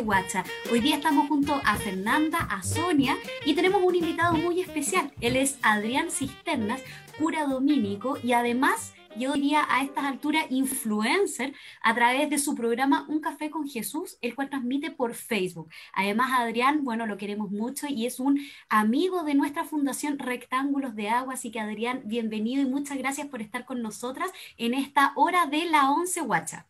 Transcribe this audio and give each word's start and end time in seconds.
Guacha. 0.00 0.44
Hoy 0.72 0.80
día 0.80 0.96
estamos 0.96 1.28
junto 1.28 1.60
a 1.64 1.76
Fernanda, 1.76 2.38
a 2.38 2.62
Sonia 2.62 3.16
y 3.44 3.54
tenemos 3.54 3.82
un 3.82 3.94
invitado 3.94 4.34
muy 4.34 4.60
especial. 4.60 5.12
Él 5.20 5.36
es 5.36 5.58
Adrián 5.62 6.10
Cisternas, 6.10 6.82
cura 7.18 7.46
dominico 7.46 8.18
y 8.22 8.32
además 8.32 8.94
yo 9.16 9.34
diría 9.34 9.64
a 9.68 9.82
estas 9.82 10.04
alturas 10.04 10.46
influencer 10.50 11.54
a 11.82 11.94
través 11.94 12.28
de 12.28 12.38
su 12.38 12.54
programa 12.54 13.06
Un 13.08 13.20
Café 13.20 13.50
con 13.50 13.68
Jesús, 13.68 14.18
el 14.20 14.34
cual 14.34 14.50
transmite 14.50 14.90
por 14.90 15.14
Facebook. 15.14 15.70
Además, 15.92 16.32
Adrián, 16.32 16.82
bueno, 16.82 17.06
lo 17.06 17.16
queremos 17.16 17.50
mucho 17.50 17.86
y 17.88 18.06
es 18.06 18.18
un 18.18 18.40
amigo 18.68 19.22
de 19.22 19.34
nuestra 19.34 19.64
fundación 19.64 20.18
Rectángulos 20.18 20.96
de 20.96 21.10
Agua, 21.10 21.34
así 21.34 21.52
que 21.52 21.60
Adrián, 21.60 22.02
bienvenido 22.04 22.62
y 22.62 22.66
muchas 22.66 22.98
gracias 22.98 23.28
por 23.28 23.40
estar 23.40 23.64
con 23.64 23.82
nosotras 23.82 24.32
en 24.56 24.74
esta 24.74 25.12
hora 25.14 25.46
de 25.46 25.66
la 25.66 25.90
once 25.92 26.20
guacha. 26.20 26.66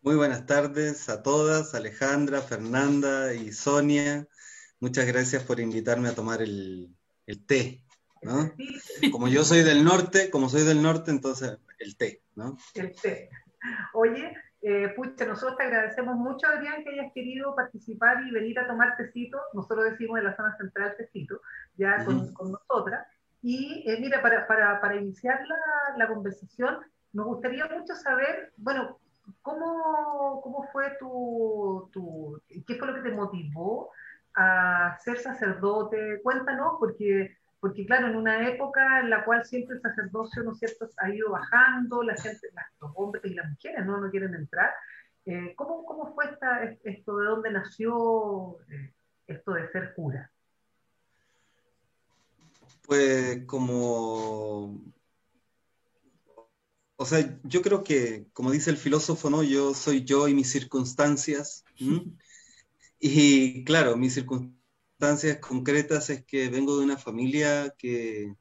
Muy 0.00 0.14
buenas 0.14 0.46
tardes 0.46 1.08
a 1.08 1.22
todas, 1.24 1.74
Alejandra, 1.74 2.40
Fernanda 2.40 3.34
y 3.34 3.52
Sonia. 3.52 4.28
Muchas 4.78 5.06
gracias 5.06 5.42
por 5.42 5.58
invitarme 5.58 6.08
a 6.08 6.14
tomar 6.14 6.40
el, 6.40 6.94
el 7.26 7.44
té. 7.44 7.82
¿no? 8.22 8.52
Como 9.12 9.26
yo 9.28 9.42
soy 9.42 9.62
del 9.62 9.84
norte, 9.84 10.30
como 10.30 10.48
soy 10.48 10.62
del 10.64 10.82
norte, 10.82 11.10
entonces 11.10 11.58
el 11.80 11.96
té, 11.96 12.22
¿no? 12.36 12.56
El 12.74 12.94
té. 12.94 13.28
Oye, 13.92 14.32
eh, 14.62 14.88
pucha, 14.94 15.26
nosotros 15.26 15.56
te 15.56 15.64
agradecemos 15.64 16.16
mucho, 16.16 16.46
Adrián, 16.46 16.84
que 16.84 16.90
hayas 16.90 17.12
querido 17.12 17.54
participar 17.56 18.22
y 18.24 18.30
venir 18.30 18.58
a 18.60 18.68
tomar 18.68 18.96
tecito. 18.96 19.40
Nosotros 19.52 19.84
decimos 19.90 20.18
en 20.18 20.24
la 20.24 20.36
zona 20.36 20.56
central 20.56 20.94
tecito, 20.96 21.40
ya 21.76 22.04
con, 22.04 22.32
con, 22.34 22.52
nosotras. 22.52 23.06
Y 23.42 23.84
eh, 23.84 23.98
mira, 24.00 24.22
para, 24.22 24.46
para, 24.46 24.80
para 24.80 24.96
iniciar 24.96 25.40
la, 25.46 25.96
la, 25.96 26.08
conversación, 26.08 26.78
nos 27.12 27.26
gustaría 27.26 27.66
mucho 27.66 27.94
saber, 27.94 28.52
bueno, 28.56 29.00
¿cómo, 29.42 30.40
cómo 30.42 30.68
fue 30.72 30.96
tu, 30.98 31.88
tu, 31.92 32.40
qué 32.66 32.74
fue 32.76 32.88
lo 32.88 32.94
que 32.94 33.08
te 33.08 33.14
motivó 33.14 33.90
a 34.34 34.96
ser 35.00 35.18
sacerdote? 35.18 36.20
Cuéntanos, 36.22 36.76
porque 36.78 37.36
porque 37.60 37.84
claro, 37.86 38.06
en 38.08 38.16
una 38.16 38.48
época 38.48 39.00
en 39.00 39.10
la 39.10 39.24
cual 39.24 39.44
siempre 39.44 39.76
el 39.76 39.82
sacerdocio, 39.82 40.44
¿no 40.44 40.52
es 40.52 40.78
ha 40.98 41.10
ido 41.10 41.30
bajando, 41.30 42.02
la 42.02 42.14
gente, 42.16 42.48
los 42.80 42.92
hombres 42.94 43.24
y 43.24 43.34
las 43.34 43.50
mujeres 43.50 43.84
no, 43.84 44.00
no 44.00 44.10
quieren 44.10 44.34
entrar. 44.34 44.70
Eh, 45.26 45.54
¿cómo, 45.56 45.84
¿cómo, 45.84 46.14
fue 46.14 46.26
esto? 46.84 47.16
¿De 47.16 47.26
dónde 47.26 47.50
nació 47.50 48.60
eh, 48.70 48.92
esto 49.26 49.52
de 49.54 49.68
ser 49.70 49.92
cura? 49.94 50.30
Pues 52.86 53.44
como... 53.44 54.80
O 57.00 57.06
sea, 57.06 57.40
yo 57.44 57.62
creo 57.62 57.84
que, 57.84 58.26
como 58.32 58.50
dice 58.50 58.70
el 58.70 58.76
filósofo, 58.76 59.30
¿no? 59.30 59.44
Yo 59.44 59.72
soy 59.72 60.02
yo 60.04 60.26
y 60.26 60.34
mis 60.34 60.50
circunstancias. 60.50 61.64
Y 63.00 63.62
claro, 63.62 63.96
mis 63.96 64.14
circunstancias 64.14 65.38
concretas 65.38 66.10
es 66.10 66.24
que 66.24 66.48
vengo 66.48 66.76
de 66.76 66.84
una 66.84 66.98
familia 66.98 67.72
que, 67.78 68.34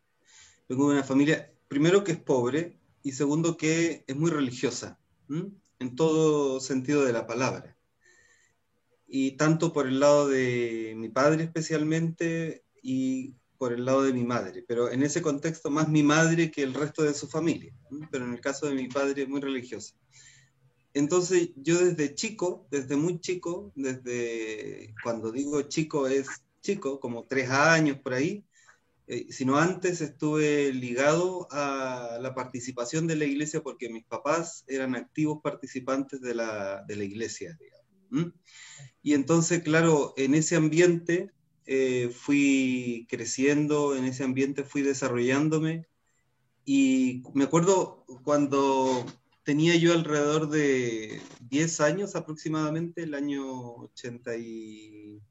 vengo 0.68 0.88
de 0.88 0.96
una 0.96 1.04
familia, 1.04 1.54
primero 1.68 2.04
que 2.04 2.14
es 2.14 2.18
pobre 2.18 2.80
y 3.04 3.12
segundo 3.12 3.56
que 3.56 4.04
es 4.08 4.16
muy 4.16 4.32
religiosa, 4.32 4.98
en 5.30 5.96
todo 5.96 6.60
sentido 6.60 7.06
de 7.06 7.14
la 7.14 7.28
palabra. 7.28 7.78
Y 9.06 9.34
tanto 9.34 9.74
por 9.74 9.86
el 9.86 10.00
lado 10.00 10.28
de 10.28 10.96
mi 10.98 11.10
padre 11.10 11.44
especialmente 11.44 12.64
y 12.82 13.36
por 13.58 13.74
el 13.74 13.86
lado 13.86 14.04
de 14.04 14.14
mi 14.14 14.24
madre, 14.24 14.64
pero 14.68 14.92
en 14.92 15.04
ese 15.04 15.22
contexto 15.22 15.70
más 15.70 15.90
mi 15.90 16.04
madre 16.04 16.52
que 16.52 16.64
el 16.64 16.74
resto 16.74 17.04
de 17.04 17.14
su 17.14 17.28
familia, 17.28 17.74
pero 18.12 18.26
en 18.26 18.34
el 18.34 18.42
caso 18.42 18.68
de 18.68 18.76
mi 18.76 18.88
padre 18.88 19.28
muy 19.28 19.42
religiosa. 19.42 19.96
Entonces 20.94 21.52
yo 21.56 21.78
desde 21.84 22.16
chico, 22.16 22.68
desde 22.72 22.96
muy 22.96 23.20
chico, 23.20 23.72
desde 23.76 24.94
cuando 25.04 25.32
digo 25.32 25.62
chico 25.64 26.08
es 26.08 26.28
chico, 26.62 27.00
como 27.00 27.26
tres 27.26 27.50
años 27.50 28.00
por 28.00 28.14
ahí, 28.14 28.44
eh, 29.10 29.28
sino 29.30 29.58
antes 29.58 30.02
estuve 30.02 30.74
ligado 30.74 31.48
a 31.52 32.18
la 32.20 32.36
participación 32.36 33.08
de 33.08 33.16
la 33.16 33.26
iglesia 33.26 33.62
porque 33.62 33.90
mis 33.90 34.04
papás 34.04 34.66
eran 34.68 34.96
activos 34.96 35.40
participantes 35.42 36.20
de 36.20 36.36
la, 36.36 36.84
de 36.86 36.96
la 36.98 37.04
iglesia, 37.06 37.58
digamos. 37.60 38.34
Y 39.02 39.14
entonces, 39.14 39.64
claro, 39.64 40.14
en 40.18 40.36
ese 40.36 40.56
ambiente 40.56 41.32
eh, 41.68 42.10
fui 42.10 43.06
creciendo, 43.10 43.96
en 43.96 44.06
ese 44.06 44.24
ambiente 44.24 44.64
fui 44.64 44.82
desarrollándome 44.82 45.88
y 46.66 47.24
me 47.34 47.46
acuerdo 47.46 48.06
cuando 48.24 49.06
tenía 49.44 49.76
yo 49.78 49.94
alrededor 49.94 50.50
de 50.50 51.22
10 51.50 51.80
años 51.82 52.16
aproximadamente, 52.16 53.04
el 53.04 53.14
año 53.14 53.76
80 53.76 54.36
y 54.36 55.22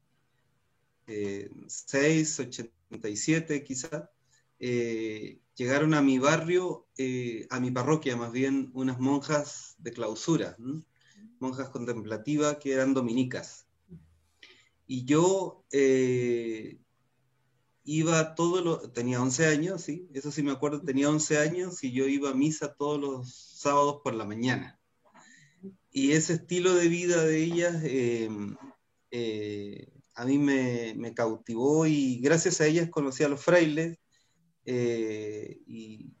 6, 1.67 2.39
87 2.39 3.63
quizá, 3.63 4.09
eh, 4.59 5.39
llegaron 5.55 5.93
a 5.93 6.01
mi 6.01 6.17
barrio, 6.17 6.87
eh, 6.97 7.45
a 7.49 7.59
mi 7.59 7.69
parroquia 7.69 8.15
más 8.15 8.31
bien, 8.31 8.71
unas 8.73 8.99
monjas 8.99 9.75
de 9.77 9.91
clausura, 9.91 10.57
monjas 11.39 11.69
contemplativas 11.69 12.57
que 12.57 12.73
eran 12.73 12.95
dominicas. 12.95 13.66
Y 14.87 15.05
yo 15.05 15.65
eh, 15.71 16.79
iba 17.83 18.33
todo 18.35 18.61
lo, 18.61 18.91
tenía 18.91 19.21
11 19.21 19.47
años, 19.47 19.81
sí, 19.81 20.09
eso 20.13 20.31
sí 20.31 20.41
me 20.41 20.51
acuerdo, 20.51 20.81
tenía 20.81 21.09
11 21.09 21.37
años 21.37 21.83
y 21.83 21.91
yo 21.91 22.07
iba 22.07 22.31
a 22.31 22.33
misa 22.33 22.73
todos 22.73 22.99
los 22.99 23.33
sábados 23.33 23.99
por 24.03 24.13
la 24.13 24.25
mañana. 24.25 24.79
Y 25.91 26.13
ese 26.13 26.33
estilo 26.33 26.73
de 26.73 26.87
vida 26.87 27.23
de 27.23 27.43
ellas 27.43 27.83
a 30.17 30.25
mí 30.25 30.39
me, 30.39 31.13
cautivó 31.13 31.85
y 31.85 32.19
gracias 32.19 32.59
a 32.59 32.65
ellas 32.65 32.89
conocí 32.89 33.23
a 33.23 33.29
los 33.29 33.41
frailes 33.41 33.99
eh, 34.65 35.61
y, 35.67 36.13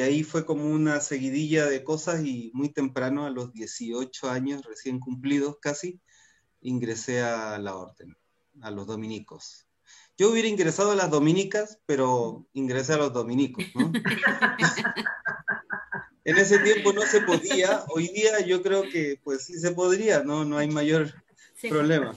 ahí 0.00 0.22
fue 0.22 0.46
como 0.46 0.64
una 0.64 1.00
seguidilla 1.00 1.66
de 1.66 1.84
cosas 1.84 2.24
y 2.24 2.52
muy 2.54 2.72
temprano, 2.72 3.26
a 3.26 3.30
los 3.30 3.52
18 3.52 4.30
años 4.30 4.62
recién 4.62 5.00
cumplidos 5.00 5.58
casi, 5.60 6.00
ingresé 6.60 7.22
a 7.22 7.58
la 7.58 7.76
orden, 7.76 8.16
a 8.62 8.70
los 8.70 8.86
dominicos. 8.86 9.66
Yo 10.16 10.30
hubiera 10.30 10.48
ingresado 10.48 10.92
a 10.92 10.96
las 10.96 11.10
dominicas, 11.10 11.80
pero 11.86 12.46
ingresé 12.52 12.94
a 12.94 12.98
los 12.98 13.12
dominicos, 13.12 13.64
en 16.24 16.36
ese 16.36 16.58
tiempo 16.58 16.92
no 16.92 17.02
se 17.02 17.22
podía, 17.22 17.84
hoy 17.88 18.08
día 18.08 18.40
yo 18.40 18.62
creo 18.62 18.82
que 18.82 19.18
pues 19.24 19.46
sí 19.46 19.58
se 19.58 19.72
podría, 19.72 20.22
no, 20.22 20.44
no 20.44 20.58
hay 20.58 20.68
mayor 20.68 21.08
problema. 21.68 22.14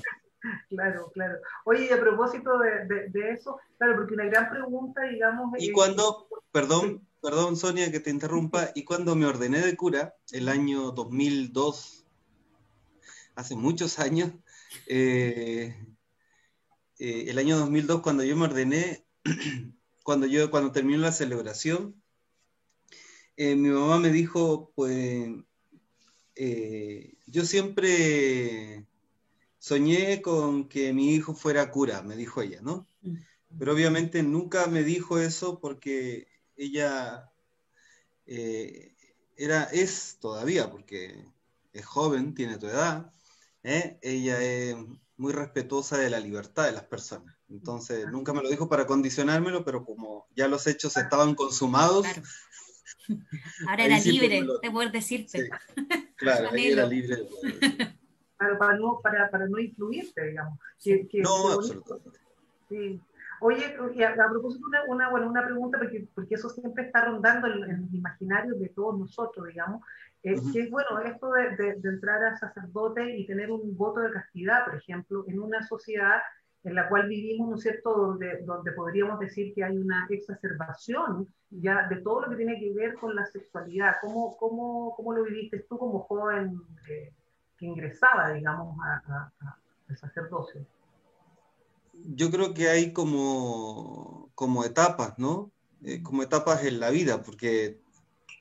Claro, 0.67 1.09
claro. 1.13 1.37
Oye, 1.63 1.87
y 1.89 1.93
a 1.93 1.99
propósito 1.99 2.59
de, 2.59 3.09
de, 3.09 3.31
eso, 3.31 3.57
claro, 3.77 3.95
porque 3.95 4.15
una 4.15 4.25
gran 4.25 4.49
pregunta, 4.49 5.03
digamos... 5.03 5.53
Y 5.57 5.71
cuando, 5.71 6.27
perdón, 6.51 7.07
perdón 7.21 7.55
Sonia 7.55 7.89
que 7.91 8.01
te 8.01 8.09
interrumpa, 8.09 8.71
y 8.75 8.83
cuando 8.83 9.15
me 9.15 9.25
ordené 9.25 9.61
de 9.61 9.77
cura, 9.77 10.15
el 10.33 10.49
año 10.49 10.91
2002, 10.91 12.02
hace 13.35 13.55
muchos 13.55 13.99
años, 13.99 14.31
eh, 14.87 15.75
eh, 16.99 17.25
el 17.27 17.37
año 17.37 17.57
2002 17.57 18.01
cuando 18.01 18.23
yo 18.23 18.35
me 18.35 18.45
ordené, 18.45 19.05
cuando 20.03 20.27
yo, 20.27 20.51
cuando 20.51 20.71
terminó 20.71 20.99
la 20.99 21.11
celebración, 21.11 22.01
eh, 23.35 23.55
mi 23.55 23.69
mamá 23.69 23.99
me 23.99 24.11
dijo, 24.11 24.71
pues, 24.75 25.29
yo 27.27 27.45
siempre 27.45 28.85
soñé 29.59 30.21
con 30.21 30.67
que 30.67 30.93
mi 30.93 31.13
hijo 31.13 31.33
fuera 31.33 31.71
cura, 31.71 32.03
me 32.03 32.15
dijo 32.15 32.41
ella, 32.41 32.61
¿no? 32.61 32.87
Pero 33.57 33.73
obviamente 33.73 34.23
nunca 34.23 34.67
me 34.67 34.83
dijo 34.83 35.19
eso 35.19 35.59
porque 35.59 36.27
ella 36.55 37.31
era, 38.25 39.63
es 39.65 40.17
todavía, 40.19 40.69
porque 40.71 41.25
es 41.71 41.85
joven, 41.85 42.33
tiene 42.35 42.57
tu 42.57 42.67
edad, 42.67 43.11
¿eh? 43.63 43.97
ella 44.01 44.41
es 44.41 44.75
muy 45.17 45.31
respetuosa 45.31 45.97
de 45.97 46.09
la 46.09 46.19
libertad 46.19 46.65
de 46.65 46.73
las 46.73 46.85
personas. 46.85 47.35
Entonces, 47.49 48.07
nunca 48.11 48.33
me 48.33 48.41
lo 48.41 48.49
dijo 48.49 48.67
para 48.67 48.85
condicionármelo, 48.85 49.63
pero 49.63 49.85
como 49.85 50.27
ya 50.35 50.47
los 50.47 50.65
hechos 50.67 50.97
estaban 50.97 51.35
consumados. 51.35 52.05
Ahora 53.67 53.85
era 53.85 53.99
libre 53.99 54.43
de 54.61 54.71
poder 54.71 54.91
decirte. 54.91 55.49
claro, 56.15 56.49
era 56.55 56.85
libre 56.87 57.17
de 57.17 57.23
poder 57.23 57.93
para, 58.57 58.77
no, 58.77 58.99
para, 59.01 59.29
para 59.29 59.47
no 59.47 59.59
influirte, 59.59 60.29
digamos. 60.29 60.59
no, 61.23 61.51
absolutamente. 61.51 62.19
Sí. 62.69 63.01
Oye, 63.41 63.75
a, 64.05 64.29
propósito, 64.29 64.65
una, 64.67 64.83
una, 64.87 65.09
bueno, 65.09 65.29
una 65.29 65.43
pregunta, 65.43 65.77
porque, 65.77 66.07
porque 66.15 66.35
eso 66.35 66.49
siempre 66.49 66.85
está 66.85 67.03
rondando 67.05 67.47
en, 67.47 67.63
el 67.71 67.95
imaginario 67.95 68.55
de 68.55 68.69
todos 68.69 68.97
nosotros, 68.97 69.47
digamos, 69.47 69.81
eh, 70.23 70.35
que 70.53 70.61
es 70.61 70.71
bueno 70.71 70.99
esto 71.05 71.31
de, 71.31 71.75
de, 71.75 71.89
entrar 71.89 72.23
a 72.23 72.37
sacerdote 72.37 73.17
y 73.17 73.27
tener 73.27 73.51
un 73.51 73.75
voto 73.75 73.99
de 73.99 74.11
castidad, 74.11 74.65
por 74.65 74.75
ejemplo, 74.75 75.25
en 75.27 75.39
una 75.39 75.61
sociedad 75.67 76.21
en 76.63 76.75
la 76.75 76.87
cual 76.87 77.09
vivimos, 77.09 77.49
¿no 77.49 77.55
es 77.55 77.61
cierto?, 77.61 77.93
donde, 77.93 78.41
donde 78.43 78.71
podríamos 78.71 79.19
decir 79.19 79.53
que 79.53 79.63
hay 79.63 79.77
una 79.77 80.07
exacerbación 80.09 81.27
ya 81.49 81.87
de 81.89 81.97
todo 81.97 82.21
lo 82.21 82.29
que 82.29 82.37
tiene 82.37 82.57
que 82.57 82.73
ver 82.73 82.95
con 82.95 83.15
la 83.15 83.25
sexualidad. 83.25 83.95
¿Cómo, 84.01 84.37
cómo, 84.37 84.93
cómo 84.95 85.13
lo 85.13 85.23
viviste 85.25 85.65
tú 85.69 85.77
como 85.77 85.99
joven 85.99 86.61
que, 86.87 87.13
ingresaba, 87.59 88.33
digamos, 88.33 88.77
al 89.87 89.97
sacerdocio? 89.97 90.65
Yo 91.93 92.29
creo 92.29 92.53
que 92.53 92.67
hay 92.67 92.91
como, 92.91 94.31
como 94.35 94.65
etapas, 94.65 95.17
¿no? 95.17 95.49
Eh, 95.81 96.03
como 96.03 96.23
etapas 96.23 96.65
en 96.65 96.81
la 96.81 96.89
vida, 96.89 97.23
porque 97.23 97.79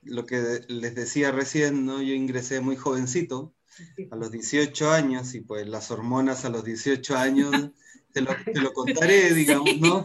lo 0.02 0.26
que 0.26 0.60
les 0.68 0.94
decía 0.94 1.30
recién, 1.32 1.86
¿no? 1.86 2.02
Yo 2.02 2.14
ingresé 2.14 2.60
muy 2.60 2.76
jovencito, 2.76 3.54
a 4.10 4.16
los 4.16 4.30
18 4.30 4.90
años, 4.90 5.34
y 5.34 5.40
pues 5.40 5.66
las 5.66 5.90
hormonas 5.90 6.44
a 6.44 6.50
los 6.50 6.64
18 6.64 7.16
años, 7.16 7.70
te 8.12 8.20
lo, 8.20 8.34
te 8.44 8.60
lo 8.60 8.72
contaré, 8.72 9.32
digamos, 9.34 9.78
¿no? 9.78 10.04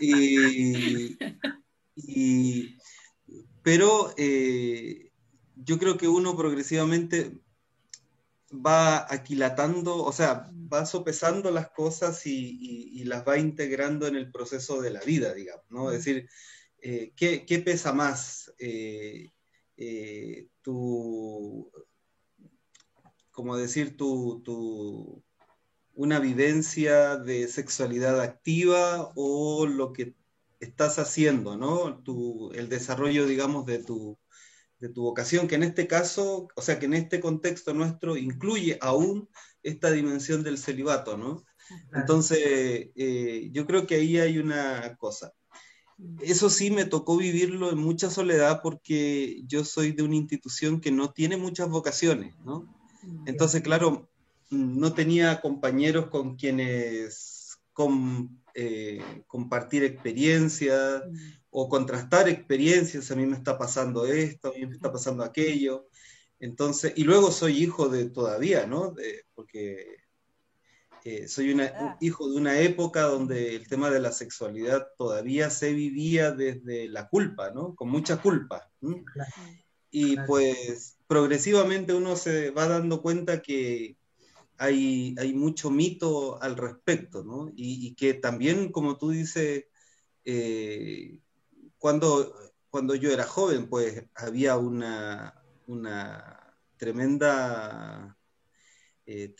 y, 0.00 1.16
pero 3.62 4.12
eh, 4.16 5.12
yo 5.56 5.78
creo 5.78 5.96
que 5.96 6.08
uno 6.08 6.36
progresivamente 6.36 7.32
va 8.54 9.12
aquilatando, 9.12 10.04
o 10.04 10.12
sea, 10.12 10.50
va 10.52 10.86
sopesando 10.86 11.50
las 11.50 11.70
cosas 11.70 12.26
y, 12.26 13.02
las 13.04 13.26
va 13.26 13.38
integrando 13.38 14.06
en 14.06 14.16
el 14.16 14.30
proceso 14.30 14.80
de 14.80 14.90
la 14.90 15.00
vida, 15.00 15.34
digamos, 15.34 15.66
¿no? 15.68 15.90
Es 15.90 15.98
decir, 15.98 16.28
eh, 16.84 17.12
¿qué, 17.16 17.58
pesa 17.64 17.94
más? 17.94 18.52
Eh, 18.58 19.32
eh, 19.78 20.48
tu, 20.60 21.70
como 23.30 23.56
decir, 23.56 23.96
tu, 23.96 25.24
una 25.94 26.20
vivencia 26.20 27.16
de 27.16 27.48
sexualidad 27.48 28.20
activa 28.20 29.12
o 29.16 29.66
lo 29.66 29.94
que 29.94 30.14
estás 30.60 30.98
haciendo, 30.98 31.56
¿no? 31.56 32.02
el 32.52 32.68
desarrollo, 32.68 33.26
digamos, 33.26 33.64
de 33.64 33.82
tu, 33.82 34.18
de 34.78 34.90
tu 34.90 35.02
vocación, 35.04 35.48
que 35.48 35.54
en 35.54 35.62
este 35.62 35.86
caso, 35.86 36.48
o 36.54 36.60
sea, 36.60 36.78
que 36.78 36.84
en 36.84 36.94
este 36.94 37.18
contexto 37.18 37.72
nuestro 37.72 38.18
incluye 38.18 38.76
aún 38.82 39.30
esta 39.62 39.90
dimensión 39.90 40.42
del 40.42 40.58
celibato, 40.58 41.16
¿no? 41.16 41.44
Entonces, 41.94 42.90
eh, 42.94 43.48
yo 43.52 43.66
creo 43.66 43.86
que 43.86 43.94
ahí 43.94 44.18
hay 44.18 44.36
una 44.38 44.96
cosa. 44.96 45.32
Eso 46.20 46.50
sí 46.50 46.70
me 46.70 46.84
tocó 46.84 47.16
vivirlo 47.16 47.70
en 47.70 47.78
mucha 47.78 48.10
soledad 48.10 48.60
porque 48.62 49.42
yo 49.46 49.64
soy 49.64 49.92
de 49.92 50.02
una 50.02 50.16
institución 50.16 50.80
que 50.80 50.90
no 50.90 51.12
tiene 51.12 51.36
muchas 51.36 51.68
vocaciones, 51.68 52.34
¿no? 52.44 52.68
Entonces, 53.26 53.62
claro, 53.62 54.08
no 54.50 54.92
tenía 54.92 55.40
compañeros 55.40 56.06
con 56.06 56.36
quienes 56.36 57.58
con, 57.72 58.42
eh, 58.54 59.02
compartir 59.26 59.82
experiencias 59.84 61.02
o 61.50 61.68
contrastar 61.68 62.28
experiencias, 62.28 63.10
a 63.10 63.16
mí 63.16 63.26
me 63.26 63.36
está 63.36 63.58
pasando 63.58 64.06
esto, 64.06 64.48
a 64.48 64.52
mí 64.52 64.66
me 64.66 64.74
está 64.74 64.92
pasando 64.92 65.22
aquello. 65.24 65.88
Entonces, 66.38 66.92
y 66.96 67.04
luego 67.04 67.30
soy 67.30 67.62
hijo 67.62 67.88
de 67.88 68.10
todavía, 68.10 68.66
¿no? 68.66 68.94
porque 69.34 70.03
eh, 71.06 71.28
soy 71.28 71.52
un 71.52 71.62
hijo 72.00 72.30
de 72.30 72.36
una 72.36 72.58
época 72.60 73.02
donde 73.02 73.56
el 73.56 73.68
tema 73.68 73.90
de 73.90 74.00
la 74.00 74.10
sexualidad 74.10 74.86
todavía 74.96 75.50
se 75.50 75.74
vivía 75.74 76.30
desde 76.30 76.88
la 76.88 77.08
culpa, 77.10 77.50
¿no? 77.50 77.74
Con 77.74 77.90
mucha 77.90 78.22
culpa. 78.22 78.70
Y 79.90 80.16
pues 80.26 80.96
progresivamente 81.06 81.92
uno 81.92 82.16
se 82.16 82.50
va 82.50 82.66
dando 82.68 83.02
cuenta 83.02 83.42
que 83.42 83.98
hay, 84.56 85.14
hay 85.18 85.34
mucho 85.34 85.70
mito 85.70 86.42
al 86.42 86.56
respecto, 86.56 87.22
¿no? 87.22 87.52
Y, 87.54 87.94
que 87.96 88.14
también, 88.14 88.72
como 88.72 88.96
tú 88.96 89.10
dices, 89.10 89.66
eh, 90.24 91.20
cuando, 91.76 92.34
cuando 92.70 92.94
yo 92.94 93.12
era 93.12 93.24
joven, 93.24 93.68
pues 93.68 94.04
había 94.14 94.56
una, 94.56 95.34
una 95.66 96.56
tremenda... 96.78 98.16
Eh, 99.06 99.34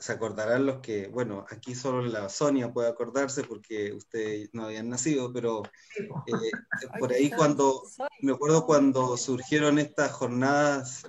se 0.00 0.12
acordarán 0.12 0.66
los 0.66 0.80
que, 0.80 1.08
bueno, 1.08 1.46
aquí 1.48 1.74
solo 1.74 2.02
la 2.02 2.28
Sonia 2.28 2.72
puede 2.72 2.88
acordarse 2.88 3.44
porque 3.44 3.92
ustedes 3.92 4.50
no 4.52 4.64
habían 4.64 4.90
nacido, 4.90 5.32
pero 5.32 5.62
eh, 5.98 6.50
por 7.00 7.12
ahí 7.12 7.30
cuando, 7.30 7.82
me 8.20 8.32
acuerdo 8.32 8.66
cuando 8.66 9.16
surgieron 9.16 9.78
estas 9.78 10.12
jornadas, 10.12 11.04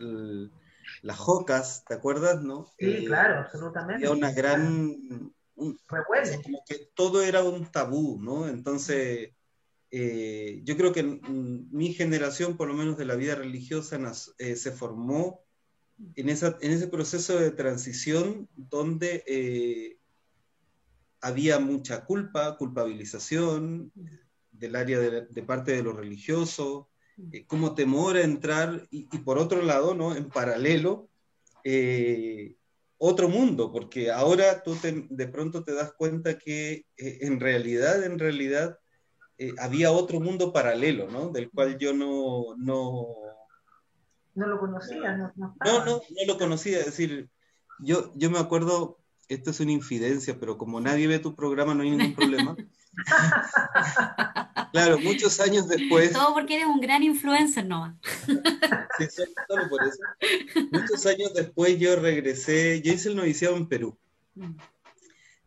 las 1.01 1.17
jocas, 1.17 1.83
¿te 1.85 1.95
acuerdas, 1.95 2.41
no? 2.41 2.65
Sí, 2.79 2.85
eh, 2.85 3.05
claro, 3.05 3.39
absolutamente. 3.41 4.07
Había 4.07 4.17
una 4.17 4.31
gran... 4.31 5.33
como 5.55 6.63
que 6.65 6.89
todo 6.93 7.21
era 7.21 7.43
un 7.43 7.69
tabú, 7.69 8.19
¿no? 8.21 8.47
Entonces 8.47 9.31
eh, 9.89 10.61
yo 10.63 10.75
creo 10.75 10.91
que 10.91 11.03
mi 11.03 11.93
generación, 11.93 12.57
por 12.57 12.67
lo 12.67 12.73
menos 12.73 12.97
de 12.97 13.05
la 13.05 13.15
vida 13.15 13.35
religiosa, 13.35 13.99
eh, 14.37 14.55
se 14.55 14.71
formó 14.71 15.45
en, 16.15 16.29
ese 16.29 16.87
proceso 16.87 17.39
de 17.39 17.51
transición 17.51 18.47
donde 18.55 19.23
eh, 19.27 19.97
había 21.21 21.59
mucha 21.59 22.05
culpa, 22.05 22.57
culpabilización 22.57 23.91
del 24.51 24.75
área 24.75 24.99
de, 24.99 25.43
parte 25.43 25.71
de 25.73 25.83
lo 25.83 25.93
religioso, 25.93 26.89
como 27.47 27.73
temor 27.73 28.17
a 28.17 28.23
entrar 28.23 28.87
y, 28.91 29.05
por 29.19 29.37
otro 29.39 29.61
lado, 29.61 29.95
¿no? 29.95 30.15
en 30.15 30.29
paralelo, 30.29 31.09
otro 32.97 33.29
mundo, 33.29 33.71
porque 33.71 34.11
ahora 34.11 34.63
tú 34.63 34.77
de 34.81 35.27
pronto 35.27 35.63
te 35.63 35.73
das 35.73 35.93
cuenta 35.93 36.37
que 36.37 36.85
en 36.97 37.39
realidad, 37.39 38.03
en 38.03 38.19
realidad, 38.19 38.77
eh, 39.37 39.53
había 39.59 39.91
otro 39.91 40.19
mundo 40.19 40.51
paralelo, 40.51 41.09
¿no? 41.09 41.29
Del 41.29 41.51
cual 41.51 41.77
yo 41.77 41.93
no... 41.93 42.55
No, 42.57 43.07
no 44.37 44.45
lo 44.45 44.59
conocía, 44.59 45.17
no, 45.17 45.33
no, 45.35 45.55
no, 45.65 45.85
no, 45.85 46.01
lo 46.27 46.37
conocía, 46.37 46.79
es 46.79 46.85
decir, 46.85 47.27
yo, 47.79 48.13
yo 48.15 48.29
me 48.29 48.37
acuerdo, 48.37 48.99
esto 49.27 49.49
es 49.49 49.59
una 49.59 49.71
infidencia, 49.71 50.39
pero 50.39 50.59
como 50.59 50.79
nadie 50.79 51.07
ve 51.07 51.17
tu 51.17 51.35
programa 51.35 51.73
no 51.73 51.81
hay 51.81 51.89
ningún 51.89 52.13
problema. 52.13 52.55
claro, 54.71 54.99
muchos 54.99 55.39
años 55.39 55.67
después... 55.67 56.13
Todo 56.13 56.35
porque 56.35 56.53
eres 56.53 56.67
un 56.67 56.79
gran 56.79 57.01
influencer, 57.01 57.65
¿no? 57.65 57.99
sí, 58.99 59.07
solo 59.47 59.69
por 59.69 59.81
eso. 59.83 60.03
Muchos 60.71 61.03
años 61.07 61.33
después 61.33 61.79
yo 61.79 61.95
regresé, 61.95 62.83
yo 62.83 62.93
hice 62.93 63.09
el 63.09 63.15
noviciado 63.15 63.57
en 63.57 63.67
Perú. 63.67 63.97
Mm. 64.35 64.55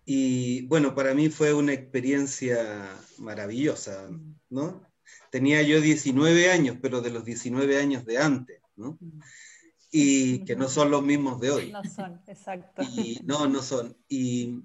Y 0.04 0.62
bueno, 0.66 0.96
para 0.96 1.14
mí 1.14 1.28
fue 1.28 1.54
una 1.54 1.74
experiencia 1.74 2.88
maravillosa, 3.18 4.08
¿no? 4.48 4.84
Tenía 5.30 5.62
yo 5.62 5.80
19 5.80 6.50
años, 6.50 6.76
pero 6.82 7.00
de 7.00 7.10
los 7.10 7.24
19 7.24 7.78
años 7.78 8.04
de 8.04 8.18
antes, 8.18 8.59
¿no? 8.80 8.98
Y 9.92 10.44
que 10.44 10.56
no 10.56 10.68
son 10.68 10.90
los 10.90 11.02
mismos 11.02 11.40
de 11.40 11.50
hoy. 11.50 11.72
No 11.72 11.84
son, 11.84 12.20
exacto. 12.26 12.82
Y, 12.82 13.20
no, 13.24 13.46
no 13.48 13.62
son. 13.62 13.96
Y 14.08 14.62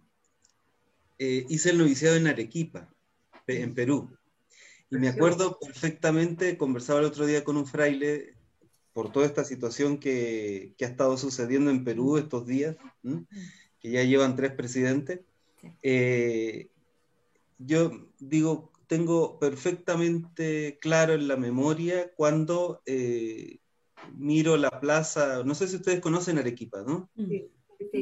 eh, 1.20 1.46
hice 1.50 1.72
el 1.72 1.78
noviciado 1.78 2.16
en 2.16 2.28
Arequipa, 2.28 2.94
en 3.48 3.74
Perú. 3.74 4.18
Y 4.90 4.98
me 4.98 5.10
acuerdo 5.10 5.60
perfectamente, 5.60 6.58
conversaba 6.58 7.00
el 7.00 7.06
otro 7.06 7.26
día 7.26 7.44
con 7.44 7.58
un 7.58 7.66
fraile 7.66 8.36
por 8.94 9.12
toda 9.12 9.26
esta 9.26 9.44
situación 9.44 9.98
que, 9.98 10.74
que 10.78 10.86
ha 10.86 10.88
estado 10.88 11.18
sucediendo 11.18 11.70
en 11.70 11.84
Perú 11.84 12.18
estos 12.18 12.48
días, 12.48 12.78
que 13.82 13.92
ya 13.92 14.04
llevan 14.04 14.36
tres 14.36 14.52
presidentes. 14.52 15.20
Eh, 15.82 16.70
yo 17.58 18.08
digo, 18.20 18.72
tengo 18.88 19.40
perfectamente 19.40 20.78
claro 20.80 21.14
en 21.14 21.28
la 21.28 21.38
memoria 21.38 22.12
cuando 22.16 22.82
eh, 22.86 23.60
miro 24.18 24.58
la 24.58 24.80
plaza, 24.80 25.44
no 25.44 25.56
sé 25.56 25.68
si 25.68 25.78
ustedes 25.78 26.00
conocen 26.00 26.38
Arequipa, 26.38 26.84
¿no? 26.84 27.10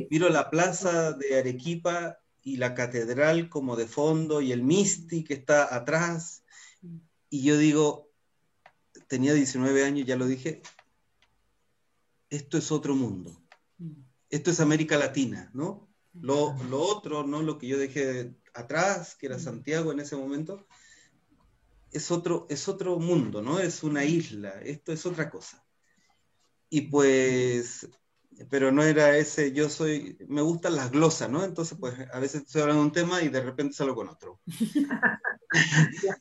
Miro 0.10 0.29
la 0.29 0.50
plaza 0.50 1.13
de 1.13 1.38
Arequipa 1.38 2.19
y 2.41 2.57
la 2.57 2.75
catedral 2.75 3.50
como 3.50 3.75
de 3.75 3.88
fondo 3.88 4.41
y 4.41 4.51
el 4.51 4.63
Misti 4.63 5.24
que 5.24 5.33
está 5.33 5.74
atrás. 5.74 6.43
Y 7.29 7.43
yo 7.43 7.57
digo, 7.57 8.12
tenía 9.07 9.33
19 9.33 9.83
años, 9.83 10.05
ya 10.05 10.15
lo 10.15 10.25
dije, 10.25 10.62
esto 12.29 12.57
es 12.57 12.72
otro 12.72 12.95
mundo. 12.95 13.41
Esto 14.29 14.51
es 14.51 14.60
América 14.60 14.98
Latina, 14.98 15.51
¿no? 15.53 15.88
Lo, 16.13 16.55
otro, 16.72 17.24
¿no? 17.24 17.41
Lo 17.41 17.57
que 17.57 17.67
yo 17.67 17.77
dejé 17.77 18.36
atrás, 18.53 19.15
que 19.15 19.27
era 19.27 19.39
Santiago 19.39 19.91
en 19.91 20.00
ese 20.00 20.15
momento, 20.15 20.67
es 21.91 22.12
otro, 22.12 22.45
es 22.50 22.67
otro 22.67 23.00
mundo, 23.00 23.41
¿no? 23.41 23.60
Es 23.60 23.83
una 23.83 24.03
isla, 24.03 24.60
esto 24.62 24.91
es 24.91 25.05
otra 25.05 25.29
cosa. 25.29 25.62
Y 26.74 26.82
pues, 26.82 27.88
pero 28.50 28.72
no 28.72 28.82
era 28.82 29.15
ese, 29.15 29.53
yo 29.53 29.70
soy, 29.70 30.18
me 30.27 30.42
gustan 30.42 30.75
las 30.75 30.89
glosas, 30.89 31.30
¿no? 31.30 31.44
Entonces, 31.44 31.77
pues 31.80 31.94
a 32.12 32.18
veces 32.18 32.42
estoy 32.42 32.63
hablando 32.63 32.82
de 32.82 32.88
un 32.88 32.94
tema 32.94 33.22
y 33.22 33.30
de 33.30 33.42
repente 33.42 33.75
salgo 33.75 33.94
con 33.94 34.10
otro. 34.10 34.39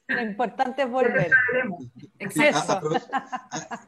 Lo 0.09 0.21
importante 0.21 0.83
es 0.83 0.91
volver. 0.91 1.31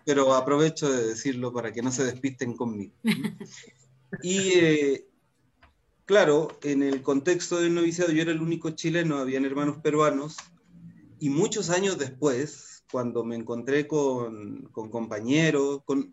pero 0.07 0.33
aprovecho 0.33 0.91
de 0.91 1.09
decirlo 1.09 1.53
para 1.53 1.71
que 1.71 1.83
no 1.83 1.93
se 1.93 2.05
despisten 2.05 2.57
conmigo. 2.57 2.95
Y, 4.23 4.59
eh, 4.59 5.07
claro, 6.07 6.49
en 6.63 6.83
el 6.83 7.03
contexto 7.03 7.61
del 7.61 7.75
noviciado 7.75 8.11
yo 8.11 8.23
era 8.23 8.33
el 8.33 8.41
único 8.41 8.71
chileno, 8.71 9.19
habían 9.19 9.45
hermanos 9.45 9.83
peruanos, 9.83 10.39
y 11.19 11.29
muchos 11.29 11.69
años 11.69 11.99
después, 11.99 12.85
cuando 12.91 13.23
me 13.23 13.37
encontré 13.37 13.87
con, 13.87 14.71
compañeros, 14.73 15.83
con, 15.85 16.11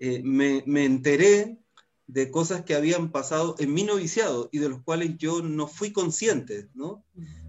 eh, 0.00 0.22
me, 0.24 0.64
me, 0.66 0.84
enteré 0.84 1.58
de 2.06 2.30
cosas 2.30 2.64
que 2.64 2.74
habían 2.74 3.12
pasado 3.12 3.54
en 3.58 3.72
mi 3.72 3.84
noviciado 3.84 4.48
y 4.50 4.58
de 4.58 4.68
los 4.68 4.82
cuales 4.82 5.16
yo 5.18 5.42
no 5.42 5.68
fui 5.68 5.92
consciente, 5.92 6.68
¿no? 6.74 7.04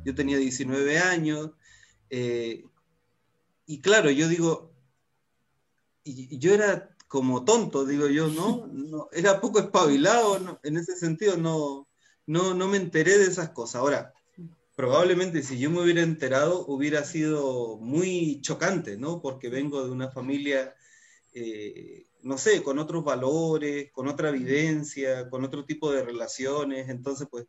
Yo 0.06 0.14
tenía 0.14 0.38
19 0.38 1.00
años, 1.00 1.52
eh, 2.10 2.66
y 3.66 3.80
claro, 3.80 4.12
yo 4.12 4.28
digo, 4.28 4.74
y, 6.04 6.38
yo 6.38 6.54
era 6.54 6.96
como 7.08 7.46
tonto, 7.46 7.86
digo 7.86 8.08
yo, 8.08 8.28
¿no? 8.28 8.68
no 8.72 9.08
era 9.14 9.40
poco 9.40 9.60
espabilado, 9.60 10.60
en 10.62 10.78
ese 10.78 10.98
sentido 10.98 11.38
no, 11.38 11.88
no, 12.26 12.54
no 12.54 12.68
me 12.68 12.78
enteré 12.78 13.18
de 13.18 13.28
esas 13.28 13.50
cosas. 13.52 13.76
Ahora, 13.76 14.14
probablemente 14.76 15.42
si 15.42 15.58
yo 15.58 15.70
me 15.70 15.82
hubiera 15.82 16.02
enterado 16.02 16.66
hubiera 16.68 17.04
sido 17.06 17.78
muy 17.78 18.42
chocante, 18.42 18.98
¿no? 18.98 19.22
Porque 19.22 19.50
vengo 19.50 19.84
de 19.86 19.92
una 19.92 20.12
familia 20.12 20.76
eh, 21.34 22.08
no 22.24 22.38
sé, 22.38 22.64
con 22.64 22.80
otros 22.80 23.04
valores, 23.04 23.92
con 23.92 24.08
otra 24.08 24.32
vivencia, 24.32 25.30
con 25.30 25.44
otro 25.44 25.66
tipo 25.66 25.92
de 25.92 26.04
relaciones, 26.04 26.90
entonces 26.90 27.28
pues 27.30 27.48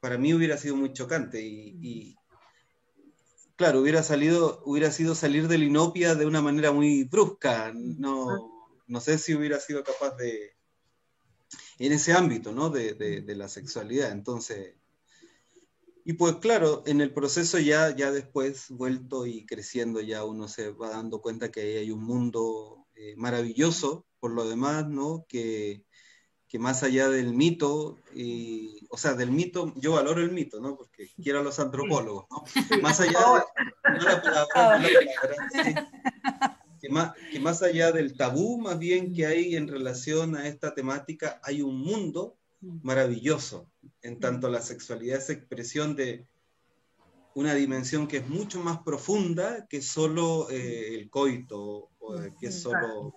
para 0.00 0.18
mí 0.18 0.32
hubiera 0.34 0.56
sido 0.56 0.76
muy 0.76 0.92
chocante 0.92 1.40
y, 1.42 2.16
claro, 3.56 3.80
hubiera 3.80 4.02
salido, 4.02 4.62
hubiera 4.64 4.92
sido 4.92 5.14
salir 5.14 5.48
de 5.48 5.58
la 5.58 5.64
inopia 5.64 6.14
de 6.14 6.26
una 6.26 6.40
manera 6.40 6.72
muy 6.72 7.04
brusca, 7.04 7.72
no, 7.74 8.72
no 8.86 9.00
sé 9.00 9.18
si 9.18 9.34
hubiera 9.34 9.58
sido 9.58 9.82
capaz 9.82 10.16
de, 10.16 10.56
en 11.78 11.92
ese 11.92 12.12
ámbito, 12.12 12.52
¿no? 12.52 12.70
De, 12.70 12.94
de, 12.94 13.36
la 13.36 13.48
sexualidad, 13.48 14.10
entonces... 14.12 14.74
Y 16.04 16.14
pues 16.14 16.36
claro, 16.36 16.82
en 16.86 17.02
el 17.02 17.12
proceso 17.12 17.58
ya, 17.58 17.94
ya 17.94 18.10
después, 18.10 18.70
vuelto 18.70 19.26
y 19.26 19.44
creciendo, 19.44 20.00
ya 20.00 20.24
uno 20.24 20.48
se 20.48 20.70
va 20.70 20.88
dando 20.88 21.20
cuenta 21.20 21.50
que 21.50 21.60
ahí 21.60 21.76
hay 21.76 21.90
un 21.90 22.02
mundo 22.02 22.87
eh, 23.00 23.14
maravilloso, 23.16 24.06
por 24.18 24.32
lo 24.32 24.48
demás, 24.48 24.88
¿no? 24.88 25.24
Que, 25.28 25.84
que 26.48 26.58
más 26.58 26.82
allá 26.82 27.08
del 27.08 27.32
mito, 27.32 27.96
y, 28.12 28.86
o 28.90 28.96
sea, 28.96 29.14
del 29.14 29.30
mito, 29.30 29.72
yo 29.76 29.92
valoro 29.92 30.20
el 30.20 30.32
mito, 30.32 30.60
¿no? 30.60 30.76
Porque 30.76 31.08
quiero 31.22 31.38
a 31.38 31.42
los 31.44 31.60
antropólogos, 31.60 32.26
¿no? 32.28 32.42
Más 32.82 33.00
allá 33.00 33.44
que, 36.80 36.88
más, 36.88 37.12
que 37.30 37.38
más 37.38 37.62
allá 37.62 37.92
del 37.92 38.16
tabú, 38.16 38.58
más 38.58 38.78
bien 38.80 39.12
que 39.12 39.26
hay 39.26 39.54
en 39.54 39.68
relación 39.68 40.34
a 40.34 40.48
esta 40.48 40.74
temática, 40.74 41.40
hay 41.44 41.62
un 41.62 41.78
mundo 41.78 42.36
maravilloso, 42.60 43.70
en 44.02 44.18
tanto 44.18 44.48
la 44.48 44.60
sexualidad 44.60 45.18
es 45.18 45.30
expresión 45.30 45.94
de 45.94 46.26
una 47.34 47.54
dimensión 47.54 48.08
que 48.08 48.16
es 48.16 48.28
mucho 48.28 48.60
más 48.60 48.78
profunda 48.78 49.68
que 49.68 49.82
solo 49.82 50.50
eh, 50.50 50.96
el 50.96 51.08
coito 51.08 51.90
que 52.40 52.46
es 52.46 52.62
solo 52.62 53.14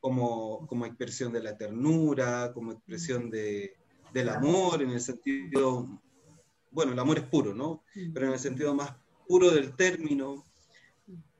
como, 0.00 0.66
como 0.66 0.86
expresión 0.86 1.32
de 1.32 1.42
la 1.42 1.56
ternura, 1.56 2.52
como 2.52 2.72
expresión 2.72 3.30
de, 3.30 3.74
del 4.12 4.28
amor, 4.28 4.82
en 4.82 4.90
el 4.90 5.00
sentido, 5.00 6.00
bueno, 6.70 6.92
el 6.92 6.98
amor 6.98 7.18
es 7.18 7.24
puro, 7.24 7.54
¿no? 7.54 7.82
Pero 8.12 8.26
en 8.26 8.32
el 8.32 8.38
sentido 8.38 8.74
más 8.74 8.94
puro 9.26 9.50
del 9.50 9.74
término. 9.74 10.44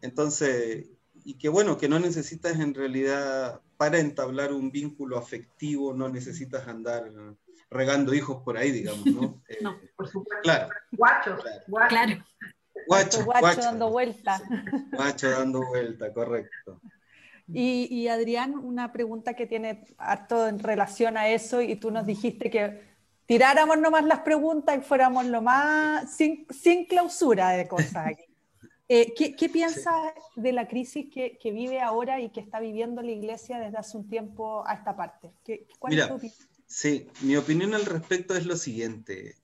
Entonces, 0.01 0.87
y 1.25 1.35
que 1.35 1.49
bueno, 1.49 1.77
que 1.77 1.89
no 1.89 1.99
necesitas 1.99 2.59
en 2.59 2.75
realidad, 2.75 3.61
para 3.77 3.99
entablar 3.99 4.53
un 4.53 4.71
vínculo 4.71 5.19
afectivo, 5.19 5.93
no 5.93 6.09
necesitas 6.09 6.67
andar 6.67 7.11
regando 7.71 8.15
hijos 8.15 8.43
por 8.45 8.57
ahí, 8.57 8.71
digamos, 8.71 9.07
¿no? 9.07 9.43
no, 9.63 9.73
eh, 9.73 9.91
por 9.97 10.09
supuesto. 10.09 10.43
Claro. 10.43 10.69
Guachos, 10.93 11.41
claro. 11.89 12.25
Guacho, 12.87 13.25
guacho, 13.25 13.61
dando 13.61 13.91
vuelta. 13.91 14.43
Guacho 14.93 15.31
dando 15.31 15.67
vuelta, 15.67 16.13
correcto. 16.13 16.81
Y, 17.47 18.09
Adrián, 18.09 18.55
una 18.55 18.93
pregunta 18.93 19.35
que 19.35 19.47
tiene 19.47 19.85
harto 19.99 20.49
en 20.49 20.59
relación 20.59 21.17
a 21.17 21.29
eso, 21.29 21.61
y 21.61 21.77
tú 21.77 21.91
nos 21.91 22.07
dijiste 22.07 22.51
que 22.51 22.81
tiráramos 23.27 23.79
nomás 23.79 24.05
las 24.05 24.21
preguntas 24.21 24.79
y 24.79 24.81
fuéramos 24.81 25.27
lo 25.27 25.43
más 25.43 26.17
sin, 26.17 26.47
sin 26.51 26.87
clausura 26.87 27.51
de 27.51 27.69
cosas 27.69 28.07
aquí. 28.07 28.25
Eh, 28.87 29.15
¿qué, 29.17 29.35
¿qué, 29.35 29.49
piensas 29.49 29.95
de 30.37 30.53
la 30.53 30.69
crisis 30.69 31.07
que, 31.11 31.39
que, 31.39 31.53
vive 31.53 31.81
ahora 31.81 32.21
y 32.21 32.29
que 32.29 32.41
está 32.41 32.61
viviendo 32.61 33.01
la 33.01 33.13
iglesia 33.13 33.59
desde 33.59 33.79
hace 33.79 33.97
un 33.97 34.07
tiempo 34.07 34.63
a 34.69 34.75
esta 34.75 34.95
parte? 34.95 35.33
¿Qué, 35.43 35.67
¿Cuál 35.79 35.99
es 35.99 36.07
tu 36.07 36.15
opinión? 36.17 36.39
Sí, 36.67 37.09
mi 37.23 37.35
opinión 37.37 37.73
al 37.73 37.87
respecto 37.87 38.37
es 38.37 38.45
lo 38.45 38.59
siguiente 38.59 39.37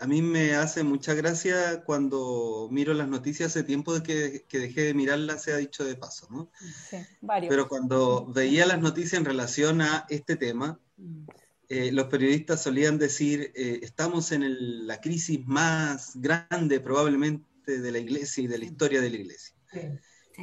a 0.00 0.06
mí 0.06 0.22
me 0.22 0.54
hace 0.54 0.82
mucha 0.82 1.14
gracia 1.14 1.82
cuando 1.84 2.68
miro 2.70 2.94
las 2.94 3.08
noticias 3.08 3.50
hace 3.50 3.62
tiempo 3.62 3.94
de 3.94 4.02
que, 4.02 4.44
que 4.48 4.58
dejé 4.58 4.82
de 4.82 4.94
mirarlas, 4.94 5.42
se 5.42 5.52
ha 5.52 5.56
dicho 5.56 5.84
de 5.84 5.96
paso, 5.96 6.28
¿no? 6.30 6.50
Sí, 6.90 6.98
varios. 7.20 7.50
Pero 7.50 7.68
cuando 7.68 8.26
veía 8.26 8.66
las 8.66 8.80
noticias 8.80 9.14
en 9.14 9.24
relación 9.24 9.80
a 9.80 10.06
este 10.08 10.36
tema, 10.36 10.80
mm. 10.96 11.26
eh, 11.68 11.92
los 11.92 12.06
periodistas 12.06 12.62
solían 12.62 12.98
decir, 12.98 13.52
eh, 13.54 13.80
estamos 13.82 14.32
en 14.32 14.86
la 14.86 15.00
crisis 15.00 15.46
más 15.46 16.12
grande 16.16 16.80
probablemente 16.80 17.80
de 17.80 17.92
la 17.92 17.98
iglesia 17.98 18.44
y 18.44 18.46
de 18.46 18.58
la 18.58 18.64
historia 18.64 19.00
de 19.00 19.10
la 19.10 19.16
iglesia. 19.16 19.56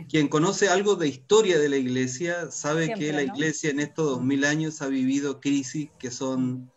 Quien 0.10 0.28
conoce 0.28 0.70
algo 0.70 0.96
de 0.96 1.08
historia 1.08 1.60
de 1.60 1.70
la 1.70 1.78
iglesia 1.78 2.50
sabe 2.50 2.94
que 2.96 3.14
la 3.14 3.24
iglesia 3.24 3.70
en 3.70 3.80
estos 3.80 4.06
dos 4.06 4.24
mil 4.24 4.44
años 4.44 4.82
ha 4.82 4.88
vivido 4.88 5.40
crisis 5.40 5.90
que 6.00 6.10
son 6.10 6.72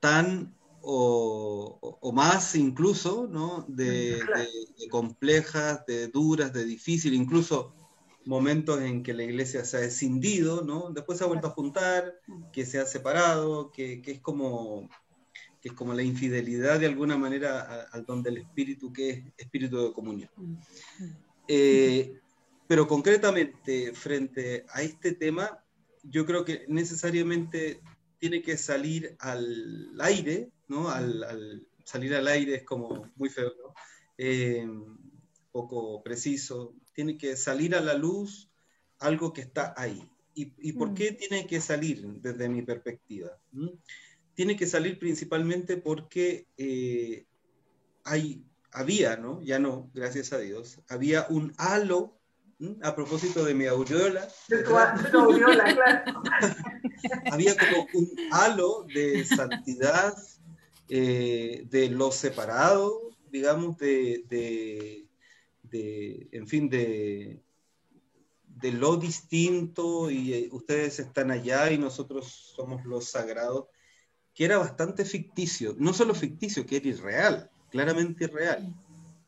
tan 0.00 0.56
o, 0.84 2.12
más 2.12 2.54
incluso, 2.54 3.26
¿no? 3.30 3.64
De, 3.68 4.20
complejas, 4.90 5.84
de 5.86 6.08
duras, 6.08 6.52
de 6.52 6.64
difíciles, 6.64 7.18
incluso 7.18 7.74
momentos 8.26 8.80
en 8.80 9.02
que 9.02 9.14
la 9.14 9.24
iglesia 9.24 9.64
se 9.64 9.78
ha 9.78 9.80
escindido, 9.80 10.62
¿no? 10.62 10.90
Después 10.90 11.18
se 11.18 11.24
ha 11.24 11.28
vuelto 11.28 11.48
a 11.48 11.50
juntar, 11.50 12.14
que 12.52 12.64
se 12.64 12.78
ha 12.78 12.86
separado, 12.86 13.70
que, 13.70 14.02
es 14.04 14.20
como 14.20 14.88
que 15.60 15.70
es 15.70 15.74
como 15.74 15.94
la 15.94 16.02
infidelidad 16.02 16.78
de 16.78 16.86
alguna 16.86 17.16
manera 17.16 17.88
al 17.90 18.04
don 18.04 18.22
del 18.22 18.36
espíritu, 18.36 18.92
que 18.92 19.10
es 19.10 19.24
espíritu 19.38 19.82
de 19.82 19.92
comunión. 19.94 20.30
Eh, 21.48 22.20
pero 22.66 22.86
concretamente, 22.86 23.94
frente 23.94 24.66
a 24.70 24.82
este 24.82 25.12
tema, 25.12 25.64
yo 26.02 26.26
creo 26.26 26.44
que 26.44 26.64
necesariamente 26.68 27.80
tiene 28.18 28.42
que 28.42 28.56
salir 28.56 29.16
al 29.18 30.00
aire 30.00 30.50
¿no? 30.68 30.90
Al, 30.90 31.66
salir 31.84 32.14
al 32.14 32.28
aire 32.28 32.56
es 32.56 32.64
como 32.64 33.10
muy 33.16 33.28
feo, 33.28 33.52
eh, 34.18 34.66
poco 35.52 36.02
preciso. 36.02 36.74
Tiene 36.92 37.16
que 37.16 37.36
salir 37.36 37.74
a 37.74 37.80
la 37.80 37.94
luz 37.94 38.50
algo 38.98 39.32
que 39.32 39.42
está 39.42 39.74
ahí. 39.76 40.08
¿Y, 40.36 40.72
por 40.72 40.90
mm. 40.90 40.94
qué 40.94 41.12
tiene 41.12 41.46
que 41.46 41.60
salir 41.60 42.04
desde 42.20 42.48
mi 42.48 42.62
perspectiva? 42.62 43.38
¿Mm? 43.52 43.68
Tiene 44.34 44.56
que 44.56 44.66
salir 44.66 44.98
principalmente 44.98 45.76
porque 45.76 46.48
eh, 46.56 47.24
hay, 48.02 48.44
había, 48.72 49.16
¿no? 49.16 49.40
Ya 49.42 49.60
no, 49.60 49.92
gracias 49.94 50.32
a 50.32 50.38
Dios, 50.38 50.80
había 50.88 51.26
un 51.28 51.54
halo 51.56 52.18
a 52.82 52.94
propósito 52.94 53.44
de 53.44 53.54
mi 53.54 53.66
aureola. 53.66 54.28
Había 57.30 57.54
como 57.56 57.86
un 57.94 58.10
halo 58.32 58.86
de 58.94 59.24
santidad, 59.24 60.14
eh, 60.88 61.66
de 61.70 61.88
lo 61.88 62.12
separado, 62.12 63.10
digamos, 63.30 63.78
de, 63.78 65.06
en 65.72 66.46
fin, 66.46 66.68
de, 66.68 67.40
de 68.46 68.72
lo 68.72 68.96
distinto 68.96 70.10
y 70.10 70.34
eh, 70.34 70.48
ustedes 70.52 70.98
están 70.98 71.30
allá 71.30 71.70
y 71.72 71.78
nosotros 71.78 72.52
somos 72.54 72.84
los 72.84 73.06
sagrados, 73.06 73.66
que 74.34 74.44
era 74.44 74.58
bastante 74.58 75.04
ficticio, 75.04 75.74
no 75.78 75.94
solo 75.94 76.14
ficticio, 76.14 76.66
que 76.66 76.76
era 76.76 76.88
irreal, 76.88 77.50
claramente 77.70 78.24
irreal, 78.24 78.74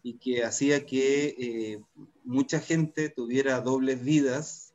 y 0.03 0.19
que 0.19 0.45
hacía 0.45 0.85
que 0.85 1.35
eh, 1.39 1.81
mucha 2.25 2.61
gente 2.61 3.09
tuviera 3.09 3.61
dobles 3.61 4.03
vidas, 4.05 4.75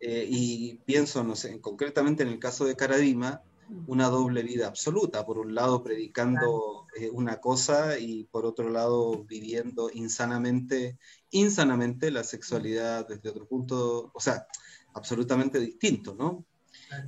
y 0.00 0.74
pienso, 0.84 1.22
no 1.22 1.36
sé, 1.36 1.60
concretamente 1.60 2.24
en 2.24 2.28
el 2.28 2.38
caso 2.38 2.64
de 2.64 2.76
Caradima, 2.76 3.42
una 3.86 4.08
doble 4.08 4.42
vida 4.42 4.66
absoluta, 4.66 5.24
por 5.24 5.38
un 5.38 5.54
lado 5.54 5.82
predicando 5.82 6.86
eh, 6.98 7.10
una 7.10 7.40
cosa 7.40 7.98
y 7.98 8.24
por 8.24 8.46
otro 8.46 8.70
lado 8.70 9.24
viviendo 9.24 9.90
insanamente, 9.92 10.98
insanamente 11.30 12.10
la 12.10 12.24
sexualidad 12.24 13.08
desde 13.08 13.28
otro 13.28 13.46
punto, 13.46 14.10
o 14.12 14.20
sea, 14.20 14.46
absolutamente 14.94 15.58
distinto, 15.58 16.14
¿no? 16.14 16.44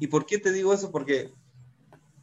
¿Y 0.00 0.08
por 0.08 0.26
qué 0.26 0.38
te 0.38 0.52
digo 0.52 0.72
eso? 0.72 0.90
Porque 0.90 1.32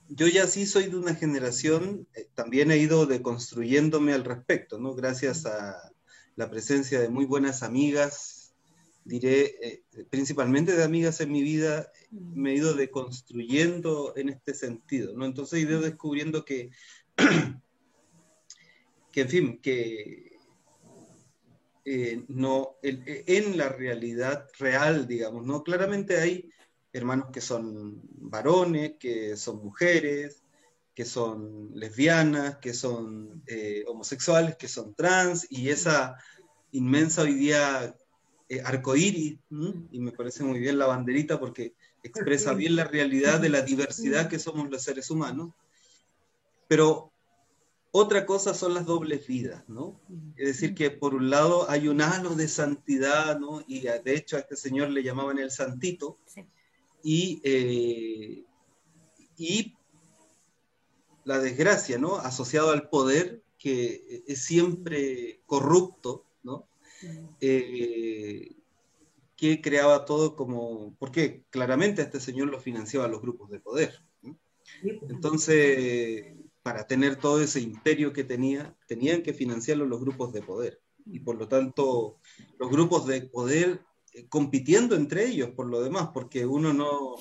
yo 0.10 0.28
ya 0.28 0.48
sí 0.48 0.66
soy 0.66 0.88
de 0.88 0.98
una 0.98 1.16
generación, 1.16 2.08
eh, 2.13 2.28
también 2.34 2.72
he 2.72 2.78
ido 2.78 3.06
deconstruyéndome 3.06 4.13
al 4.13 4.24
respecto, 4.24 4.80
¿no? 4.80 4.94
Gracias 4.96 5.46
a 5.46 5.92
la 6.36 6.50
presencia 6.50 7.00
de 7.00 7.10
muy 7.10 7.25
buenas 7.25 7.63
amigas 7.63 8.42
diré, 9.05 9.55
eh, 9.62 9.83
principalmente 10.10 10.75
de 10.75 10.83
amigas 10.83 11.19
en 11.22 11.31
mi 11.31 11.41
vida, 11.41 11.91
me 12.12 12.51
he 12.51 12.55
ido 12.55 12.74
deconstruyendo 12.74 14.13
en 14.15 14.29
este 14.29 14.53
sentido, 14.53 15.13
¿no? 15.15 15.25
Entonces 15.25 15.60
he 15.60 15.63
ido 15.63 15.81
descubriendo 15.81 16.45
que, 16.45 16.72
que 19.12 19.22
en 19.22 19.29
fin, 19.29 19.62
que 19.62 20.38
eh, 21.86 22.24
no, 22.29 22.77
en 22.81 23.57
la 23.57 23.69
realidad 23.69 24.48
real, 24.57 25.05
digamos, 25.07 25.45
¿no? 25.45 25.63
Claramente 25.63 26.19
hay 26.19 26.50
hermanos 26.93 27.29
que 27.33 27.41
son 27.41 28.01
varones, 28.13 28.93
que 29.00 29.36
son 29.36 29.63
mujeres, 29.63 30.43
que 30.93 31.05
son 31.05 31.72
lesbianas, 31.74 32.57
que 32.57 32.74
son 32.74 33.43
eh, 33.48 33.83
homosexuales, 33.88 34.55
que 34.55 34.67
son 34.67 34.93
trans, 34.93 35.48
y 35.50 35.69
esa 35.69 36.17
inmensa 36.72 37.24
hoy 37.24 37.33
día 37.33 37.95
eh, 38.50 38.62
arcoíris, 38.62 39.38
y 39.91 40.00
me 40.00 40.12
parece 40.12 40.43
muy 40.43 40.59
bien 40.59 40.77
la 40.77 40.88
banderita 40.88 41.39
porque 41.39 41.73
expresa 42.03 42.53
bien 42.53 42.75
la 42.75 42.83
realidad 42.83 43.39
de 43.39 43.50
la 43.50 43.62
diversidad 43.62 44.29
que 44.29 44.39
somos 44.39 44.69
los 44.69 44.83
seres 44.83 45.09
humanos. 45.09 45.51
Pero 46.67 47.13
otra 47.91 48.25
cosa 48.25 48.55
son 48.55 48.73
las 48.73 48.85
dobles 48.85 49.27
vidas, 49.27 49.63
¿no? 49.67 50.01
Es 50.35 50.47
decir, 50.47 50.73
que 50.73 50.89
por 50.89 51.13
un 51.13 51.29
lado 51.29 51.69
hay 51.69 51.88
un 51.88 52.01
halo 52.01 52.33
de 52.33 52.47
santidad, 52.47 53.39
¿no? 53.39 53.63
Y 53.67 53.81
de 53.81 54.15
hecho 54.15 54.35
a 54.35 54.39
este 54.39 54.55
señor 54.55 54.89
le 54.89 55.03
llamaban 55.03 55.38
el 55.38 55.51
santito. 55.51 56.17
Y, 57.03 57.39
eh, 57.43 58.43
y 59.38 59.75
la 61.23 61.39
desgracia, 61.39 62.00
¿no? 62.00 62.15
Asociado 62.15 62.71
al 62.71 62.89
poder, 62.89 63.43
que 63.59 64.23
es 64.27 64.43
siempre 64.43 65.41
corrupto. 65.45 66.25
Eh, 67.41 68.55
que 69.36 69.62
creaba 69.62 70.05
todo 70.05 70.36
como, 70.36 70.95
porque 71.00 71.43
claramente 71.50 72.01
este 72.01 72.19
señor 72.19 72.48
lo 72.48 72.60
financiaba 72.60 73.05
a 73.05 73.10
los 73.10 73.22
grupos 73.22 73.50
de 73.50 73.60
poder. 73.60 74.00
Entonces, 75.10 76.36
para 76.62 76.88
tener 76.88 77.17
todo 77.17 77.41
ese 77.41 77.60
imperio 77.60 78.13
que 78.13 78.24
tenía, 78.24 78.75
tenían 78.88 79.22
que 79.22 79.33
financiarlo 79.33 79.86
los 79.86 80.00
grupos 80.00 80.31
de 80.33 80.41
poder. 80.41 80.81
Y 81.05 81.19
por 81.19 81.36
lo 81.36 81.48
tanto, 81.48 82.19
los 82.57 82.69
grupos 82.69 83.05
de 83.05 83.22
poder 83.24 83.81
eh, 84.13 84.27
compitiendo 84.29 84.95
entre 84.95 85.25
ellos 85.25 85.50
por 85.51 85.67
lo 85.67 85.81
demás, 85.81 86.10
porque 86.13 86.45
uno 86.45 86.72
no, 86.72 87.15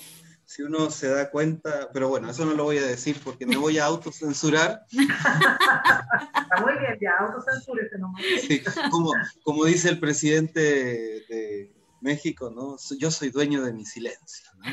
si 0.52 0.62
uno 0.62 0.90
se 0.90 1.08
da 1.08 1.30
cuenta, 1.30 1.88
pero 1.94 2.10
bueno, 2.10 2.30
eso 2.30 2.44
no 2.44 2.52
lo 2.52 2.64
voy 2.64 2.76
a 2.76 2.84
decir 2.84 3.18
porque 3.24 3.46
me 3.46 3.56
voy 3.56 3.78
a 3.78 3.86
autocensurar. 3.86 4.84
Está 4.90 6.60
muy 6.60 6.78
bien, 6.78 6.98
ya, 7.00 7.12
autocensúrese 7.20 7.96
nomás. 7.98 8.22
Sí, 8.46 8.62
como, 8.90 9.12
como 9.44 9.64
dice 9.64 9.88
el 9.88 9.98
presidente 9.98 10.60
de 10.60 11.74
México, 12.02 12.50
¿no? 12.54 12.76
Yo 12.98 13.10
soy 13.10 13.30
dueño 13.30 13.64
de 13.64 13.72
mi 13.72 13.86
silencio, 13.86 14.50
¿no? 14.58 14.70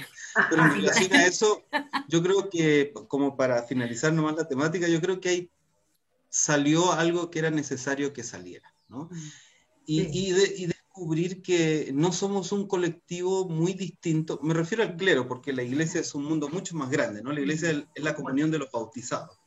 Pero 0.50 0.66
en 0.66 0.72
relación 0.74 1.14
a 1.14 1.26
eso, 1.26 1.64
yo 2.10 2.22
creo 2.24 2.50
que, 2.50 2.92
como 3.08 3.38
para 3.38 3.64
finalizar 3.64 4.12
nomás 4.12 4.36
la 4.36 4.50
temática, 4.50 4.86
yo 4.90 5.00
creo 5.00 5.22
que 5.22 5.30
ahí 5.30 5.52
salió 6.28 6.92
algo 6.92 7.32
que 7.32 7.40
era 7.40 7.52
necesario 7.52 8.12
que 8.12 8.24
saliera, 8.24 8.74
¿no? 8.90 9.10
Y, 9.86 10.02
y, 10.02 10.34
y 10.58 10.70
descubrir 11.00 11.42
que 11.42 11.92
no 11.94 12.12
somos 12.12 12.52
un 12.52 12.68
colectivo 12.68 13.48
muy 13.48 13.74
distinto, 13.74 14.38
me 14.44 14.54
refiero 14.54 14.84
al 14.84 14.98
clero, 14.98 15.28
porque 15.30 15.54
la 15.54 15.64
iglesia 15.64 16.02
es 16.02 16.14
un 16.14 16.26
mundo 16.26 16.50
mucho 16.50 16.76
más 16.76 16.90
grande, 16.90 17.24
¿no? 17.24 17.32
La 17.32 17.40
iglesia 17.40 17.72
es 17.96 18.04
la 18.04 18.16
comunión 18.16 18.52
de 18.52 18.60
los 18.60 18.70
bautizados, 18.70 19.40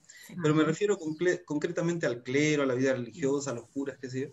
pero 0.42 0.54
me 0.54 0.64
refiero 0.64 0.98
concretamente 1.44 2.06
al 2.06 2.22
clero, 2.22 2.62
a 2.62 2.66
la 2.66 2.74
vida 2.74 2.94
religiosa, 2.94 3.50
a 3.50 3.54
los 3.54 3.68
curas, 3.68 3.98
qué 4.00 4.08
sé 4.08 4.20
yo. 4.22 4.28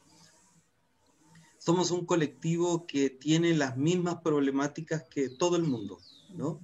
Somos 1.58 1.92
un 1.92 2.06
colectivo 2.06 2.88
que 2.88 3.10
tiene 3.10 3.54
las 3.54 3.76
mismas 3.76 4.22
problemáticas 4.24 5.04
que 5.10 5.30
todo 5.30 5.58
el 5.58 5.64
mundo, 5.64 6.00
¿no? 6.34 6.62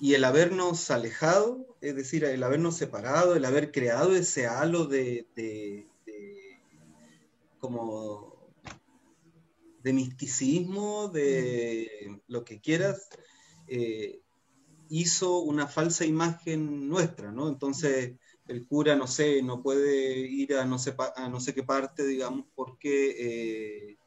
Y 0.00 0.14
el 0.14 0.24
habernos 0.24 0.90
alejado, 0.90 1.76
es 1.80 1.94
decir, 1.94 2.24
el 2.24 2.42
habernos 2.42 2.76
separado, 2.76 3.36
el 3.36 3.44
haber 3.44 3.70
creado 3.70 4.16
ese 4.16 4.48
halo 4.48 4.86
de, 4.86 5.28
de 5.36 5.86
como 7.60 8.37
de 9.82 9.92
misticismo, 9.92 11.08
de 11.08 12.20
lo 12.26 12.44
que 12.44 12.60
quieras, 12.60 13.08
eh, 13.66 14.20
hizo 14.88 15.40
una 15.40 15.66
falsa 15.66 16.04
imagen 16.04 16.88
nuestra, 16.88 17.30
¿no? 17.30 17.48
Entonces 17.48 18.14
el 18.46 18.66
cura, 18.66 18.96
no 18.96 19.06
sé, 19.06 19.42
no 19.42 19.62
puede 19.62 20.18
ir 20.20 20.54
a 20.54 20.64
no 20.64 20.78
sé, 20.78 20.94
a 21.16 21.28
no 21.28 21.40
sé 21.40 21.54
qué 21.54 21.62
parte, 21.62 22.06
digamos, 22.06 22.46
porque 22.54 23.90
eh, 23.90 23.98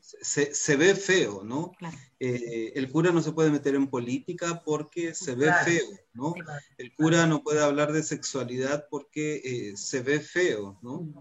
se, 0.00 0.76
ve 0.76 0.94
feo, 0.94 1.44
¿no? 1.44 1.72
Eh, 2.18 2.72
el 2.74 2.90
cura 2.90 3.12
no 3.12 3.20
se 3.20 3.32
puede 3.32 3.50
meter 3.50 3.74
en 3.74 3.88
política 3.88 4.62
porque 4.64 5.14
se 5.14 5.34
ve 5.34 5.52
feo, 5.64 5.88
¿no? 6.14 6.34
El 6.78 6.94
cura 6.94 7.26
no 7.26 7.42
puede 7.42 7.60
hablar 7.60 7.92
de 7.92 8.02
sexualidad 8.02 8.86
porque 8.90 9.74
se 9.76 10.00
ve 10.00 10.20
feo, 10.20 10.78
¿no? 10.82 11.12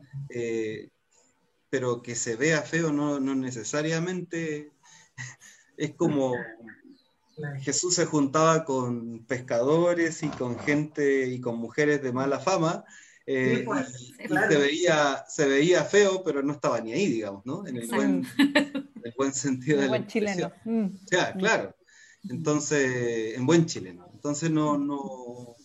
Pero 1.70 2.02
que 2.02 2.16
se 2.16 2.36
vea 2.36 2.62
feo 2.62 2.92
no, 2.92 3.20
necesariamente 3.20 4.72
es 5.78 5.94
como 5.96 6.36
Jesús 7.62 7.96
se 7.96 8.06
juntaba 8.06 8.66
con 8.66 9.26
pescadores 9.26 10.24
y 10.24 10.28
con 10.28 10.60
gente 10.60 11.28
y 11.28 11.40
con 11.40 11.58
mujeres 11.58 12.02
de 12.02 12.12
mala 12.12 12.40
fama. 12.40 12.84
Eh, 13.26 13.62
pues, 13.64 14.14
y, 14.20 14.28
se, 14.28 14.58
veía, 14.58 15.24
se 15.28 15.48
veía 15.48 15.84
feo, 15.86 16.24
pero 16.24 16.42
no 16.42 16.54
estaba 16.54 16.82
ni 16.82 16.94
ahí, 16.94 17.06
digamos, 17.06 17.46
¿no? 17.46 17.66
En 17.68 17.78
el, 17.78 17.88
buen, 17.88 18.26
el 19.04 19.14
buen, 19.16 19.34
sentido 19.34 19.80
del 19.80 19.90
buen 19.90 20.08
chileno. 20.08 20.52
Mm. 20.66 20.88
claro. 21.38 21.76
Entonces, 22.28 23.38
en 23.38 23.46
buen 23.46 23.66
chileno. 23.68 24.10
Entonces 24.14 24.50
no, 24.52 24.78
no, 24.78 25.56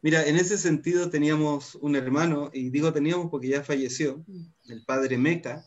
Mira, 0.00 0.26
en 0.26 0.36
ese 0.36 0.58
sentido 0.58 1.10
teníamos 1.10 1.74
un 1.76 1.96
hermano, 1.96 2.50
y 2.52 2.70
digo 2.70 2.92
teníamos 2.92 3.30
porque 3.30 3.48
ya 3.48 3.64
falleció, 3.64 4.24
el 4.68 4.84
padre 4.84 5.18
Meca, 5.18 5.66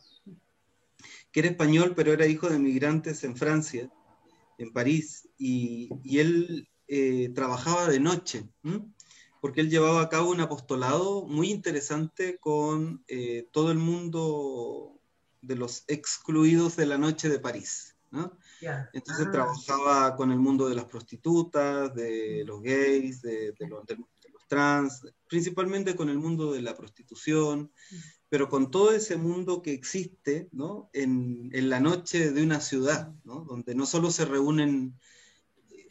que 1.31 1.41
era 1.41 1.49
español, 1.49 1.93
pero 1.95 2.13
era 2.13 2.27
hijo 2.27 2.49
de 2.49 2.59
migrantes 2.59 3.23
en 3.23 3.35
Francia, 3.35 3.91
en 4.57 4.71
París, 4.71 5.27
y, 5.37 5.89
él 6.17 6.69
eh, 6.87 7.29
trabajaba 7.35 7.87
de 7.87 7.99
noche, 7.99 8.47
porque 9.41 9.61
él 9.61 9.69
llevaba 9.69 10.01
a 10.01 10.09
cabo 10.09 10.31
un 10.31 10.39
apostolado 10.39 11.25
muy 11.25 11.49
interesante 11.49 12.37
con 12.39 13.03
eh, 13.07 13.47
todo 13.51 13.71
el 13.71 13.79
mundo 13.79 14.99
de 15.41 15.55
los 15.55 15.83
excluidos 15.87 16.77
de 16.77 16.85
la 16.85 16.97
noche 16.97 17.27
de 17.27 17.39
París. 17.39 17.95
Entonces 18.93 19.27
ah. 19.27 19.31
trabajaba 19.31 20.15
con 20.15 20.31
el 20.31 20.39
mundo 20.39 20.67
de 20.67 20.75
las 20.75 20.85
prostitutas, 20.85 21.93
de 21.95 22.43
los 22.45 22.61
gays, 22.61 23.21
de, 23.21 23.53
los, 23.59 23.85
trans, 24.51 25.07
principalmente 25.29 25.95
con 25.95 26.09
el 26.09 26.17
mundo 26.17 26.51
de 26.51 26.61
la 26.61 26.75
prostitución, 26.75 27.71
pero 28.27 28.49
con 28.49 28.69
todo 28.69 28.91
ese 28.91 29.15
mundo 29.15 29.61
que 29.61 29.71
existe 29.71 30.49
¿no? 30.51 30.89
en, 30.91 31.49
en, 31.53 31.69
la 31.69 31.79
noche 31.79 32.31
de 32.31 32.43
una 32.43 32.59
ciudad, 32.59 33.13
¿no? 33.23 33.45
donde 33.45 33.75
no 33.75 33.85
solo 33.85 34.11
se 34.11 34.25
reúnen, 34.25 34.99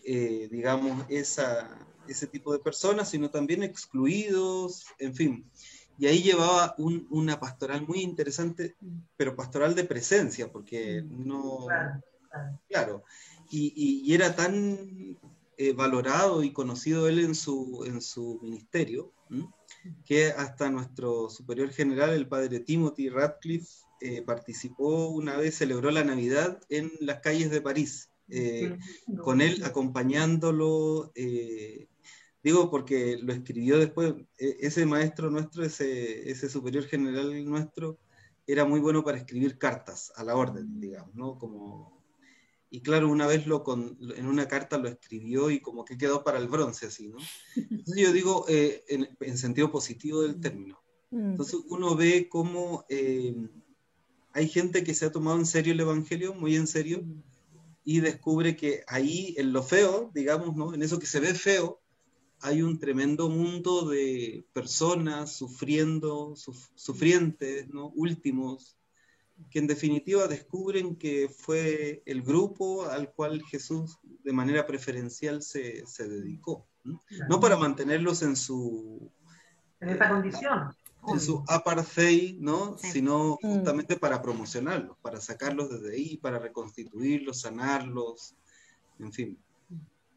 eh, 0.04 0.46
digamos, 0.52 1.06
esa, 1.08 1.74
ese 2.06 2.26
tipo 2.26 2.52
de 2.52 2.58
personas, 2.58 3.08
sino 3.08 3.30
también 3.30 3.62
excluidos, 3.62 4.84
en 4.98 5.14
fin. 5.14 5.50
Y 5.98 6.08
ahí 6.08 6.22
llevaba 6.22 6.74
un, 6.76 7.06
una 7.08 7.40
pastoral 7.40 7.86
muy 7.86 8.02
interesante, 8.02 8.76
pero 9.16 9.34
pastoral 9.34 9.74
de 9.74 9.84
presencia, 9.84 10.52
porque 10.52 11.02
no... 11.08 11.66
Claro, 12.68 13.04
Y, 13.50 13.72
y, 13.74 14.14
era 14.14 14.36
tan 14.36 15.18
eh, 15.62 15.74
valorado 15.74 16.42
y 16.42 16.54
conocido 16.54 17.06
él 17.06 17.18
en 17.18 17.34
su, 17.34 17.84
en 17.86 18.00
su 18.00 18.38
ministerio, 18.40 19.12
que 20.06 20.28
hasta 20.28 20.70
nuestro 20.70 21.28
superior 21.28 21.68
general, 21.68 22.14
el 22.14 22.26
padre 22.26 22.60
Timothy 22.60 23.10
Radcliffe, 23.10 23.68
eh, 24.00 24.22
participó 24.22 25.08
una 25.08 25.36
vez, 25.36 25.56
celebró 25.56 25.90
la 25.90 26.02
Navidad 26.02 26.62
en 26.70 26.90
las 27.00 27.20
calles 27.20 27.50
de 27.50 27.60
París, 27.60 28.08
eh, 28.30 28.78
con 29.22 29.42
él 29.42 29.62
acompañándolo, 29.62 31.12
digo 32.42 32.70
porque 32.70 33.18
lo 33.20 33.34
escribió 33.34 33.78
después, 33.78 34.14
e, 34.38 34.56
ese 34.60 34.86
maestro 34.86 35.30
nuestro, 35.30 35.62
ese, 35.62 36.30
ese 36.30 36.48
superior 36.48 36.84
general 36.84 37.44
nuestro, 37.44 37.98
era 38.46 38.64
muy 38.64 38.80
bueno 38.80 39.04
para 39.04 39.18
escribir 39.18 39.58
cartas 39.58 40.10
a 40.16 40.24
la 40.24 40.36
orden, 40.36 40.80
digamos, 40.80 41.14
¿no? 41.14 41.36
Como 41.36 41.99
y 42.70 42.82
claro, 42.82 43.10
una 43.10 43.26
vez 43.26 43.46
lo 43.46 43.64
en 44.16 44.26
una 44.26 44.46
carta 44.46 44.78
lo 44.78 44.88
escribió 44.88 45.50
y 45.50 45.60
como 45.60 45.84
que 45.84 45.98
quedó 45.98 46.22
para 46.22 46.38
el 46.38 46.48
bronce 46.48 46.86
así, 46.86 47.08
¿no? 47.08 47.18
Entonces 47.56 47.96
yo 47.96 48.12
digo 48.12 48.44
eh, 48.48 48.84
en, 48.88 49.38
sentido 49.38 49.70
positivo 49.70 50.22
del 50.22 50.40
término. 50.40 50.80
Mm. 51.10 51.30
Entonces 51.32 51.60
uno 51.68 51.96
ve 51.96 52.28
cómo 52.28 52.84
eh, 52.88 53.34
hay 54.32 54.48
gente 54.48 54.84
que 54.84 54.94
se 54.94 55.06
ha 55.06 55.12
tomado 55.12 55.38
en 55.38 55.46
serio 55.46 55.72
el 55.72 55.80
Evangelio, 55.80 56.32
muy 56.34 56.54
en 56.54 56.68
serio, 56.68 57.04
y 57.84 58.00
descubre 58.00 58.56
que 58.56 58.84
ahí 58.86 59.34
en 59.36 59.52
lo 59.52 59.62
feo, 59.62 60.10
digamos, 60.14 60.54
¿no? 60.54 60.72
En 60.72 60.82
eso 60.82 60.98
que 60.98 61.06
se 61.06 61.18
ve 61.18 61.34
feo, 61.34 61.80
hay 62.40 62.62
un 62.62 62.78
tremendo 62.78 63.28
mundo 63.28 63.88
de 63.88 64.46
personas 64.52 65.32
sufriendo, 65.32 66.34
sufrientes, 66.74 67.68
¿no? 67.68 67.88
Últimos, 67.96 68.78
que 69.50 69.58
en 69.58 69.66
definitiva 69.66 70.26
descubren 70.26 70.96
que 70.96 71.28
fue 71.28 72.02
el 72.06 72.22
grupo 72.22 72.86
al 72.86 73.12
cual 73.12 73.42
Jesús 73.44 73.98
de 74.24 74.32
manera 74.32 74.66
preferencial 74.66 75.42
se, 75.42 75.86
se 75.86 76.08
dedicó. 76.08 76.66
¿no? 76.84 77.40
para 77.40 77.56
mantenerlos 77.56 78.22
en 78.22 78.36
su... 78.36 79.10
En 79.80 79.90
esa 79.90 80.08
condición. 80.08 80.74
En 81.06 81.20
su 81.20 81.42
apartheid, 81.48 82.38
¿no? 82.38 82.76
Sino 82.76 83.38
mm. 83.42 83.54
justamente 83.54 83.96
para 83.96 84.20
promocionarlos, 84.20 84.98
para 84.98 85.20
sacarlos 85.20 85.70
desde 85.70 85.96
ahí, 85.96 86.16
para 86.18 86.38
reconstituirlos, 86.38 87.40
sanarlos, 87.40 88.34
en 88.98 89.12
fin. 89.12 89.38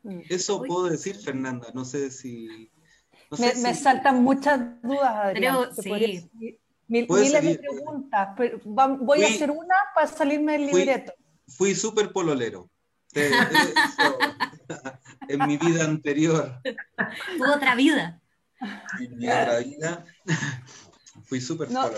Mm. 0.04 0.20
Eso 0.30 0.62
puedo 0.64 0.90
decir, 0.90 1.16
Fernanda, 1.16 1.70
no 1.74 1.86
sé 1.86 2.12
si... 2.12 2.70
me, 3.40 3.74
saltan 3.74 4.24
muchas 4.24 4.82
dudas, 4.82 5.16
Adrián. 5.16 5.70
sí. 5.76 6.60
Miles 6.88 7.44
de 7.44 7.60
preguntas, 7.60 8.30
pero 8.38 8.60
voy 8.64 9.24
a 9.24 9.28
hacer 9.28 9.52
una 9.52 9.76
para 9.94 10.08
salirme 10.08 10.54
del 10.54 10.68
libreto. 10.68 11.14
Fui 11.48 11.76
súper 11.76 12.12
pololero. 12.12 12.70
en 15.28 15.48
mi 15.48 15.58
vida 15.58 15.86
anterior. 15.86 16.62
Tuvo 17.38 17.54
otra 17.54 17.76
vida. 17.76 18.20
En 19.00 19.18
mi 19.18 19.28
otra 19.28 19.60
vida 19.60 20.06
fui 21.26 21.42
súper 21.42 21.72
no, 21.72 21.90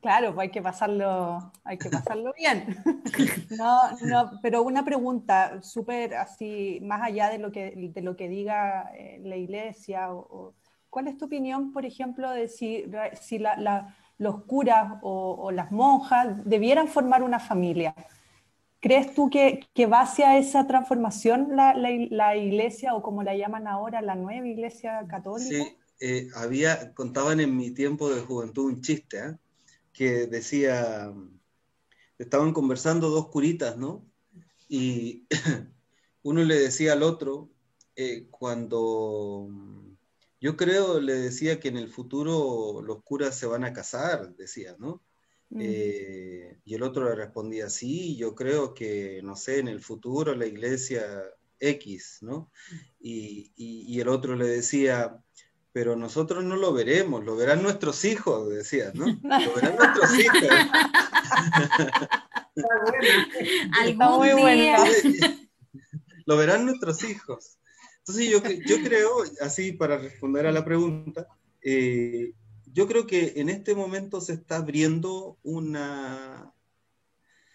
Claro, 0.00 0.34
pues 0.34 0.46
hay 0.46 0.52
que 0.52 0.62
pasarlo, 0.62 1.52
hay 1.64 1.78
que 1.78 1.90
pasarlo 1.90 2.32
bien. 2.38 2.76
No, 3.58 3.80
no, 4.02 4.38
pero 4.42 4.62
una 4.62 4.84
pregunta 4.84 5.60
súper 5.62 6.14
así, 6.14 6.78
más 6.82 7.02
allá 7.02 7.28
de 7.28 7.38
lo 7.38 7.50
que, 7.50 7.90
de 7.92 8.02
lo 8.02 8.14
que 8.14 8.28
diga 8.28 8.92
eh, 8.94 9.20
la 9.24 9.36
iglesia, 9.36 10.12
o, 10.12 10.54
¿cuál 10.90 11.08
es 11.08 11.16
tu 11.18 11.26
opinión, 11.26 11.72
por 11.72 11.84
ejemplo, 11.84 12.30
de 12.30 12.48
si, 12.48 12.84
si 13.20 13.38
los 14.18 14.44
curas 14.44 14.98
o, 15.02 15.36
o, 15.38 15.50
las 15.50 15.70
monjas 15.72 16.44
debieran 16.44 16.88
formar 16.88 17.22
una 17.22 17.38
familia? 17.38 17.94
¿Crees 18.80 19.14
tú 19.14 19.30
que, 19.30 19.66
que 19.74 19.86
va 19.86 20.02
hacia 20.02 20.38
esa 20.38 20.66
transformación 20.66 21.56
la, 21.56 21.74
la, 21.74 22.36
iglesia 22.36 22.94
o 22.94 23.02
como 23.02 23.22
la 23.22 23.36
llaman 23.36 23.66
ahora, 23.66 24.02
la 24.02 24.14
nueva 24.14 24.46
iglesia 24.46 25.04
católica? 25.08 25.64
Sí, 25.64 25.76
eh, 26.00 26.28
había, 26.34 26.94
contaban 26.94 27.40
en 27.40 27.56
mi 27.56 27.70
tiempo 27.72 28.08
de 28.14 28.20
juventud 28.20 28.66
un 28.66 28.82
chiste, 28.82 29.18
¿eh? 29.18 29.36
que 29.92 30.26
decía, 30.26 31.12
estaban 32.18 32.52
conversando 32.52 33.08
dos 33.08 33.28
curitas, 33.28 33.76
¿no? 33.76 34.04
Y 34.68 35.26
uno 36.22 36.44
le 36.44 36.56
decía 36.56 36.92
al 36.92 37.02
otro, 37.02 37.50
eh, 37.96 38.28
cuando 38.30 39.48
yo 40.40 40.56
creo, 40.56 41.00
le 41.00 41.14
decía 41.14 41.60
que 41.60 41.68
en 41.68 41.76
el 41.76 41.88
futuro 41.88 42.82
los 42.82 43.02
curas 43.02 43.38
se 43.38 43.46
van 43.46 43.64
a 43.64 43.72
casar, 43.72 44.34
decía, 44.36 44.76
¿no? 44.78 45.02
Mm. 45.50 45.60
Eh, 45.60 46.58
y 46.64 46.74
el 46.74 46.82
otro 46.82 47.04
le 47.08 47.14
respondía, 47.14 47.70
sí, 47.70 48.16
yo 48.16 48.34
creo 48.34 48.74
que, 48.74 49.20
no 49.22 49.36
sé, 49.36 49.60
en 49.60 49.68
el 49.68 49.80
futuro 49.80 50.34
la 50.34 50.46
iglesia 50.46 51.22
X, 51.58 52.18
¿no? 52.20 52.50
Y, 53.00 53.52
y, 53.56 54.00
el 54.00 54.08
otro 54.08 54.36
le 54.36 54.46
decía, 54.46 55.16
pero 55.72 55.96
nosotros 55.96 56.44
no 56.44 56.56
lo 56.56 56.72
veremos, 56.72 57.24
lo 57.24 57.36
verán 57.36 57.62
nuestros 57.62 58.04
hijos, 58.04 58.48
decía, 58.48 58.92
¿no? 58.94 59.06
Lo 59.06 59.54
verán 59.54 59.76
nuestros 59.76 60.18
hijos. 60.18 60.48
Algún 63.80 64.36
día. 64.46 64.78
Lo 66.26 66.36
verán 66.36 66.66
nuestros 66.66 67.04
hijos. 67.04 67.58
Entonces 68.06 68.30
yo, 68.30 68.40
yo 68.66 68.84
creo, 68.84 69.24
así 69.40 69.72
para 69.72 69.98
responder 69.98 70.46
a 70.46 70.52
la 70.52 70.64
pregunta, 70.64 71.26
eh, 71.60 72.34
yo 72.72 72.86
creo 72.86 73.04
que 73.04 73.32
en 73.36 73.48
este 73.48 73.74
momento 73.74 74.20
se 74.20 74.34
está 74.34 74.58
abriendo 74.58 75.38
una... 75.42 76.52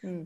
Mm. 0.02 0.24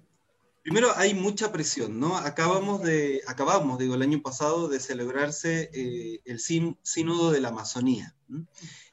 Primero 0.63 0.91
hay 0.95 1.13
mucha 1.13 1.51
presión, 1.51 1.99
¿no? 1.99 2.17
Acabamos 2.17 2.81
de, 2.81 3.21
acabamos, 3.27 3.77
digo, 3.77 3.93
el 3.93 4.01
año 4.01 4.23
pasado 4.23 4.67
de 4.67 4.79
celebrarse 4.79 5.69
eh, 5.71 6.21
el 6.25 6.39
sínodo 6.39 7.31
de 7.31 7.39
la 7.39 7.49
Amazonía. 7.49 8.15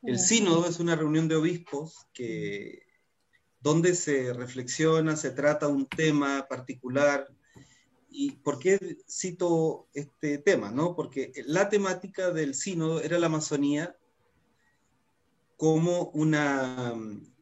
El 0.03 0.19
sínodo 0.19 0.69
es 0.69 0.81
una 0.81 0.97
reunión 0.97 1.29
de 1.29 1.37
obispos 1.37 2.09
que, 2.13 2.83
donde 3.61 3.95
se 3.95 4.35
reflexiona, 4.35 5.17
se 5.17 5.31
trata 5.31 5.69
un 5.69 5.87
tema 5.87 6.47
particular. 6.47 7.27
¿Y 8.13 8.33
por 8.33 8.59
qué 8.59 8.99
cito 9.09 9.89
este 9.95 10.39
tema? 10.39 10.71
¿no? 10.71 10.95
Porque 10.95 11.33
la 11.47 11.69
temática 11.69 12.31
del 12.31 12.55
sínodo 12.55 13.01
era 13.01 13.19
la 13.19 13.27
Amazonía 13.27 13.97
como 15.57 16.11
una 16.11 16.95
mm, 16.95 17.33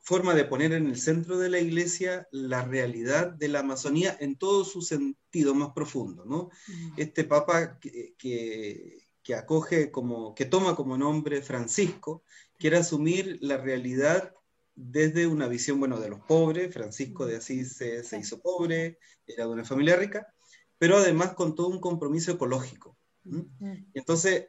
forma 0.00 0.34
de 0.34 0.46
poner 0.46 0.72
en 0.72 0.86
el 0.86 0.98
centro 0.98 1.38
de 1.38 1.50
la 1.50 1.60
iglesia 1.60 2.26
la 2.30 2.64
realidad 2.64 3.28
de 3.30 3.48
la 3.48 3.60
Amazonía 3.60 4.16
en 4.20 4.36
todo 4.36 4.64
su 4.64 4.80
sentido 4.80 5.54
más 5.54 5.72
profundo, 5.74 6.24
¿no? 6.24 6.48
Este 6.96 7.24
papa 7.24 7.78
que, 7.78 8.14
acoge 9.36 9.90
como, 9.90 10.34
que 10.34 10.46
toma 10.46 10.74
como 10.74 10.96
nombre 10.96 11.42
Francisco, 11.42 12.22
quiere 12.58 12.78
asumir 12.78 13.38
la 13.42 13.58
realidad 13.58 14.34
desde 14.80 15.26
una 15.26 15.48
visión, 15.48 15.80
bueno, 15.80 15.98
de 15.98 16.08
los 16.08 16.20
pobres, 16.20 16.72
Francisco 16.72 17.26
de 17.26 17.36
Asís 17.36 17.76
se, 17.76 18.04
se 18.04 18.18
hizo 18.18 18.40
pobre, 18.40 18.98
era 19.26 19.44
de 19.44 19.52
una 19.52 19.64
familia 19.64 19.96
rica, 19.96 20.32
pero 20.78 20.98
además 20.98 21.34
con 21.34 21.54
todo 21.54 21.68
un 21.68 21.80
compromiso 21.80 22.30
ecológico. 22.32 22.96
Entonces, 23.92 24.48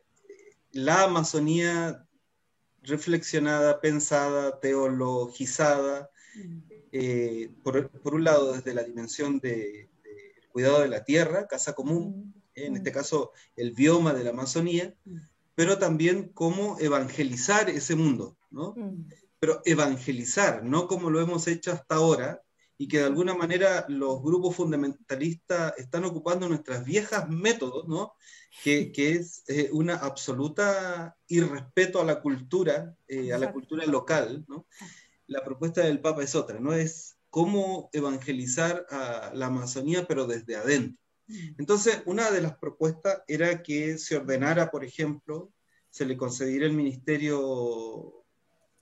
la 0.71 1.03
Amazonía 1.03 2.05
reflexionada, 2.83 3.81
pensada, 3.81 4.59
teologizada, 4.59 6.11
eh, 6.91 7.51
por, 7.63 7.89
un 8.03 8.23
lado 8.23 8.53
desde 8.53 8.73
la 8.73 8.83
dimensión 8.83 9.39
del 9.39 9.51
de 9.51 9.89
cuidado 10.51 10.81
de 10.81 10.87
la 10.87 11.03
tierra, 11.03 11.47
casa 11.47 11.73
común, 11.73 12.33
en 12.55 12.77
este 12.77 12.91
caso 12.91 13.31
el 13.55 13.71
bioma 13.71 14.13
de 14.13 14.23
la 14.23 14.29
Amazonía, 14.29 14.95
pero 15.55 15.77
también 15.77 16.29
cómo 16.33 16.77
evangelizar 16.79 17.69
ese 17.69 17.95
mundo, 17.95 18.37
¿no? 18.49 18.75
Pero 19.39 19.61
evangelizar, 19.65 20.63
no 20.63 20.87
como 20.87 21.09
lo 21.09 21.21
hemos 21.21 21.47
hecho 21.47 21.71
hasta 21.71 21.95
ahora, 21.95 22.41
y 22.81 22.87
que 22.87 22.99
de 22.99 23.05
alguna 23.05 23.33
manera 23.35 23.85
los 23.89 24.23
grupos 24.23 24.55
fundamentalistas 24.55 25.73
están 25.77 26.05
ocupando 26.05 26.47
nuestras 26.47 26.85
viejas 26.85 27.29
métodos, 27.29 27.87
¿no? 27.89 28.13
Que, 28.63 28.93
que 28.93 29.11
es 29.11 29.43
eh, 29.49 29.69
una 29.73 29.95
absoluta 29.95 31.17
irrespeto 31.27 31.99
a 31.99 32.05
la 32.05 32.21
cultura, 32.21 32.95
eh, 33.07 33.33
a 33.33 33.37
la 33.37 33.51
cultura 33.51 33.85
local, 33.85 34.45
¿no? 34.47 34.65
La 35.27 35.43
propuesta 35.43 35.81
del 35.81 35.99
Papa 35.99 36.23
es 36.23 36.35
otra, 36.35 36.61
¿no? 36.61 36.73
Es 36.73 37.17
cómo 37.29 37.89
evangelizar 37.91 38.85
a 38.89 39.31
la 39.33 39.47
Amazonía, 39.47 40.07
pero 40.07 40.25
desde 40.25 40.55
adentro. 40.55 40.97
Mm. 41.27 41.55
Entonces, 41.59 42.01
una 42.05 42.31
de 42.31 42.41
las 42.41 42.57
propuestas 42.57 43.23
era 43.27 43.61
que 43.61 43.97
se 43.97 44.15
ordenara, 44.15 44.71
por 44.71 44.85
ejemplo, 44.85 45.51
se 45.89 46.05
le 46.05 46.15
concediera 46.15 46.65
el 46.65 46.73
ministerio 46.73 48.18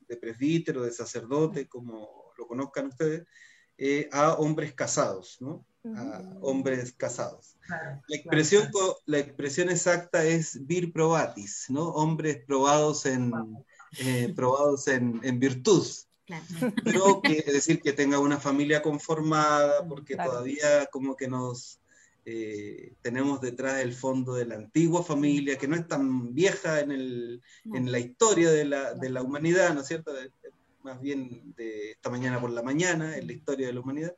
de 0.08 0.18
presbítero, 0.18 0.84
de 0.84 0.92
sacerdote, 0.92 1.68
como 1.68 2.32
lo 2.38 2.48
conozcan 2.48 2.88
ustedes, 2.88 3.26
eh, 3.78 4.10
a 4.12 4.34
hombres 4.34 4.74
casados, 4.74 5.38
¿no? 5.40 5.66
A 5.96 6.22
hombres 6.42 6.94
casados. 6.94 7.58
la, 7.70 8.16
expresión, 8.16 8.70
la 9.06 9.20
expresión 9.20 9.70
exacta 9.70 10.26
es 10.26 10.66
vir 10.66 10.92
probatis, 10.92 11.66
¿no? 11.70 11.90
Hombres 11.90 12.44
probados 12.46 13.06
en, 13.06 13.32
eh, 14.00 14.34
probados 14.36 14.88
en, 14.88 15.22
en 15.24 15.40
virtud. 15.40 15.86
Pero 16.84 17.22
que, 17.22 17.38
es 17.46 17.54
decir, 17.54 17.82
que 17.82 17.94
tenga 17.94 18.20
una 18.20 18.40
familia 18.40 18.82
conformada, 18.82 19.88
porque 19.88 20.18
todavía 20.18 20.88
como 20.92 21.16
que 21.16 21.30
nos 21.30 21.80
eh, 22.30 22.92
tenemos 23.02 23.40
detrás 23.40 23.80
el 23.80 23.94
fondo 23.94 24.34
de 24.34 24.46
la 24.46 24.56
antigua 24.56 25.02
familia, 25.02 25.58
que 25.58 25.70
no 25.70 25.78
es 25.78 25.88
tan 25.88 26.36
vieja 26.36 26.82
en, 26.82 26.92
el, 26.92 27.42
en 27.74 27.90
la 27.90 28.00
historia 28.00 28.52
de 28.52 28.66
la, 28.66 28.94
de 28.96 29.10
la, 29.10 29.22
humanidad, 29.24 29.74
¿no 29.74 29.80
es 29.80 29.88
cierto? 29.88 30.12
más 30.84 31.00
bien 31.00 31.54
de 31.56 31.92
esta 31.92 32.10
mañana 32.10 32.42
por 32.42 32.50
la 32.50 32.64
mañana 32.64 33.16
en 33.16 33.28
la 33.28 33.32
historia 33.32 33.68
de 33.68 33.74
la 33.74 33.80
humanidad, 33.80 34.14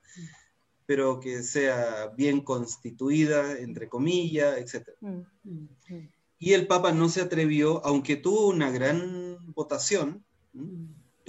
pero 0.87 1.19
que 1.19 1.43
sea 1.43 2.07
bien 2.17 2.41
constituida, 2.41 3.59
entre 3.59 3.87
comillas, 3.87 4.57
etc. 4.57 4.89
Mm, 5.01 5.19
mm, 5.43 5.69
mm. 5.89 6.09
Y 6.39 6.53
el 6.53 6.65
Papa 6.65 6.91
no 6.91 7.09
se 7.09 7.21
atrevió, 7.21 7.85
aunque 7.85 8.15
tuvo 8.15 8.47
una 8.47 8.71
gran 8.71 9.53
votación, 9.53 10.25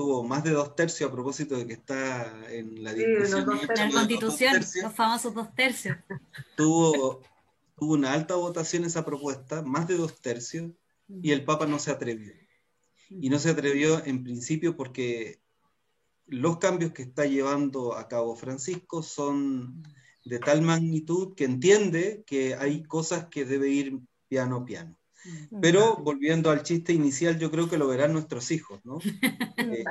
tuvo 0.00 0.24
más 0.24 0.42
de 0.42 0.52
dos 0.52 0.74
tercios 0.74 1.10
a 1.10 1.12
propósito 1.12 1.58
de 1.58 1.66
que 1.66 1.74
está 1.74 2.50
en 2.50 2.82
la 2.82 2.94
discusión. 2.94 3.46
la 3.76 3.90
constitución, 3.90 4.54
los 4.56 4.94
famosos 4.94 5.34
dos 5.34 5.54
tercios. 5.54 5.98
Tuvo, 6.56 7.20
tuvo 7.78 7.92
una 7.92 8.14
alta 8.14 8.34
votación 8.34 8.86
esa 8.86 9.04
propuesta, 9.04 9.60
más 9.60 9.86
de 9.88 9.98
dos 9.98 10.18
tercios, 10.22 10.70
y 11.06 11.32
el 11.32 11.44
Papa 11.44 11.66
no 11.66 11.78
se 11.78 11.90
atrevió 11.90 12.32
y 13.10 13.28
no 13.28 13.38
se 13.38 13.50
atrevió 13.50 14.02
en 14.06 14.24
principio 14.24 14.74
porque 14.74 15.42
los 16.26 16.56
cambios 16.56 16.92
que 16.92 17.02
está 17.02 17.26
llevando 17.26 17.94
a 17.94 18.08
cabo 18.08 18.34
Francisco 18.36 19.02
son 19.02 19.82
de 20.24 20.38
tal 20.38 20.62
magnitud 20.62 21.34
que 21.34 21.44
entiende 21.44 22.24
que 22.26 22.54
hay 22.54 22.84
cosas 22.84 23.26
que 23.26 23.44
debe 23.44 23.68
ir 23.68 24.00
piano 24.28 24.56
a 24.56 24.64
piano. 24.64 24.96
Pero 25.60 25.96
volviendo 25.96 26.50
al 26.50 26.62
chiste 26.62 26.92
inicial, 26.92 27.38
yo 27.38 27.50
creo 27.50 27.68
que 27.68 27.78
lo 27.78 27.88
verán 27.88 28.12
nuestros 28.12 28.50
hijos, 28.50 28.80
¿no? 28.84 28.98
Eh, 29.60 29.84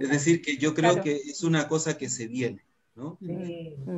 Es 0.00 0.10
decir, 0.10 0.42
que 0.42 0.56
yo 0.56 0.74
creo 0.74 1.00
que 1.00 1.16
es 1.16 1.42
una 1.42 1.68
cosa 1.68 1.96
que 1.96 2.08
se 2.08 2.26
viene, 2.26 2.64
¿no? 2.94 3.18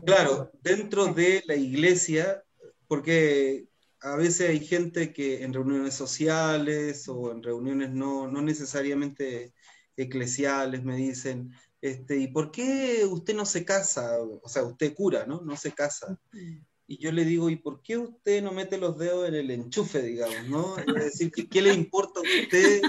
Claro, 0.04 0.50
dentro 0.62 1.06
de 1.06 1.42
la 1.46 1.56
iglesia, 1.56 2.42
porque 2.86 3.66
a 4.00 4.16
veces 4.16 4.50
hay 4.50 4.60
gente 4.60 5.12
que 5.12 5.42
en 5.42 5.52
reuniones 5.52 5.94
sociales 5.94 7.08
o 7.08 7.32
en 7.32 7.42
reuniones 7.42 7.90
no, 7.90 8.28
no 8.28 8.42
necesariamente 8.42 9.54
eclesiales 9.96 10.82
me 10.82 10.96
dicen, 10.96 11.52
este, 11.80 12.16
¿y 12.18 12.28
por 12.28 12.50
qué 12.50 13.04
usted 13.08 13.34
no 13.34 13.46
se 13.46 13.64
casa? 13.64 14.18
O 14.20 14.48
sea, 14.48 14.62
usted 14.62 14.94
cura, 14.94 15.24
¿no? 15.26 15.40
No 15.40 15.56
se 15.56 15.72
casa. 15.72 16.18
Y 16.86 16.98
yo 16.98 17.12
le 17.12 17.24
digo, 17.24 17.48
¿y 17.48 17.56
por 17.56 17.80
qué 17.82 17.96
usted 17.96 18.42
no 18.42 18.52
mete 18.52 18.76
los 18.76 18.98
dedos 18.98 19.28
en 19.28 19.34
el 19.34 19.50
enchufe, 19.50 20.02
digamos, 20.02 20.48
¿no? 20.48 20.76
Es 20.78 21.04
decir, 21.04 21.30
¿qué, 21.30 21.62
le 21.62 21.72
importa 21.72 22.20
a 22.20 22.22
usted? 22.22 22.82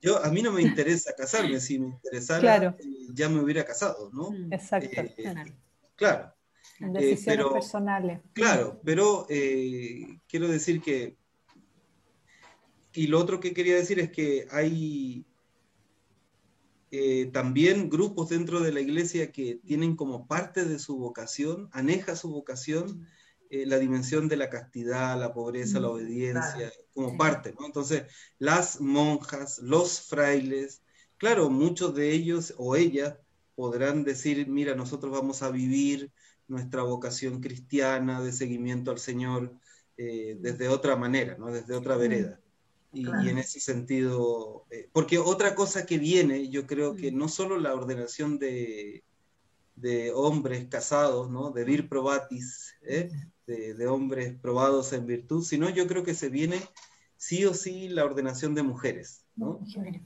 Yo, 0.00 0.24
a 0.24 0.30
mí 0.30 0.42
no 0.42 0.52
me 0.52 0.62
interesa 0.62 1.12
casarme, 1.16 1.58
si 1.58 1.78
me 1.78 1.88
interesara, 1.88 2.76
eh, 2.78 2.84
ya 3.12 3.28
me 3.28 3.40
hubiera 3.40 3.64
casado, 3.64 4.10
¿no? 4.12 4.32
Exacto. 4.52 5.00
Eh, 5.00 5.34
claro. 5.96 6.32
En 6.78 6.94
eh, 6.96 7.00
decisiones 7.00 7.46
personales. 7.52 8.20
Claro, 8.32 8.80
pero 8.84 9.26
quiero 9.26 10.48
decir 10.48 10.80
que, 10.80 11.16
y 12.94 13.08
lo 13.08 13.18
otro 13.18 13.40
que 13.40 13.52
quería 13.52 13.74
decir 13.74 13.98
es 13.98 14.10
que 14.12 14.46
hay 14.52 15.26
también 17.32 17.90
grupos 17.90 18.30
dentro 18.30 18.60
de 18.60 18.72
la 18.72 18.80
iglesia 18.80 19.30
que 19.30 19.60
tienen 19.64 19.96
como 19.96 20.26
parte 20.26 20.64
de 20.64 20.78
su 20.78 20.96
vocación, 20.98 21.68
aneja 21.72 22.16
su 22.16 22.30
vocación, 22.30 23.06
eh, 23.50 23.64
la 23.64 23.78
dimensión 23.78 24.28
de 24.28 24.36
la 24.36 24.50
castidad, 24.50 25.18
la 25.18 25.32
pobreza, 25.32 25.80
la 25.80 25.88
mm, 25.88 25.92
obediencia, 25.92 26.70
como 26.92 27.16
parte, 27.16 27.54
¿no? 27.58 27.64
Entonces, 27.64 28.02
las 28.38 28.78
monjas, 28.78 29.58
los 29.60 30.02
frailes, 30.02 30.82
claro, 31.16 31.48
muchos 31.48 31.94
de 31.94 32.12
ellos 32.12 32.52
o 32.58 32.76
ellas 32.76 33.16
podrán 33.54 34.04
decir, 34.04 34.48
mira, 34.48 34.74
nosotros 34.74 35.12
vamos 35.12 35.42
a 35.42 35.50
vivir 35.50 36.12
nuestra 36.46 36.82
vocación 36.82 37.40
cristiana 37.40 38.20
de 38.20 38.32
seguimiento 38.32 38.90
al 38.90 38.98
Señor 38.98 39.54
eh, 39.96 40.36
desde 40.38 40.68
otra 40.68 40.96
manera, 40.96 41.38
¿no? 41.38 41.50
Desde 41.50 41.74
otra 41.74 41.96
mm, 41.96 42.00
vereda. 42.00 42.40
Y, 42.92 43.06
en 43.06 43.38
ese 43.38 43.60
sentido, 43.60 44.64
eh, 44.70 44.88
porque 44.92 45.18
otra 45.18 45.54
cosa 45.54 45.84
que 45.84 45.98
viene, 45.98 46.48
yo 46.48 46.66
creo 46.66 46.96
que 46.96 47.12
mm. 47.12 47.16
no 47.18 47.28
solo 47.28 47.58
la 47.58 47.74
ordenación 47.74 48.38
de, 48.38 49.04
de 49.76 50.12
hombres 50.12 50.66
casados, 50.68 51.30
¿no? 51.30 51.50
De 51.50 51.64
vir 51.64 51.88
probatis, 51.88 52.74
¿eh? 52.82 53.10
de, 53.46 53.86
hombres 53.86 54.34
probados 54.40 54.92
en 54.92 55.06
virtud, 55.06 55.42
sino 55.42 55.70
yo 55.70 55.86
creo 55.86 56.04
que 56.04 56.14
se 56.14 56.28
viene 56.28 56.60
sí 57.16 57.44
o 57.46 57.54
sí 57.54 57.88
la 57.88 58.04
ordenación 58.04 58.54
de 58.54 58.62
mujeres. 58.62 59.24
¿no? 59.36 59.60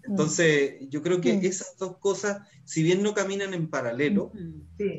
Entonces, 0.05 0.77
yo 0.91 1.03
creo 1.03 1.21
que 1.21 1.33
esas 1.43 1.77
dos 1.79 1.97
cosas, 1.99 2.47
si 2.65 2.83
bien 2.83 3.03
no 3.03 3.15
caminan 3.15 3.55
en 3.55 3.69
paralelo, 3.69 4.31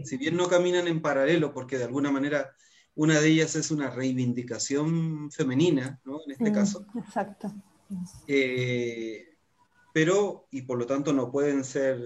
si 0.04 0.18
bien 0.18 0.36
no 0.36 0.48
caminan 0.48 0.88
en 0.88 1.02
paralelo, 1.02 1.54
porque 1.54 1.78
de 1.78 1.86
alguna 1.86 2.12
manera 2.12 2.52
una 2.96 3.20
de 3.20 3.28
ellas 3.28 3.56
es 3.56 3.72
una 3.72 3.90
reivindicación 3.90 5.32
femenina, 5.32 6.02
¿no? 6.04 6.20
En 6.26 6.32
este 6.32 6.52
caso. 6.52 6.86
Exacto. 6.96 7.54
Eh, 8.28 9.36
pero, 9.94 10.48
y 10.52 10.64
por 10.64 10.78
lo 10.78 10.86
tanto 10.86 11.14
no 11.14 11.32
pueden 11.32 11.64
ser 11.64 12.00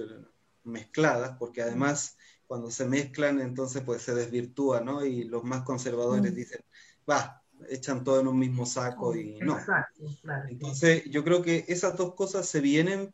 mezcladas, 0.64 1.38
porque 1.38 1.62
además 1.62 2.18
cuando 2.46 2.72
se 2.72 2.86
mezclan, 2.86 3.40
entonces 3.40 3.84
pues 3.84 4.02
se 4.02 4.16
desvirtúa, 4.16 4.82
¿no? 4.82 5.06
Y 5.06 5.26
los 5.26 5.44
más 5.44 5.64
conservadores 5.64 6.32
mm. 6.32 6.36
dicen, 6.36 6.62
va, 7.10 7.44
echan 7.70 8.04
todo 8.04 8.20
en 8.22 8.28
un 8.28 8.40
mismo 8.40 8.66
saco 8.66 9.16
y 9.16 9.40
no. 9.40 9.58
Exacto, 9.58 10.06
claro. 10.22 10.50
Entonces 10.50 11.04
yo 11.10 11.24
creo 11.24 11.42
que 11.42 11.66
esas 11.68 11.96
dos 11.98 12.16
cosas 12.16 12.48
se 12.48 12.62
vienen, 12.62 13.14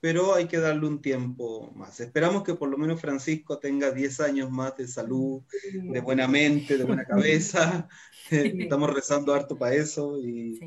pero 0.00 0.34
hay 0.34 0.48
que 0.48 0.58
darle 0.58 0.86
un 0.86 1.00
tiempo 1.00 1.70
más. 1.74 2.00
Esperamos 2.00 2.42
que 2.42 2.54
por 2.54 2.68
lo 2.68 2.76
menos 2.76 3.00
Francisco 3.00 3.58
tenga 3.58 3.90
10 3.90 4.20
años 4.20 4.50
más 4.50 4.76
de 4.76 4.88
salud, 4.88 5.42
de 5.72 6.00
buena 6.00 6.26
mente, 6.26 6.76
de 6.76 6.84
buena 6.84 7.04
cabeza. 7.06 7.88
Estamos 8.30 8.92
rezando 8.92 9.32
harto 9.32 9.56
para 9.56 9.74
eso 9.74 10.18
y 10.18 10.60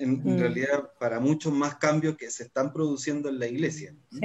en, 0.00 0.22
mm. 0.22 0.38
realidad 0.38 0.90
para 0.98 1.20
muchos 1.20 1.52
más 1.52 1.76
cambios 1.76 2.16
que 2.16 2.30
se 2.30 2.44
están 2.44 2.72
produciendo 2.72 3.28
en 3.28 3.38
la 3.38 3.46
iglesia. 3.46 3.94
Sí, 4.10 4.20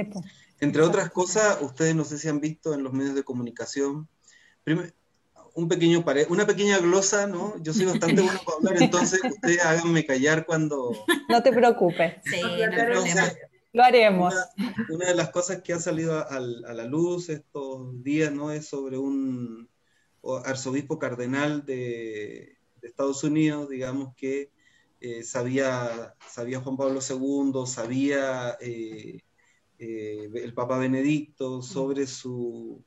entre 0.60 0.82
otras 0.82 1.10
cosas, 1.10 1.58
ustedes 1.60 1.94
no 1.94 2.04
sé 2.04 2.18
si 2.18 2.28
han 2.28 2.40
visto 2.40 2.74
en 2.74 2.82
los 2.82 2.92
medios 2.92 3.14
de 3.14 3.22
comunicación, 3.22 4.08
un 5.54 5.68
pequeño 5.68 6.04
una 6.28 6.46
pequeña 6.46 6.78
glosa, 6.78 7.26
¿no? 7.26 7.54
Yo 7.62 7.72
soy 7.72 7.86
bastante 7.86 8.20
bueno 8.20 8.40
para 8.44 8.58
hablar, 8.58 8.82
entonces 8.82 9.20
ustedes 9.24 9.64
háganme 9.64 10.04
callar 10.04 10.44
cuando... 10.46 10.92
No 11.28 11.42
te 11.42 11.52
preocupes. 11.52 12.14
Sí, 12.24 12.40
no, 12.42 13.22
Lo 13.72 13.82
haremos. 13.82 14.34
Una, 14.90 15.06
de 15.06 15.14
las 15.14 15.30
cosas 15.30 15.62
que 15.62 15.72
ha 15.72 15.78
salido 15.78 16.26
a, 16.28 16.40
la 16.40 16.84
luz 16.84 17.28
estos 17.28 18.02
días, 18.02 18.32
¿no? 18.32 18.50
Es 18.50 18.66
sobre 18.66 18.98
un 18.98 19.68
arzobispo 20.44 20.98
cardenal 20.98 21.64
de, 21.64 22.56
Estados 22.82 23.24
Unidos, 23.24 23.68
digamos, 23.68 24.14
que 24.14 24.50
eh, 25.06 25.22
sabía, 25.22 26.14
sabía 26.28 26.60
Juan 26.60 26.76
Pablo 26.76 27.00
II, 27.00 27.66
sabía... 27.66 28.56
Eh, 28.60 29.20
eh, 29.78 30.30
el 30.32 30.54
Papa 30.54 30.78
Benedicto 30.78 31.60
sobre 31.60 32.06
su 32.06 32.82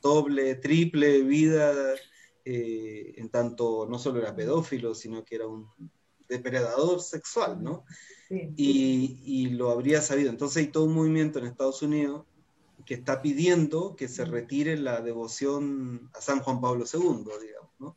doble, 0.00 0.54
triple 0.54 1.20
vida, 1.24 1.74
en 2.44 3.28
tanto 3.28 3.86
no 3.86 3.98
solo 3.98 4.18
era 4.18 4.34
pedófilo, 4.34 4.94
sino 4.94 5.26
que 5.26 5.34
era 5.34 5.46
un 5.46 5.68
depredador 6.26 7.02
sexual, 7.02 7.62
¿no? 7.62 7.84
Y, 8.56 9.50
lo 9.50 9.70
habría 9.70 10.00
sabido. 10.00 10.30
Entonces 10.30 10.56
hay 10.58 10.66
todo 10.68 10.84
un 10.84 10.94
movimiento 10.94 11.38
en 11.38 11.46
Estados 11.46 11.82
Unidos 11.82 12.24
que 12.86 12.94
está 12.94 13.22
pidiendo 13.22 13.94
que 13.94 14.08
se 14.08 14.24
retire 14.24 14.76
la 14.76 15.00
devoción 15.00 16.10
a 16.14 16.20
San 16.20 16.40
Juan 16.40 16.60
Pablo 16.60 16.84
II, 16.92 17.24
digamos, 17.40 17.70
¿no? 17.78 17.96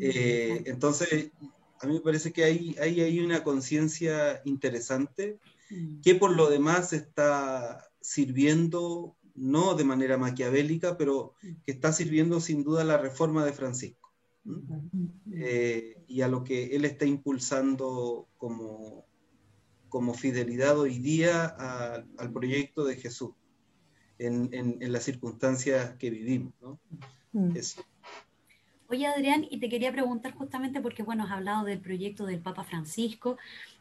Eh, 0.00 0.62
entonces, 0.66 1.32
a 1.80 1.86
mí 1.86 1.94
me 1.94 2.00
parece 2.00 2.32
que 2.32 2.44
hay, 2.44 2.76
hay, 2.80 3.00
hay 3.00 3.20
una 3.20 3.42
conciencia 3.42 4.40
interesante 4.44 5.38
Mm. 5.70 6.00
que 6.02 6.14
por 6.14 6.34
lo 6.34 6.50
demás 6.50 6.92
está 6.92 7.90
sirviendo, 8.00 9.16
no 9.34 9.74
de 9.74 9.84
manera 9.84 10.18
maquiavélica, 10.18 10.96
pero 10.96 11.34
mm. 11.42 11.52
que 11.64 11.72
está 11.72 11.92
sirviendo 11.92 12.40
sin 12.40 12.64
duda 12.64 12.84
la 12.84 12.98
reforma 12.98 13.44
de 13.44 13.52
Francisco. 13.52 14.12
Eh, 15.32 16.04
y 16.06 16.20
a 16.20 16.28
lo 16.28 16.44
que 16.44 16.76
él 16.76 16.84
está 16.84 17.06
impulsando 17.06 18.28
como, 18.36 19.06
como 19.88 20.12
fidelidad 20.12 20.78
hoy 20.78 20.98
día 20.98 21.46
al 21.46 22.30
proyecto 22.30 22.84
de 22.84 22.96
Jesús 22.96 23.30
en, 24.18 24.50
en, 24.52 24.92
las 24.92 25.04
circunstancias 25.04 25.96
que 25.96 26.10
vivimos. 26.10 26.52
¿no? 26.60 26.78
Mm. 27.32 27.56
Oye, 28.94 29.08
Adrián, 29.08 29.44
y 29.50 29.58
te 29.58 29.68
quería 29.68 29.90
preguntar 29.90 30.34
justamente 30.34 30.80
porque, 30.80 31.02
bueno, 31.02 31.24
has 31.24 31.32
hablado 31.32 31.64
del 31.64 31.80
proyecto 31.80 32.26
del 32.26 32.38
Papa 32.38 32.62
Francisco, 32.62 33.38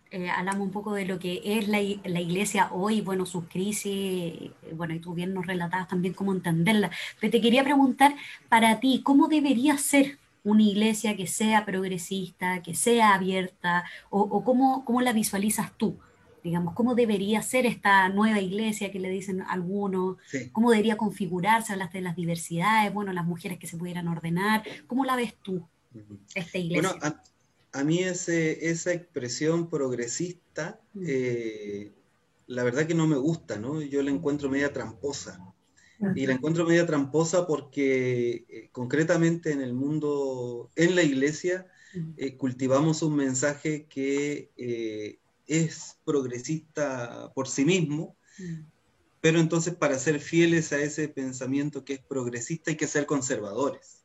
eh, 0.10 0.28
hablamos 0.32 0.62
un 0.62 0.72
poco 0.72 0.96
de 0.96 1.06
lo 1.06 1.20
que 1.20 1.40
es 1.46 1.68
la, 1.68 1.78
la, 2.04 2.20
iglesia 2.20 2.70
hoy, 2.72 3.02
bueno, 3.02 3.28
sus 3.28 3.46
crisis, 3.46 3.86
eh, 3.86 4.52
bueno, 4.74 4.96
y 4.96 5.00
tú 5.00 5.14
bien 5.14 5.36
nos 5.36 5.46
relatabas 5.46 5.88
también 5.88 6.16
cómo 6.16 6.34
entenderla. 6.34 6.90
Pero 7.20 7.30
te 7.30 7.42
quería 7.42 7.64
preguntar, 7.64 8.16
para 8.50 8.80
ti, 8.80 9.02
¿cómo 9.04 9.28
debería 9.28 9.78
ser 9.78 10.18
una 10.44 10.64
iglesia 10.64 11.16
que 11.16 11.28
sea 11.28 11.64
progresista, 11.64 12.64
que 12.64 12.74
sea 12.74 13.14
abierta, 13.14 13.84
o, 14.10 14.44
cómo, 14.44 14.84
cómo, 14.84 15.02
la 15.02 15.14
visualizas 15.14 15.78
tú? 15.78 15.96
Digamos, 16.44 16.74
¿cómo 16.74 16.94
debería 16.96 17.42
ser 17.42 17.66
esta 17.66 18.10
nueva 18.10 18.40
iglesia 18.40 18.92
que 18.92 19.00
le 19.00 19.10
dicen 19.10 19.42
algunos? 19.42 20.18
¿Cómo 20.52 20.72
debería 20.72 20.98
configurarse? 20.98 21.74
Hablas 21.74 21.94
de 21.94 22.02
las 22.02 22.16
diversidades, 22.16 22.94
bueno, 22.94 23.14
las 23.14 23.26
mujeres 23.26 23.58
que 23.60 23.68
se 23.68 23.78
pudieran 23.78 24.08
ordenar. 24.08 24.64
¿Cómo 24.88 25.06
la 25.06 25.16
ves 25.16 25.36
tú, 25.42 25.66
esta 26.36 26.58
iglesia? 26.58 26.90
Bueno, 27.00 27.16
a 27.74 27.84
mí 27.84 28.00
ese, 28.00 28.70
esa 28.70 28.94
expresión 28.94 29.70
progresista, 29.70 30.80
mm. 30.94 31.04
eh, 31.08 31.92
la 32.48 32.64
verdad 32.64 32.86
que 32.86 32.94
no 32.94 33.08
me 33.08 33.18
gusta, 33.18 33.58
¿no? 33.58 33.82
Yo 33.82 34.04
la 34.04 34.12
encuentro 34.12 34.50
media 34.50 34.72
tramposa. 34.72 35.40
Y 36.16 36.28
la 36.28 36.34
encuentro 36.34 36.66
media 36.66 36.86
tramposa 36.86 37.48
porque 37.48 38.44
eh, 38.50 38.70
concretamente 38.74 39.54
en 39.54 39.62
el 39.62 39.74
mundo, 39.74 40.70
en 40.76 40.96
la 40.96 41.04
iglesia, 41.04 41.68
eh, 42.18 42.36
cultivamos 42.36 43.04
un 43.04 43.16
mensaje 43.16 43.86
que 43.86 44.52
es 45.48 45.98
progresista 46.06 47.32
por 47.34 47.48
sí 47.48 47.66
mismo, 47.66 48.16
mm. 48.38 48.62
pero 49.22 49.40
entonces 49.40 49.76
para 49.76 50.00
ser 50.00 50.20
fieles 50.20 50.74
a 50.74 50.80
ese 50.80 51.08
pensamiento 51.08 51.84
que 51.84 51.94
es 51.94 52.00
progresista 52.00 52.72
hay 52.72 52.78
que 52.78 52.88
ser 52.88 53.06
conservadores 53.06 54.04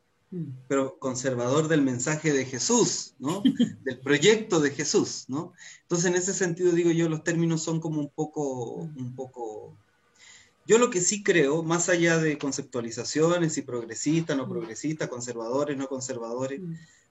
pero 0.69 0.99
conservador 0.99 1.69
del 1.69 1.83
mensaje 1.83 2.33
de 2.33 2.45
Jesús, 2.45 3.15
¿no? 3.19 3.43
Del 3.85 3.99
proyecto 4.01 4.61
de 4.61 4.71
Jesús, 4.71 5.25
¿no? 5.29 5.55
Entonces, 5.83 6.07
en 6.07 6.17
ese 6.17 6.35
sentido, 6.35 6.73
digo 6.73 6.91
yo, 6.91 7.09
los 7.09 7.25
términos 7.25 7.63
son 7.63 7.81
como 7.81 8.01
un 8.01 8.11
poco, 8.11 8.75
un 8.75 9.15
poco... 9.15 9.77
Yo 10.67 10.77
lo 10.77 10.91
que 10.91 11.01
sí 11.01 11.23
creo, 11.23 11.63
más 11.63 11.89
allá 11.89 12.19
de 12.19 12.37
conceptualizaciones 12.37 13.57
y 13.57 13.63
progresistas, 13.63 14.37
no 14.37 14.47
progresistas, 14.47 15.09
conservadores, 15.09 15.79
no 15.79 15.89
conservadores, 15.89 16.61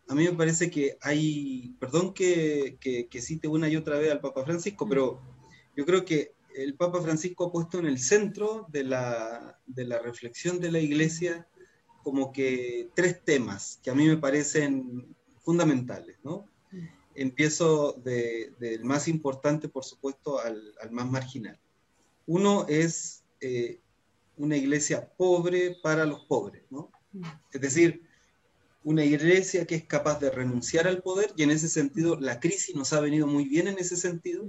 a 0.07 0.15
mí 0.15 0.23
me 0.23 0.33
parece 0.33 0.71
que 0.71 0.97
hay, 1.01 1.75
perdón 1.79 2.13
que, 2.13 2.77
que, 2.79 3.21
cite 3.21 3.47
una 3.47 3.67
y 3.67 3.75
otra 3.75 3.97
vez 3.97 4.11
al 4.11 4.21
Papa 4.21 4.43
Francisco, 4.43 4.87
pero 4.87 5.21
yo 5.75 5.85
creo 5.85 6.05
que 6.05 6.33
el 6.55 6.75
Papa 6.75 7.01
Francisco 7.01 7.45
ha 7.45 7.51
puesto 7.51 7.79
en 7.79 7.85
el 7.85 7.99
centro 7.99 8.65
de 8.69 8.83
la, 8.83 9.59
de 9.65 9.85
la 9.85 9.99
reflexión 9.99 10.59
de 10.59 10.71
la 10.71 10.79
iglesia 10.79 11.47
como 12.03 12.31
que 12.31 12.89
tres 12.95 13.23
temas 13.23 13.79
que 13.83 13.89
a 13.89 13.95
mí 13.95 14.07
me 14.07 14.17
parecen 14.17 15.15
fundamentales, 15.41 16.17
¿no? 16.23 16.45
Empiezo 17.13 17.93
del 17.93 18.83
más 18.83 19.07
importante, 19.07 19.67
por 19.67 19.83
supuesto, 19.83 20.39
al, 20.39 20.73
al 20.81 20.91
más 20.91 21.09
marginal. 21.09 21.59
Uno 22.25 22.65
es 22.69 23.23
eh, 23.41 23.79
una 24.37 24.55
iglesia 24.55 25.11
pobre 25.17 25.77
para 25.81 26.05
los 26.05 26.25
pobres, 26.25 26.63
¿no? 26.69 26.91
Es 27.51 27.59
decir, 27.59 28.06
una 28.83 29.03
iglesia 29.03 29.65
que 29.65 29.75
es 29.75 29.83
capaz 29.83 30.19
de 30.19 30.29
renunciar 30.29 30.87
al 30.87 31.01
poder 31.01 31.31
y 31.35 31.43
en 31.43 31.51
ese 31.51 31.67
sentido 31.67 32.19
la 32.19 32.39
crisis 32.39 32.75
nos 32.75 32.93
ha 32.93 32.99
venido 32.99 33.27
muy 33.27 33.45
bien 33.45 33.67
en 33.67 33.77
ese 33.77 33.97
sentido. 33.97 34.45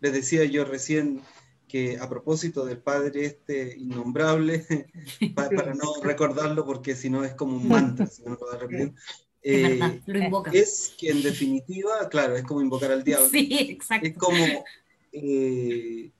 Les 0.00 0.12
decía 0.12 0.44
yo 0.44 0.64
recién 0.64 1.22
que 1.68 1.98
a 1.98 2.08
propósito 2.08 2.64
del 2.64 2.78
padre 2.78 3.26
este 3.26 3.78
innombrable, 3.78 4.66
para, 5.36 5.72
no 5.74 6.02
recordarlo 6.02 6.66
porque 6.66 6.96
si 6.96 7.08
no 7.08 7.24
es 7.24 7.34
como 7.34 7.56
un 7.56 7.68
mantra, 7.68 8.06
si 8.06 8.22
no 8.22 8.30
lo 8.30 8.46
va 8.46 8.54
a 8.54 8.58
repetir, 8.58 8.92
eh, 9.42 10.00
lo 10.06 10.44
es 10.52 10.94
que 10.98 11.10
en 11.10 11.22
definitiva, 11.22 12.08
claro, 12.08 12.36
es 12.36 12.42
como 12.42 12.60
invocar 12.60 12.90
al 12.90 13.04
diablo. 13.04 13.28
Sí, 13.28 13.48
exacto. 13.70 14.08
Es 14.08 14.16
como 14.16 14.64
eh, 15.12 16.10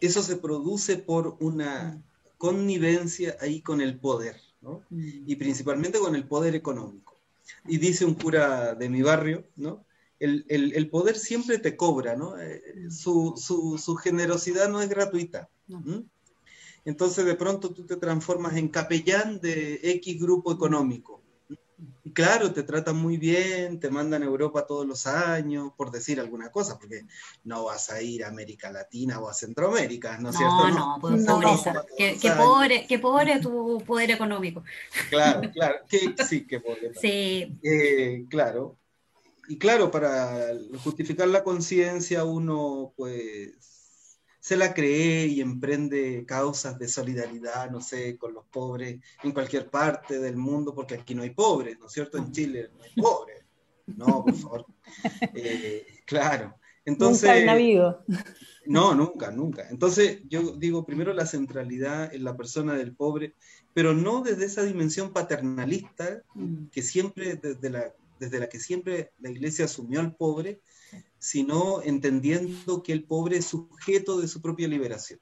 eso 0.00 0.22
se 0.22 0.36
produce 0.36 0.98
por 0.98 1.36
una 1.40 2.02
connivencia 2.36 3.36
ahí 3.40 3.62
con 3.62 3.80
el 3.80 3.98
poder, 3.98 4.36
¿no? 4.64 4.82
Mm. 4.90 5.22
Y 5.26 5.36
principalmente 5.36 5.98
con 6.00 6.16
el 6.16 6.26
poder 6.26 6.54
económico. 6.54 7.14
Y 7.66 7.78
dice 7.78 8.04
un 8.04 8.14
cura 8.14 8.74
de 8.74 8.88
mi 8.88 9.02
barrio, 9.02 9.44
¿no? 9.56 9.84
El, 10.18 10.46
el, 10.48 10.88
poder 10.88 11.16
siempre 11.16 11.58
te 11.58 11.76
cobra, 11.76 12.16
¿no? 12.16 12.38
Eh, 12.40 12.88
su, 12.90 13.34
su, 13.36 13.76
su, 13.76 13.94
generosidad 13.96 14.70
no 14.70 14.80
es 14.80 14.88
gratuita. 14.88 15.50
Entonces 16.86 17.26
de 17.26 17.34
pronto 17.34 17.70
tú 17.70 17.84
te 17.84 17.96
transformas 17.96 18.56
en 18.56 18.68
capellán 18.68 19.40
de 19.40 19.80
X 19.82 20.18
grupo 20.18 20.50
económico 20.52 21.23
claro, 22.12 22.52
te 22.52 22.62
tratan 22.62 22.96
muy 22.96 23.16
bien, 23.16 23.80
te 23.80 23.90
mandan 23.90 24.22
a 24.22 24.26
Europa 24.26 24.66
todos 24.66 24.86
los 24.86 25.06
años, 25.06 25.72
por 25.76 25.90
decir 25.90 26.20
alguna 26.20 26.50
cosa, 26.50 26.78
porque 26.78 27.06
no 27.44 27.64
vas 27.64 27.90
a 27.90 28.02
ir 28.02 28.24
a 28.24 28.28
América 28.28 28.70
Latina 28.70 29.20
o 29.20 29.28
a 29.28 29.34
Centroamérica, 29.34 30.18
¿no 30.18 30.30
es 30.30 30.36
cierto? 30.36 30.68
No, 30.68 30.96
no, 30.96 30.98
pues, 31.00 31.24
pobreza. 31.24 31.84
qué, 31.96 32.30
pobre, 32.36 32.86
qué 32.88 32.98
pobre 32.98 33.40
tu 33.40 33.82
poder 33.86 34.10
económico. 34.10 34.62
Claro, 35.10 35.40
claro, 35.52 35.76
que, 35.88 36.14
sí, 36.24 36.46
qué 36.46 36.60
pobre. 36.60 36.92
Sí. 37.00 37.56
Eh, 37.62 38.24
claro. 38.28 38.76
Y 39.48 39.58
claro, 39.58 39.90
para 39.90 40.52
justificar 40.82 41.28
la 41.28 41.44
conciencia 41.44 42.24
uno, 42.24 42.92
pues 42.96 43.73
se 44.44 44.58
la 44.58 44.74
cree 44.74 45.24
y 45.26 45.40
emprende 45.40 46.26
causas 46.26 46.78
de 46.78 46.86
solidaridad, 46.86 47.70
no 47.70 47.80
sé, 47.80 48.18
con 48.18 48.34
los 48.34 48.44
pobres 48.44 49.00
en 49.22 49.32
cualquier 49.32 49.70
parte 49.70 50.18
del 50.18 50.36
mundo, 50.36 50.74
porque 50.74 50.96
aquí 50.96 51.14
no 51.14 51.22
hay 51.22 51.30
pobres, 51.30 51.78
¿no 51.78 51.86
es 51.86 51.92
cierto? 51.92 52.18
En 52.18 52.30
Chile 52.30 52.68
no 52.76 52.84
hay 52.84 52.92
pobres. 52.94 53.42
No, 53.86 54.22
por 54.22 54.34
favor. 54.34 54.66
Eh, 55.34 55.86
claro. 56.04 56.56
Entonces, 56.84 57.46
nunca. 57.46 58.04
No, 58.66 58.94
nunca, 58.94 59.30
nunca. 59.30 59.66
Entonces, 59.70 60.20
yo 60.28 60.54
digo 60.56 60.84
primero 60.84 61.14
la 61.14 61.24
centralidad 61.24 62.14
en 62.14 62.22
la 62.22 62.36
persona 62.36 62.74
del 62.74 62.94
pobre, 62.94 63.34
pero 63.72 63.94
no 63.94 64.20
desde 64.20 64.44
esa 64.44 64.62
dimensión 64.62 65.14
paternalista 65.14 66.20
mm. 66.34 66.66
que 66.66 66.82
siempre, 66.82 67.36
desde 67.36 67.70
la, 67.70 67.94
desde 68.20 68.40
la 68.40 68.50
que 68.50 68.60
siempre 68.60 69.10
la 69.20 69.30
iglesia 69.30 69.64
asumió 69.64 70.00
al 70.00 70.14
pobre, 70.14 70.60
sino 71.18 71.82
entendiendo 71.82 72.82
que 72.82 72.92
el 72.92 73.04
pobre 73.04 73.38
es 73.38 73.46
sujeto 73.46 74.20
de 74.20 74.28
su 74.28 74.42
propia 74.42 74.68
liberación. 74.68 75.20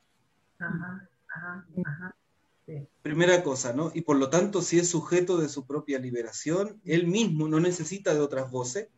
Primera 3.03 3.43
cosa, 3.43 3.73
¿no? 3.73 3.91
Y 3.95 4.03
por 4.03 4.17
lo 4.17 4.31
tanto, 4.31 4.63
si 4.63 4.79
es 4.79 4.89
sujeto 4.89 5.37
de 5.37 5.49
su 5.49 5.67
propia 5.67 5.99
liberación, 5.99 6.81
él 6.85 7.07
mismo 7.07 7.49
no 7.49 7.61
necesita 7.61 8.15
de 8.15 8.21
otras 8.21 8.51
voces, 8.51 8.89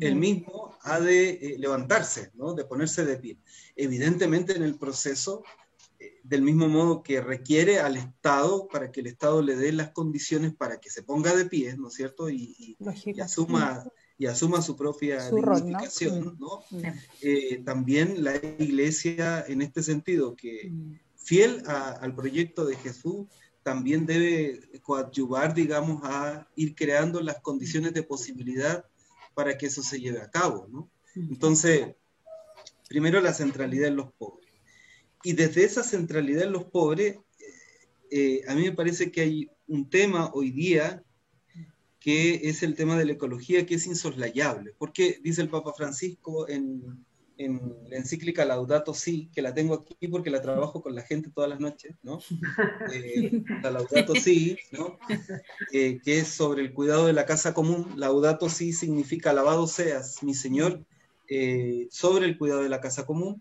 él 0.00 0.16
mismo 0.16 0.76
ha 0.82 1.00
de 1.00 1.30
eh, 1.30 1.56
levantarse, 1.58 2.30
¿no? 2.34 2.54
De 2.54 2.64
ponerse 2.64 3.04
de 3.04 3.16
pie. 3.16 3.38
Evidentemente 3.76 4.56
en 4.56 4.62
el 4.62 4.76
proceso, 4.76 5.44
eh, 6.00 6.20
del 6.22 6.42
mismo 6.42 6.68
modo 6.68 7.02
que 7.02 7.20
requiere 7.20 7.78
al 7.78 7.96
Estado 7.96 8.68
para 8.68 8.90
que 8.90 9.00
el 9.00 9.06
Estado 9.06 9.40
le 9.40 9.56
dé 9.56 9.72
las 9.72 9.90
condiciones 9.90 10.54
para 10.54 10.78
que 10.80 10.90
se 10.90 11.02
ponga 11.02 11.34
de 11.34 11.46
pie, 11.46 11.76
¿no 11.76 11.88
es 11.88 11.94
cierto? 11.94 12.28
Y, 12.28 12.76
y 12.78 13.20
asuma 13.20 13.84
y 14.16 14.26
asuma 14.26 14.62
su 14.62 14.76
propia 14.76 15.28
dignificación, 15.30 16.36
¿no? 16.38 16.62
Eh, 17.20 17.62
también 17.64 18.22
la 18.22 18.36
iglesia 18.36 19.44
en 19.48 19.62
este 19.62 19.82
sentido, 19.82 20.36
que 20.36 20.70
mm. 20.70 20.94
fiel 21.16 21.62
al 21.66 22.14
proyecto 22.14 22.64
de 22.64 22.76
Jesús, 22.76 23.26
también 23.62 24.06
debe 24.06 24.60
coadyuvar, 24.82 25.54
digamos, 25.54 26.00
a 26.04 26.46
ir 26.54 26.74
creando 26.74 27.20
las 27.20 27.40
condiciones 27.40 27.94
de 27.94 28.02
posibilidad 28.02 28.84
para 29.34 29.56
que 29.56 29.66
eso 29.66 29.82
se 29.82 29.98
lleve 29.98 30.20
a 30.20 30.30
cabo, 30.30 30.68
¿no? 30.70 30.90
Entonces, 31.16 31.94
primero 32.88 33.20
la 33.20 33.32
centralidad 33.32 33.88
en 33.88 33.96
los 33.96 34.12
pobres. 34.12 34.48
Y 35.22 35.32
desde 35.32 35.64
esa 35.64 35.82
centralidad 35.82 36.44
en 36.44 36.52
los 36.52 36.64
pobres, 36.64 37.18
eh, 38.10 38.42
a 38.46 38.54
mí 38.54 38.62
me 38.62 38.72
parece 38.72 39.10
que 39.10 39.22
hay 39.22 39.50
un 39.66 39.88
tema 39.88 40.30
hoy 40.34 40.50
día 40.50 41.02
que 42.04 42.50
es 42.50 42.62
el 42.62 42.74
tema 42.74 42.98
de 42.98 43.06
la 43.06 43.12
ecología, 43.12 43.64
que 43.64 43.76
es 43.76 43.86
insoslayable. 43.86 44.74
Porque 44.76 45.18
dice 45.22 45.40
el 45.40 45.48
Papa 45.48 45.72
Francisco 45.72 46.46
en, 46.46 47.02
la 47.38 47.96
encíclica 47.96 48.44
Laudato 48.44 48.92
Si, 48.92 49.30
que 49.34 49.40
la 49.40 49.54
tengo 49.54 49.72
aquí 49.74 50.08
porque 50.08 50.28
la 50.28 50.42
trabajo 50.42 50.82
con 50.82 50.94
la 50.94 51.00
gente 51.00 51.30
todas 51.30 51.48
las 51.48 51.60
noches, 51.60 51.96
¿no? 52.02 52.18
Eh, 52.92 53.42
la 53.62 53.70
Laudato 53.70 54.14
Si, 54.16 54.58
¿no? 54.70 54.98
Eh, 55.72 55.98
que 56.04 56.18
es 56.18 56.28
sobre 56.28 56.60
el 56.60 56.74
cuidado 56.74 57.06
de 57.06 57.14
la 57.14 57.24
casa 57.24 57.54
común. 57.54 57.94
Laudato 57.96 58.50
Si 58.50 58.74
significa 58.74 59.30
alabado 59.30 59.66
seas, 59.66 60.22
mi 60.22 60.34
Señor, 60.34 60.84
eh, 61.26 61.88
sobre 61.90 62.26
el 62.26 62.36
cuidado 62.36 62.62
de 62.62 62.68
la 62.68 62.82
casa 62.82 63.06
común. 63.06 63.40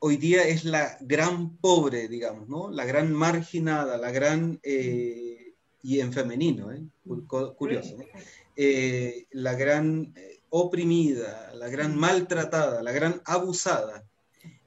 Hoy 0.00 0.16
día 0.16 0.42
es 0.42 0.64
la 0.64 0.98
gran 1.00 1.58
pobre, 1.58 2.08
digamos, 2.08 2.48
¿no? 2.48 2.72
La 2.72 2.84
gran 2.84 3.12
marginada, 3.12 3.98
la 3.98 4.10
gran 4.10 4.58
y 5.84 6.00
en 6.00 6.14
femenino, 6.14 6.72
¿eh? 6.72 6.82
curioso. 7.58 7.98
Eh, 8.56 9.26
la 9.32 9.54
gran 9.54 10.14
eh, 10.16 10.40
oprimida, 10.48 11.52
la 11.54 11.68
gran 11.68 11.94
maltratada, 11.94 12.82
la 12.82 12.90
gran 12.90 13.20
abusada. 13.26 14.08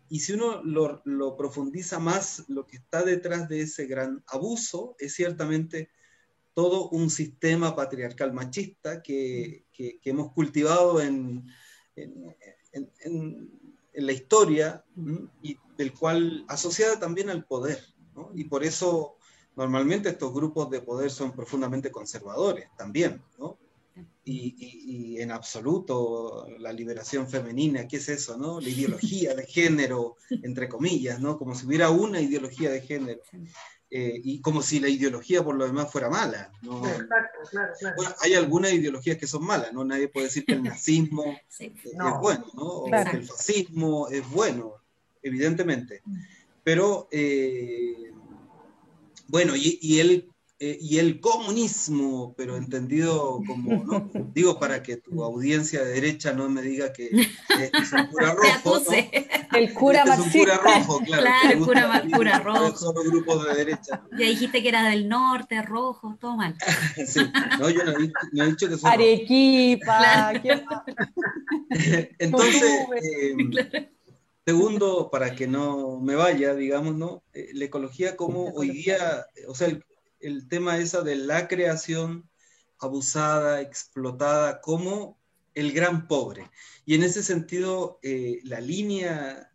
Y 0.09 0.19
si 0.19 0.33
uno 0.33 0.61
lo, 0.63 1.35
profundiza 1.35 1.97
más, 1.97 2.43
lo 2.49 2.67
que 2.67 2.77
está 2.77 3.01
detrás 3.01 3.49
de 3.49 3.61
ese 3.61 3.87
gran 3.87 4.23
abuso 4.27 4.95
es 4.99 5.15
ciertamente 5.15 5.89
todo 6.53 6.87
un 6.89 7.09
sistema 7.09 7.75
patriarcal 7.75 8.31
machista 8.31 9.01
que, 9.01 9.65
hemos 10.03 10.31
cultivado 10.33 11.01
en, 11.01 11.47
en, 11.95 13.51
la 13.93 14.11
historia 14.11 14.85
y 15.41 15.57
del 15.77 15.93
cual 15.93 16.45
asociada 16.47 16.99
también 16.99 17.31
al 17.31 17.43
poder. 17.43 17.83
Y 18.35 18.43
por 18.45 18.63
eso 18.63 19.16
Normalmente 19.57 20.09
estos 20.09 20.31
grupos 20.31 20.69
de 20.69 20.81
poder 20.81 21.09
son 21.09 21.31
profundamente 21.31 21.91
conservadores 21.91 22.69
también, 22.77 23.19
¿no? 23.39 23.57
Y, 24.23 25.19
en 25.19 25.31
absoluto 25.31 26.45
la 26.59 26.71
liberación 26.71 27.27
femenina, 27.27 27.87
¿qué 27.87 27.97
es 27.97 28.07
eso, 28.09 28.37
no? 28.37 28.61
La 28.61 28.69
ideología 28.69 29.33
de 29.33 29.47
género, 29.47 30.17
entre 30.29 30.69
comillas, 30.69 31.19
¿no? 31.19 31.39
Como 31.39 31.55
si 31.55 31.65
hubiera 31.65 31.89
una 31.89 32.21
ideología 32.21 32.69
de 32.69 32.81
género. 32.81 33.21
Eh, 33.89 34.21
y 34.23 34.41
como 34.41 34.61
si 34.61 34.79
la 34.79 34.89
ideología 34.89 35.43
por 35.43 35.55
lo 35.55 35.65
demás 35.65 35.89
fuera 35.91 36.09
mala. 36.09 36.51
¿no? 36.61 36.85
Exacto, 36.85 37.39
claro, 37.49 37.73
claro. 37.79 37.95
Bueno, 37.95 38.15
hay 38.19 38.33
algunas 38.33 38.73
ideologías 38.73 39.17
que 39.17 39.25
son 39.25 39.45
malas, 39.45 39.73
¿no? 39.73 39.83
Nadie 39.85 40.09
puede 40.09 40.27
decir 40.27 40.45
que 40.45 40.53
el 40.53 40.61
nazismo 40.61 41.35
es 41.57 41.93
bueno, 42.21 42.45
¿no? 42.53 42.63
O 42.63 42.91
que 42.91 43.17
el 43.17 43.23
fascismo 43.23 44.09
es 44.09 44.29
bueno, 44.29 44.73
evidentemente. 45.23 46.01
Mm. 46.05 46.17
Pero 46.63 47.07
eh, 47.11 48.11
bueno, 49.27 49.55
y, 49.55 49.79
y 49.81 49.99
el, 49.99 50.29
eh, 50.59 50.75
y 50.81 50.97
el 50.97 51.19
comunismo, 51.19 52.33
pero 52.35 52.57
entendido 52.57 53.43
como, 53.45 53.83
¿no? 53.83 54.09
digo 54.33 54.59
para 54.59 54.81
que 54.81 54.97
tu 54.97 55.23
audiencia 55.23 55.83
de 55.83 55.91
derecha 55.91 56.33
no 56.33 56.49
me 56.49 56.63
diga 56.63 56.91
que 56.91 57.11
es 57.11 57.93
un 57.93 58.07
cura 58.07 58.33
rojo. 58.63 58.79
¿no? 58.79 59.55
El 59.55 59.73
cura 59.75 59.99
este 59.99 60.13
Es 60.13 60.19
un 60.19 60.31
cura 60.31 60.57
rojo, 60.57 60.99
claro. 61.05 61.21
Claro, 61.21 61.51
el 61.51 61.59
cura, 61.59 62.03
cura 62.11 62.39
rojo. 62.39 62.75
Solo 62.75 63.03
grupos 63.03 63.45
de 63.45 63.53
derecha. 63.53 64.01
Ya 64.13 64.25
dijiste 64.25 64.63
que 64.63 64.69
era 64.69 64.89
del 64.89 65.07
norte, 65.07 65.61
rojo, 65.61 66.17
todo 66.19 66.35
mal. 66.35 66.55
sí, 67.05 67.19
no, 67.59 67.69
yo 67.69 67.83
no, 67.83 68.43
he 68.43 68.47
dicho 68.47 68.67
que 68.67 68.77
son 68.77 68.91
Arequipa. 68.91 70.33
Entonces, 72.17 72.63
eh, 73.03 73.91
Segundo, 74.47 75.09
para 75.11 75.35
que 75.35 75.45
no 75.45 75.99
me 75.99 76.15
vaya, 76.15 76.55
digamos, 76.55 76.95
¿no? 76.95 77.21
Eh, 77.33 77.49
la 77.51 77.65
ecología 77.65 78.15
como 78.15 78.45
hoy 78.53 78.69
día, 78.69 79.27
o 79.45 79.53
sea, 79.53 79.77
el, 80.21 80.47
tema 80.47 80.77
esa 80.77 81.01
de 81.01 81.17
la 81.17 81.49
creación 81.49 82.29
abusada, 82.79 83.59
explotada, 83.59 84.61
como 84.61 85.19
el 85.53 85.73
gran 85.73 86.07
pobre. 86.07 86.49
Y 86.85 86.95
en 86.95 87.03
ese 87.03 87.23
sentido, 87.23 87.99
eh, 88.01 88.39
la 88.43 88.61
línea 88.61 89.51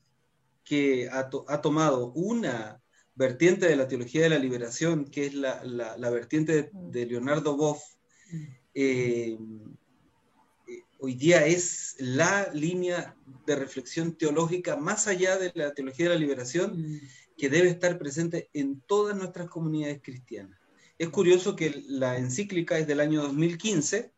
que 0.62 1.08
ha, 1.10 1.30
tomado 1.62 2.12
una 2.12 2.82
vertiente 3.14 3.68
de 3.68 3.76
la 3.76 3.88
teología 3.88 4.20
de 4.24 4.28
la 4.28 4.38
liberación, 4.38 5.06
que 5.06 5.24
es 5.24 5.34
la, 5.34 6.10
vertiente 6.10 6.70
de, 6.70 7.06
Leonardo 7.06 7.56
Boff, 7.56 7.82
eh, 8.74 9.38
hoy 11.04 11.14
día 11.14 11.44
es 11.44 11.96
la 11.98 12.48
línea 12.54 13.16
de 13.44 13.56
reflexión 13.56 14.12
teológica 14.12 14.76
más 14.76 15.08
allá 15.08 15.36
de 15.36 15.50
la 15.56 15.74
teología 15.74 16.08
de 16.08 16.14
la 16.14 16.20
liberación 16.20 16.80
mm. 16.80 17.00
que 17.36 17.48
debe 17.48 17.70
estar 17.70 17.98
presente 17.98 18.50
en 18.52 18.80
todas 18.82 19.16
nuestras 19.16 19.48
comunidades 19.48 20.00
cristianas. 20.00 20.56
Es 20.98 21.08
curioso 21.08 21.56
que 21.56 21.82
la 21.88 22.18
encíclica 22.18 22.78
es 22.78 22.86
del 22.86 23.00
año 23.00 23.20
2015. 23.22 24.12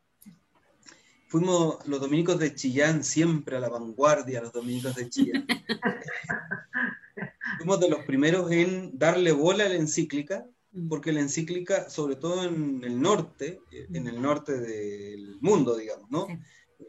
Fuimos 1.28 1.89
los 1.89 2.03
dominicos 2.03 2.39
de 2.39 2.55
Chillán 2.55 3.03
siempre 3.03 3.57
a 3.57 3.61
la 3.61 3.70
vanguardia, 3.70 4.43
los 4.43 4.53
dominicos 4.53 4.95
de 4.95 5.09
Chillán. 5.09 5.47
Fuimos 7.57 7.80
de 7.80 7.89
los 7.89 8.05
primeros 8.05 8.53
en 8.53 8.99
darle 8.99 9.32
bola 9.32 9.64
a 9.64 9.68
la 9.70 9.76
encíclica, 9.76 10.45
mm. 10.72 10.89
porque 10.89 11.14
la 11.14 11.20
encíclica, 11.20 11.89
sobre 11.89 12.16
todo 12.16 12.45
en 12.45 12.85
el 12.85 13.01
norte, 13.01 13.62
en 13.70 14.07
el 14.07 14.20
norte 14.20 14.61
del 14.61 15.39
mundo, 15.41 15.78
digamos, 15.78 16.11
¿no? 16.11 16.26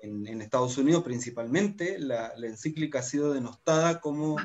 En, 0.01 0.41
Estados 0.41 0.77
Unidos 0.77 1.03
principalmente, 1.03 1.97
la, 1.99 2.33
encíclica 2.43 2.99
ha 2.99 3.03
sido 3.03 3.33
denostada 3.33 3.99
como 3.99 4.37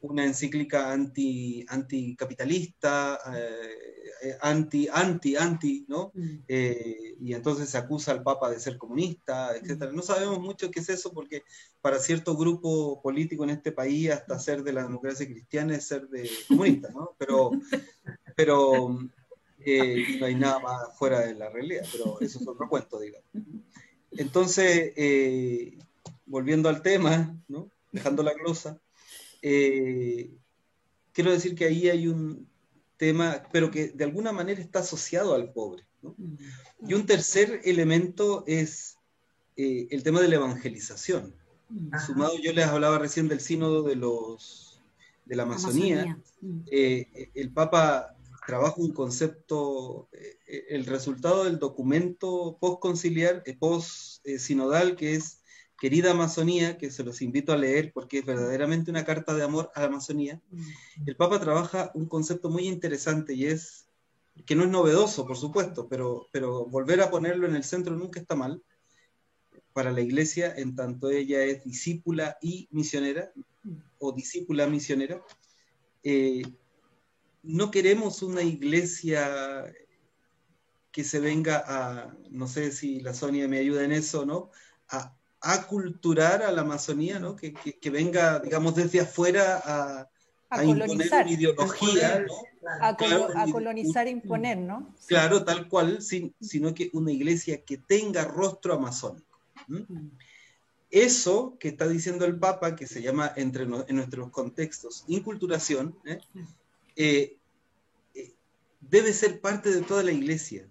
una 0.00 0.24
encíclica 0.24 0.92
anti, 0.92 1.64
anticapitalista, 1.68 3.18
eh, 4.20 4.36
anti, 4.40 4.88
anti, 4.92 5.36
anti, 5.36 5.84
¿no? 5.88 6.12
Mm. 6.14 6.38
Eh, 6.46 7.16
y 7.20 7.34
entonces 7.34 7.68
se 7.68 7.78
acusa 7.78 8.12
al 8.12 8.22
Papa 8.22 8.50
de 8.50 8.60
ser 8.60 8.76
comunista, 8.76 9.56
etc. 9.56 9.90
Mm. 9.90 9.96
No 9.96 10.02
sabemos 10.02 10.40
mucho 10.40 10.70
qué 10.70 10.80
es 10.80 10.88
eso 10.88 11.12
porque 11.12 11.42
para 11.80 11.98
cierto 11.98 12.36
grupo 12.36 13.00
político 13.02 13.44
en 13.44 13.50
este 13.50 13.72
país 13.72 14.10
hasta 14.10 14.38
ser 14.38 14.62
de 14.62 14.72
la 14.72 14.82
democracia 14.82 15.26
cristiana 15.26 15.76
es 15.76 15.86
ser 15.86 16.08
de 16.08 16.28
comunista, 16.48 16.90
¿no? 16.90 17.14
Pero, 17.18 17.50
pero 18.36 18.98
eh, 19.60 20.18
no 20.18 20.26
hay 20.26 20.34
nada 20.34 20.58
más 20.60 20.98
fuera 20.98 21.20
de 21.20 21.34
la 21.34 21.48
realidad, 21.50 21.84
pero 21.90 22.20
eso 22.20 22.38
es 22.40 22.48
otro 22.48 22.68
cuento, 22.68 22.98
digamos. 22.98 23.28
Entonces, 24.12 24.92
eh, 24.96 25.78
volviendo 26.26 26.68
al 26.68 26.82
tema, 26.82 27.36
dejando 27.92 28.22
la 28.22 28.34
glosa, 28.34 28.80
eh, 29.42 30.30
quiero 31.12 31.32
decir 31.32 31.54
que 31.54 31.66
ahí 31.66 31.88
hay 31.88 32.08
un 32.08 32.48
tema, 32.96 33.42
pero 33.52 33.70
que 33.70 33.88
de 33.88 34.04
alguna 34.04 34.32
manera 34.32 34.60
está 34.60 34.80
asociado 34.80 35.34
al 35.34 35.52
pobre. 35.52 35.84
Y 36.86 36.94
un 36.94 37.06
tercer 37.06 37.60
elemento 37.64 38.44
es 38.46 38.98
eh, 39.56 39.88
el 39.90 40.02
tema 40.02 40.20
de 40.20 40.28
la 40.28 40.36
evangelización. 40.36 41.34
Sumado, 42.06 42.38
yo 42.38 42.52
les 42.52 42.66
hablaba 42.66 42.98
recién 42.98 43.28
del 43.28 43.40
sínodo 43.40 43.82
de 43.82 43.96
los 43.96 44.82
de 45.26 45.36
la 45.36 45.42
Amazonía. 45.42 46.18
el 46.70 47.52
Papa 47.52 48.17
trabaja 48.48 48.80
un 48.80 48.94
concepto, 48.94 50.08
eh, 50.10 50.38
eh, 50.46 50.64
el 50.70 50.86
resultado 50.86 51.44
del 51.44 51.58
documento 51.58 52.56
post-conciliar, 52.58 53.42
eh, 53.44 53.54
post-sinodal, 53.54 54.96
que 54.96 55.16
es 55.16 55.42
Querida 55.78 56.12
Amazonía, 56.12 56.78
que 56.78 56.90
se 56.90 57.04
los 57.04 57.20
invito 57.20 57.52
a 57.52 57.58
leer 57.58 57.92
porque 57.92 58.20
es 58.20 58.24
verdaderamente 58.24 58.90
una 58.90 59.04
carta 59.04 59.34
de 59.34 59.42
amor 59.42 59.70
a 59.74 59.80
la 59.80 59.88
Amazonía. 59.88 60.40
El 61.04 61.14
Papa 61.14 61.38
trabaja 61.40 61.90
un 61.92 62.06
concepto 62.06 62.48
muy 62.48 62.66
interesante 62.66 63.34
y 63.34 63.44
es, 63.44 63.86
que 64.46 64.54
no 64.54 64.64
es 64.64 64.70
novedoso, 64.70 65.26
por 65.26 65.36
supuesto, 65.36 65.86
pero 65.86 66.64
volver 66.70 67.02
a 67.02 67.10
ponerlo 67.10 67.46
en 67.46 67.54
el 67.54 67.64
centro 67.64 67.96
nunca 67.96 68.18
está 68.18 68.34
mal 68.34 68.62
para 69.74 69.92
la 69.92 70.00
iglesia, 70.00 70.54
en 70.56 70.74
tanto 70.74 71.10
ella 71.10 71.42
es 71.42 71.64
discípula 71.64 72.38
y 72.40 72.66
misionera, 72.70 73.30
o 73.98 74.12
discípula 74.12 74.66
misionera 74.66 75.22
no 77.42 77.70
queremos 77.70 78.22
una 78.22 78.42
iglesia 78.42 79.72
que 80.92 81.04
se 81.04 81.20
venga 81.20 81.62
a, 81.66 82.16
no 82.30 82.48
sé 82.48 82.72
si 82.72 83.00
la 83.00 83.14
Sonia 83.14 83.46
me 83.48 83.58
ayuda 83.58 83.84
en 83.84 83.92
eso, 83.92 84.26
¿no? 84.26 84.50
A 84.88 85.14
aculturar 85.40 86.42
a 86.42 86.50
la 86.50 86.62
Amazonía, 86.62 87.20
¿no? 87.20 87.36
Que, 87.36 87.54
venga, 87.90 88.40
digamos, 88.40 88.74
desde 88.74 89.00
afuera 89.00 89.62
a, 89.64 90.08
a, 90.50 90.64
imponer 90.64 90.90
una 90.90 91.30
ideología, 91.30 92.26
¿no? 92.26 92.34
A, 92.80 92.96
colonizar 93.52 94.06
e 94.06 94.10
imponer, 94.10 94.58
¿no? 94.58 94.94
Claro, 95.06 95.44
tal 95.44 95.68
cual, 95.68 96.00
sino 96.02 96.74
que 96.74 96.90
una 96.92 97.12
iglesia 97.12 97.62
que 97.64 97.78
tenga 97.78 98.24
rostro 98.24 98.74
amazónico. 98.74 99.38
Mm. 99.68 100.08
Eso 100.90 101.56
que 101.60 101.68
está 101.68 101.86
diciendo 101.86 102.24
el 102.24 102.38
Papa, 102.38 102.74
que 102.74 102.86
se 102.86 103.02
llama 103.02 103.32
entre 103.36 103.64
en 103.64 103.96
nuestros 103.96 104.30
contextos 104.30 105.04
inculturación, 105.06 105.98
¿eh? 106.06 106.18
Eh 106.98 107.38
debe 108.80 109.12
ser 109.12 109.40
parte 109.40 109.70
de 109.70 109.82
toda 109.82 110.02
la 110.02 110.12
iglesia. 110.12 110.70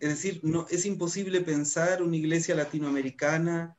Es 0.00 0.10
decir, 0.10 0.40
no, 0.42 0.66
es 0.68 0.84
imposible 0.84 1.40
pensar 1.40 2.02
una 2.02 2.16
iglesia 2.16 2.54
latinoamericana 2.54 3.74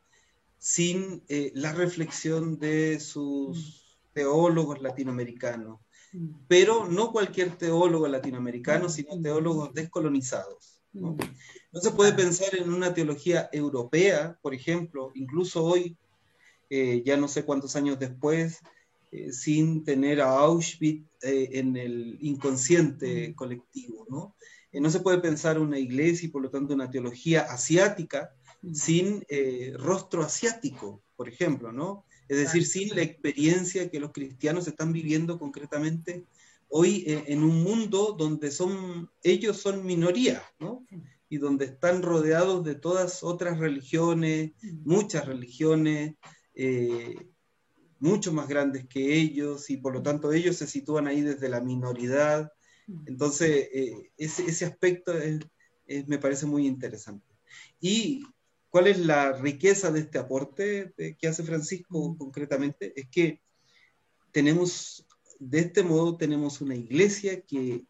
sin 0.57 1.23
eh, 1.29 1.51
la 1.53 1.71
reflexión 1.71 2.57
de 2.57 2.99
sus 2.99 3.99
teólogos 4.13 4.81
latinoamericanos. 4.81 5.79
Pero 6.47 6.87
no 6.87 7.11
cualquier 7.11 7.57
teólogo 7.57 8.07
latinoamericano, 8.07 8.89
sino 8.89 9.21
teólogos 9.21 9.73
descolonizados. 9.73 10.81
¿no? 10.93 11.15
se 11.73 11.91
puede 11.91 12.13
pensar 12.13 12.55
en 12.55 12.73
una 12.73 12.95
teología 12.95 13.49
europea, 13.51 14.39
por 14.41 14.55
ejemplo, 14.55 15.11
incluso 15.13 15.63
hoy, 15.63 15.95
eh, 16.71 17.03
ya 17.05 17.17
no 17.17 17.27
sé 17.27 17.45
cuántos 17.45 17.75
años 17.75 17.99
después, 17.99 18.61
eh, 19.09 19.31
sin 19.31 19.85
tener 19.85 20.19
a 20.19 20.37
Auschwitz 20.37 21.07
eh, 21.21 21.49
en 21.53 21.77
el 21.77 22.17
inconsciente 22.19 23.33
colectivo, 23.35 24.05
¿no? 24.09 24.35
Eh, 24.73 24.81
no 24.81 24.89
se 24.89 24.99
puede 24.99 25.19
pensar 25.19 25.59
una 25.59 25.79
iglesia 25.79 26.25
y 26.25 26.29
por 26.29 26.41
lo 26.41 26.49
tanto 26.49 26.73
una 26.73 26.89
teología 26.89 27.43
asiática 27.43 28.33
sin 28.73 29.23
rostro 29.75 30.23
asiático, 30.23 31.03
por 31.15 31.29
ejemplo, 31.29 31.71
¿no? 31.71 32.03
Es 32.27 32.37
decir, 32.37 32.65
sin 32.65 32.93
la 32.95 33.03
experiencia 33.03 33.89
que 33.89 33.99
los 33.99 34.11
cristianos 34.11 34.67
están 34.67 34.91
viviendo 34.91 35.39
concretamente 35.39 36.25
hoy 36.67 37.05
en 37.05 37.43
un 37.43 37.63
mundo 37.63 38.15
donde 38.17 38.51
son, 38.51 39.09
ellos 39.23 39.57
son 39.57 39.85
minoría, 39.85 40.43
¿no? 40.59 40.85
Y 41.29 41.37
donde 41.37 41.65
están 41.65 42.01
rodeados 42.01 42.65
de 42.65 42.75
todas 42.75 43.23
otras 43.23 43.59
religiones, 43.59 44.51
muchas 44.83 45.25
religiones, 45.25 46.15
mucho 47.99 48.31
más 48.31 48.47
grandes 48.47 48.87
que 48.87 49.15
ellos 49.15 49.69
y 49.69 49.77
por 49.77 49.93
lo 49.93 50.03
tanto 50.03 50.31
ellos 50.31 50.57
se 50.57 50.67
sitúan 50.67 51.07
ahí 51.07 51.21
desde 51.21 51.49
la 51.49 51.61
minoridad. 51.61 52.51
Entonces, 53.05 53.69
eh, 53.73 54.11
ese, 54.17 54.65
aspecto 54.65 55.13
me 56.07 56.19
parece 56.19 56.45
muy 56.45 56.65
interesante. 56.65 57.25
¿Y 57.79 58.23
cuál 58.69 58.87
es 58.87 58.99
la 58.99 59.33
riqueza 59.33 59.91
de 59.91 60.01
este 60.01 60.19
aporte 60.19 60.93
que 61.19 61.27
hace 61.27 61.43
Francisco 61.43 62.15
concretamente? 62.17 62.93
Es 62.95 63.09
que 63.09 63.41
tenemos, 64.31 65.05
de 65.39 65.59
este 65.59 65.83
modo, 65.83 66.15
tenemos 66.17 66.61
una 66.61 66.75
iglesia 66.75 67.41
que 67.41 67.85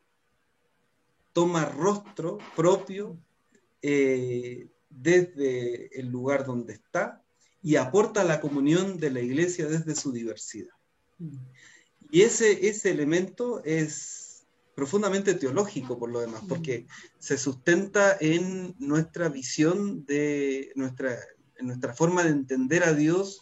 toma 1.34 1.66
rostro 1.66 2.40
propio 2.56 3.20
eh, 3.82 4.70
desde 4.90 6.00
el 6.00 6.08
lugar 6.08 6.46
donde 6.46 6.74
está 6.74 7.24
y 7.68 7.76
aporta 7.76 8.24
la 8.24 8.40
comunión 8.40 8.98
de 8.98 9.12
la 9.12 9.20
iglesia 9.20 9.68
desde 9.68 9.94
su 9.94 10.14
diversidad. 10.14 10.72
Y 12.10 12.22
ese, 12.22 12.70
ese 12.70 12.92
elemento 12.92 13.62
es 13.66 14.48
profundamente 14.74 15.34
teológico 15.34 16.00
por 16.00 16.10
lo 16.10 16.22
demás, 16.22 16.44
porque 16.48 16.88
se 17.20 17.38
sustenta 17.38 18.16
en 18.22 18.74
nuestra 18.80 19.28
visión 19.28 20.06
de 20.06 20.72
nuestra, 20.76 21.20
en 21.58 21.68
nuestra 21.68 21.94
forma 21.94 22.24
de 22.24 22.30
entender 22.30 22.86
a 22.86 22.94
Dios, 22.94 23.42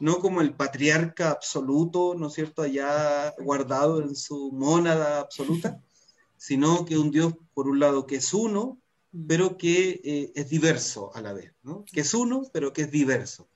no 0.00 0.18
como 0.18 0.40
el 0.40 0.52
patriarca 0.54 1.30
absoluto, 1.30 2.16
¿no 2.18 2.26
es 2.26 2.32
cierto?, 2.32 2.62
allá 2.62 3.32
guardado 3.38 4.02
en 4.02 4.16
su 4.16 4.50
mónada 4.50 5.20
absoluta, 5.20 5.80
sino 6.36 6.84
que 6.84 6.98
un 6.98 7.12
Dios, 7.12 7.34
por 7.54 7.68
un 7.68 7.78
lado, 7.78 8.04
que 8.04 8.16
es 8.16 8.34
uno, 8.34 8.80
pero 9.28 9.56
que 9.56 10.00
eh, 10.04 10.32
es 10.34 10.48
diverso 10.48 11.14
a 11.14 11.20
la 11.20 11.32
vez, 11.32 11.52
¿no? 11.62 11.84
que 11.84 12.00
es 12.00 12.14
uno, 12.14 12.42
pero 12.52 12.72
que 12.72 12.82
es 12.82 12.90
diverso. 12.90 13.48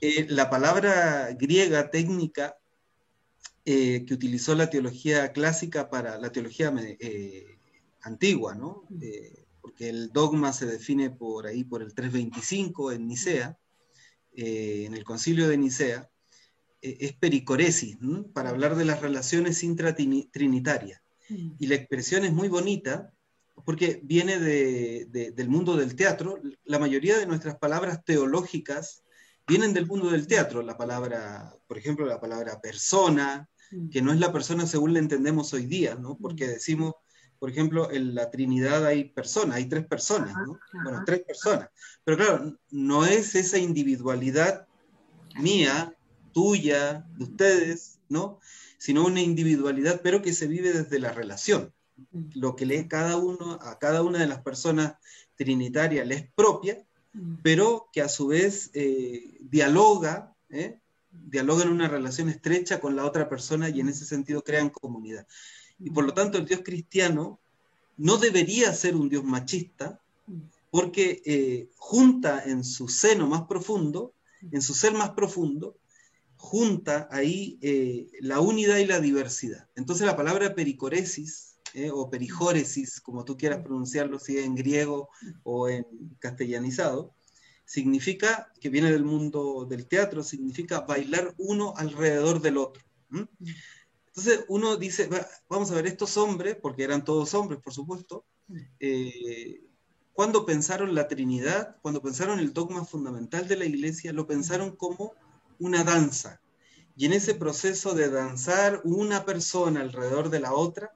Eh, 0.00 0.26
la 0.28 0.50
palabra 0.50 1.32
griega 1.32 1.90
técnica 1.90 2.56
eh, 3.64 4.04
que 4.06 4.14
utilizó 4.14 4.54
la 4.54 4.68
teología 4.68 5.32
clásica 5.32 5.88
para 5.88 6.18
la 6.18 6.30
teología 6.30 6.72
eh, 6.78 7.58
antigua, 8.02 8.54
¿no? 8.54 8.86
porque 9.62 9.88
el 9.88 10.12
dogma 10.12 10.52
se 10.52 10.66
define 10.66 11.10
por 11.10 11.46
ahí, 11.46 11.64
por 11.64 11.80
el 11.80 11.94
325 11.94 12.92
en 12.92 13.08
Nicea, 13.08 13.58
en 14.36 14.92
el 14.92 15.04
concilio 15.04 15.48
de 15.48 15.56
Nicea, 15.56 16.10
es 16.82 17.14
pericoresis, 17.14 17.96
para 18.34 18.50
hablar 18.50 18.76
de 18.76 18.84
las 18.84 19.00
relaciones 19.00 19.62
intratrinitarias. 19.62 21.00
Y 21.58 21.66
la 21.66 21.76
expresión 21.76 22.26
es 22.26 22.32
muy 22.34 22.48
bonita 22.48 23.13
porque 23.64 24.00
viene 24.02 24.38
del 24.38 25.48
mundo 25.48 25.76
del 25.76 25.94
teatro. 25.94 26.40
La 26.64 26.78
mayoría 26.78 27.18
de 27.18 27.26
nuestras 27.26 27.56
palabras 27.56 28.04
teológicas 28.04 29.04
vienen 29.46 29.72
del 29.72 29.86
mundo 29.86 30.10
del 30.10 30.26
teatro. 30.26 30.62
La 30.62 30.76
palabra, 30.76 31.54
por 31.66 31.78
ejemplo, 31.78 32.06
la 32.06 32.20
palabra 32.20 32.60
persona, 32.60 33.48
mm. 33.70 33.90
que 33.90 34.02
no 34.02 34.12
es 34.12 34.18
la 34.18 34.32
persona 34.32 34.66
según 34.66 34.92
la 34.92 34.98
entendemos 34.98 35.52
hoy 35.52 35.66
día, 35.66 35.94
¿no? 35.94 36.18
Porque 36.18 36.48
decimos, 36.48 36.94
por 37.38 37.50
ejemplo, 37.50 37.90
en 37.90 38.14
la 38.14 38.30
Trinidad 38.30 38.86
hay 38.86 39.04
personas, 39.10 39.56
hay 39.56 39.68
tres 39.68 39.86
personas, 39.86 40.34
¿no? 40.46 40.58
Bueno, 40.82 41.02
tres 41.06 41.22
personas. 41.22 41.68
Pero 42.02 42.16
claro, 42.16 42.58
no 42.70 43.06
es 43.06 43.34
esa 43.34 43.58
individualidad 43.58 44.66
mía, 45.36 45.94
tuya, 46.32 47.06
de 47.16 47.24
ustedes, 47.24 48.00
¿no? 48.08 48.40
Sino 48.78 49.04
una 49.04 49.20
individualidad, 49.20 50.00
pero 50.02 50.22
que 50.22 50.32
se 50.32 50.46
vive 50.46 50.72
desde 50.72 50.98
la 50.98 51.12
relación. 51.12 51.72
Mm. 52.12 52.24
Lo 52.34 52.56
que 52.56 52.66
lee 52.66 52.88
cada 52.88 53.16
uno, 53.16 53.58
a 53.62 53.78
cada 53.78 54.02
una 54.02 54.18
de 54.18 54.26
las 54.26 54.42
personas 54.42 54.94
trinitarias 55.36 56.06
le 56.06 56.14
es 56.16 56.30
propia, 56.34 56.84
mm. 57.12 57.36
pero 57.42 57.88
que 57.92 58.02
a 58.02 58.08
su 58.08 58.28
vez 58.28 58.70
eh, 58.74 59.38
dialoga, 59.40 60.34
¿eh? 60.50 60.78
dialoga 61.10 61.64
en 61.64 61.70
una 61.70 61.88
relación 61.88 62.28
estrecha 62.28 62.80
con 62.80 62.96
la 62.96 63.04
otra 63.04 63.28
persona 63.28 63.68
y 63.68 63.80
en 63.80 63.88
ese 63.88 64.04
sentido 64.04 64.42
crean 64.42 64.70
comunidad. 64.70 65.26
Y 65.78 65.90
por 65.90 66.04
lo 66.04 66.14
tanto 66.14 66.38
el 66.38 66.46
Dios 66.46 66.60
cristiano 66.64 67.38
no 67.96 68.16
debería 68.16 68.72
ser 68.72 68.96
un 68.96 69.08
Dios 69.08 69.24
machista, 69.24 70.00
porque 70.70 71.22
eh, 71.24 71.68
junta 71.76 72.42
en 72.44 72.64
su 72.64 72.88
seno 72.88 73.28
más 73.28 73.42
profundo, 73.42 74.12
en 74.50 74.60
su 74.60 74.74
ser 74.74 74.92
más 74.92 75.10
profundo, 75.10 75.76
junta 76.36 77.08
ahí 77.12 77.58
eh, 77.62 78.08
la 78.20 78.40
unidad 78.40 78.78
y 78.78 78.86
la 78.86 79.00
diversidad. 79.00 79.68
Entonces 79.76 80.04
la 80.04 80.16
palabra 80.16 80.54
pericoresis 80.56 81.53
eh, 81.74 81.90
o 81.92 82.08
perijóresis, 82.08 83.00
como 83.00 83.24
tú 83.24 83.36
quieras 83.36 83.62
pronunciarlo, 83.62 84.18
si 84.18 84.38
en 84.38 84.54
griego 84.54 85.10
o 85.42 85.68
en 85.68 85.84
castellanizado, 86.20 87.12
significa, 87.64 88.52
que 88.60 88.68
viene 88.68 88.92
del 88.92 89.04
mundo 89.04 89.66
del 89.68 89.86
teatro, 89.86 90.22
significa 90.22 90.80
bailar 90.80 91.34
uno 91.36 91.74
alrededor 91.76 92.40
del 92.40 92.58
otro. 92.58 92.82
Entonces 94.06 94.44
uno 94.48 94.76
dice, 94.76 95.08
vamos 95.48 95.70
a 95.70 95.74
ver, 95.74 95.86
estos 95.86 96.16
hombres, 96.16 96.56
porque 96.62 96.84
eran 96.84 97.04
todos 97.04 97.34
hombres, 97.34 97.60
por 97.60 97.72
supuesto, 97.72 98.24
eh, 98.78 99.60
cuando 100.12 100.46
pensaron 100.46 100.94
la 100.94 101.08
Trinidad, 101.08 101.76
cuando 101.82 102.00
pensaron 102.00 102.38
el 102.38 102.52
dogma 102.52 102.84
fundamental 102.84 103.48
de 103.48 103.56
la 103.56 103.64
iglesia, 103.64 104.12
lo 104.12 104.28
pensaron 104.28 104.76
como 104.76 105.14
una 105.58 105.82
danza. 105.82 106.40
Y 106.96 107.06
en 107.06 107.14
ese 107.14 107.34
proceso 107.34 107.94
de 107.94 108.08
danzar 108.08 108.80
una 108.84 109.24
persona 109.24 109.80
alrededor 109.80 110.30
de 110.30 110.38
la 110.38 110.54
otra, 110.54 110.94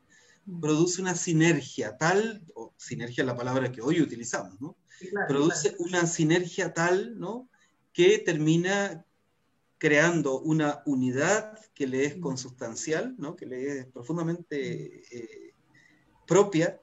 produce 0.61 1.01
una 1.01 1.14
sinergia 1.14 1.96
tal, 1.96 2.44
o 2.55 2.72
sinergia 2.76 3.22
es 3.22 3.26
la 3.26 3.36
palabra 3.36 3.70
que 3.70 3.82
hoy 3.82 4.01
utilizamos, 4.01 4.61
¿no? 4.61 4.76
produce 5.28 5.76
una 5.78 6.07
sinergia 6.07 6.74
tal, 6.74 7.18
¿no? 7.18 7.49
Que 7.92 8.18
termina 8.18 9.05
creando 9.78 10.40
una 10.40 10.82
unidad 10.86 11.59
que 11.74 11.86
le 11.86 12.05
es 12.05 12.16
consustancial, 12.16 13.14
¿no? 13.16 13.36
que 13.36 13.46
le 13.46 13.78
es 13.78 13.86
profundamente 13.86 15.03
eh, 15.16 15.55
propia 16.26 16.80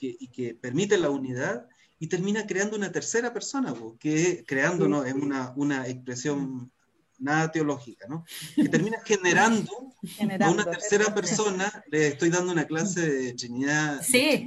y 0.00 0.28
que 0.28 0.54
permite 0.54 0.96
la 0.96 1.10
unidad 1.10 1.68
y 1.98 2.08
termina 2.08 2.46
creando 2.46 2.76
una 2.76 2.90
tercera 2.90 3.32
persona, 3.32 3.74
que 4.00 4.44
creando 4.46 4.88
¿no? 4.88 5.04
es 5.04 5.14
una, 5.14 5.52
una 5.56 5.86
expresión 5.86 6.72
nada 7.18 7.50
teológica, 7.50 8.06
¿no? 8.08 8.24
que 8.54 8.68
termina 8.68 8.98
generando, 9.04 9.94
una 10.20 10.64
tercera 10.64 11.14
persona, 11.14 11.84
le 11.90 12.08
estoy 12.08 12.30
dando 12.30 12.52
una 12.52 12.66
clase 12.66 13.08
de 13.08 13.34
Trinidad, 13.34 14.02
sí. 14.02 14.46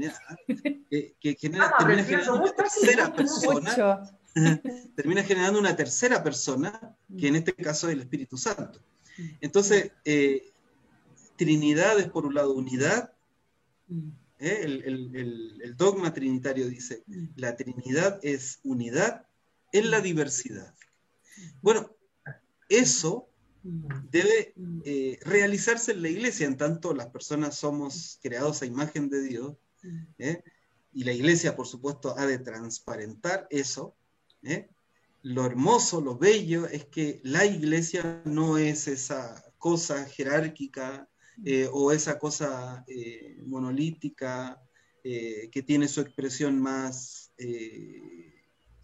que, 1.19 1.37
genera, 1.39 1.73
termina 1.77 2.03
generando 2.03 2.41
una 2.41 2.53
tercera 2.53 3.13
persona 3.13 4.19
termina 4.95 5.23
generando 5.23 5.59
una 5.59 5.75
tercera 5.75 6.23
persona, 6.23 6.95
que 7.17 7.27
en 7.27 7.35
este 7.35 7.53
caso 7.53 7.87
es 7.87 7.93
el 7.93 8.01
Espíritu 8.01 8.37
Santo. 8.37 8.81
Entonces, 9.41 9.91
eh, 10.05 10.51
Trinidad 11.35 11.99
es 11.99 12.09
por 12.09 12.25
un 12.25 12.35
lado 12.35 12.53
unidad, 12.53 13.13
¿eh? 14.39 14.61
el, 14.63 15.75
dogma 15.77 16.13
trinitario 16.13 16.67
dice, 16.67 17.03
la 17.35 17.55
Trinidad 17.55 18.19
es 18.23 18.59
unidad 18.63 19.25
en 19.71 19.91
la 19.91 20.01
diversidad. 20.01 20.73
Bueno, 21.61 21.95
eso 22.69 23.29
debe 23.73 24.53
eh, 24.85 25.19
realizarse 25.23 25.91
en 25.91 26.01
la 26.01 26.09
iglesia, 26.09 26.47
en 26.47 26.57
tanto 26.57 26.93
las 26.93 27.07
personas 27.07 27.55
somos 27.55 28.19
creados 28.21 28.61
a 28.61 28.65
imagen 28.65 29.09
de 29.09 29.21
Dios, 29.21 29.57
y 30.91 31.03
la 31.03 31.13
iglesia, 31.13 31.55
por 31.55 31.67
supuesto, 31.67 32.17
ha 32.17 32.25
de 32.25 32.39
transparentar 32.39 33.47
eso, 33.49 33.95
¿eh? 34.43 34.69
Lo 35.21 35.45
hermoso, 35.45 35.99
lo 35.99 36.17
bello 36.17 36.65
es 36.67 36.85
que 36.85 37.19
la 37.23 37.45
iglesia 37.45 38.21
no 38.23 38.57
es 38.57 38.87
esa 38.87 39.43
cosa 39.57 40.05
jerárquica 40.05 41.09
eh, 41.43 41.69
o 41.71 41.91
esa 41.91 42.17
cosa 42.17 42.85
eh, 42.87 43.37
monolítica 43.45 44.61
que 45.01 45.63
tiene 45.65 45.87
su 45.87 46.01
expresión 46.01 46.59
más, 46.59 47.31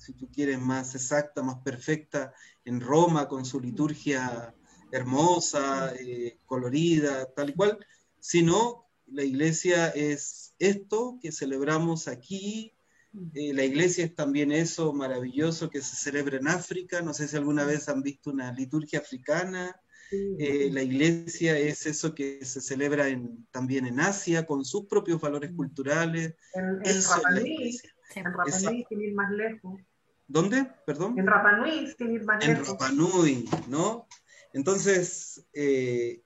si 0.06 0.14
tú 0.14 0.30
quieres, 0.32 0.60
más 0.60 0.96
exacta, 0.96 1.42
más 1.42 1.60
perfecta 1.60 2.34
en 2.64 2.80
Roma 2.80 3.28
con 3.28 3.46
su 3.46 3.60
liturgia 3.60 4.54
hermosa, 4.92 5.94
colorida, 6.46 7.26
tal 7.34 7.50
y 7.50 7.54
cual, 7.54 7.86
sino 8.20 8.88
la 9.08 9.24
iglesia 9.24 9.90
es 9.90 10.54
esto 10.60 11.20
que 11.22 11.32
celebramos 11.32 12.08
aquí 12.08 12.76
eh, 13.34 13.54
la 13.54 13.64
iglesia 13.64 14.06
es 14.06 14.16
también 14.16 14.52
eso 14.52 14.92
maravilloso 14.94 15.70
que 15.70 15.82
se 15.82 15.96
celebra 15.96 16.38
en 16.38 16.48
África. 16.48 17.02
No 17.02 17.14
sé 17.14 17.28
si 17.28 17.38
alguna 17.38 17.64
vez 17.64 17.88
han 17.88 18.02
visto 18.02 18.32
una 18.32 18.52
liturgia 18.52 19.00
africana. 19.00 19.80
Eh, 20.12 20.70
la 20.72 20.84
iglesia 20.84 21.58
es 21.58 21.86
eso 21.86 22.14
que 22.14 22.46
se 22.46 22.62
celebra 22.62 23.08
en, 23.08 23.48
también 23.52 23.86
en 23.86 24.00
Asia 24.00 24.46
con 24.46 24.64
sus 24.64 24.86
propios 24.86 25.20
valores 25.20 25.52
culturales. 25.54 26.36
En, 26.54 26.82
en 26.84 27.02
sin 28.88 29.02
ir 29.02 29.14
más 29.14 29.32
lejos. 29.32 29.82
¿Dónde? 30.28 30.68
Perdón. 30.86 31.18
En 31.20 31.28
Rapa 31.28 31.58
Nui. 31.58 31.96
En 32.42 32.66
Rapa 32.66 32.92
Nui, 32.92 33.50
¿no? 33.68 34.08
Entonces, 34.54 35.46
eh, 35.54 36.24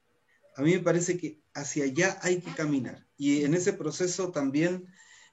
a 0.56 0.62
mí 0.62 0.74
me 0.74 0.80
parece 0.80 1.18
que 1.18 1.42
hacia 1.54 1.86
allá 1.86 2.20
hay 2.22 2.42
que 2.42 2.52
caminar. 2.52 3.06
Y 3.18 3.44
en 3.44 3.54
ese 3.54 3.74
proceso 3.74 4.32
también 4.32 4.88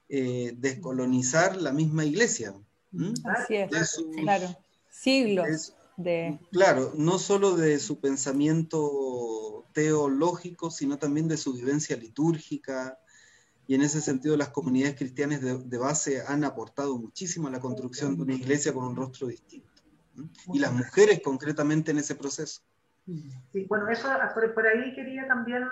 eh, 0.09 0.53
descolonizar 0.57 1.55
la 1.57 1.71
misma 1.71 2.05
iglesia. 2.05 2.53
Así 3.25 3.55
es, 3.55 3.69
claro, 4.21 4.47
siglos 4.89 5.75
de... 5.97 6.39
Claro, 6.51 6.93
no 6.95 7.19
solo 7.19 7.55
de 7.55 7.79
su 7.79 7.99
pensamiento 7.99 9.65
teológico, 9.73 10.71
sino 10.71 10.97
también 10.97 11.27
de 11.27 11.37
su 11.37 11.53
vivencia 11.53 11.97
litúrgica, 11.97 12.97
y 13.67 13.75
en 13.75 13.81
ese 13.81 14.01
sentido 14.01 14.37
las 14.37 14.49
comunidades 14.49 14.95
cristianas 14.95 15.41
de, 15.41 15.77
base 15.77 16.23
han 16.25 16.45
aportado 16.45 16.97
muchísimo 16.97 17.49
a 17.49 17.51
la 17.51 17.59
construcción 17.59 18.15
de 18.15 18.23
una 18.23 18.33
iglesia 18.33 18.73
con 18.73 18.85
un 18.85 18.95
rostro 18.95 19.27
distinto. 19.27 19.67
Y 20.53 20.59
las 20.59 20.71
mujeres 20.71 21.21
concretamente 21.23 21.91
en 21.91 21.99
ese 21.99 22.15
proceso. 22.15 22.61
Sí, 23.53 23.65
bueno, 23.69 23.87
eso 23.89 24.09
por, 24.53 24.67
ahí 24.67 24.93
quería 24.93 25.27
también, 25.27 25.63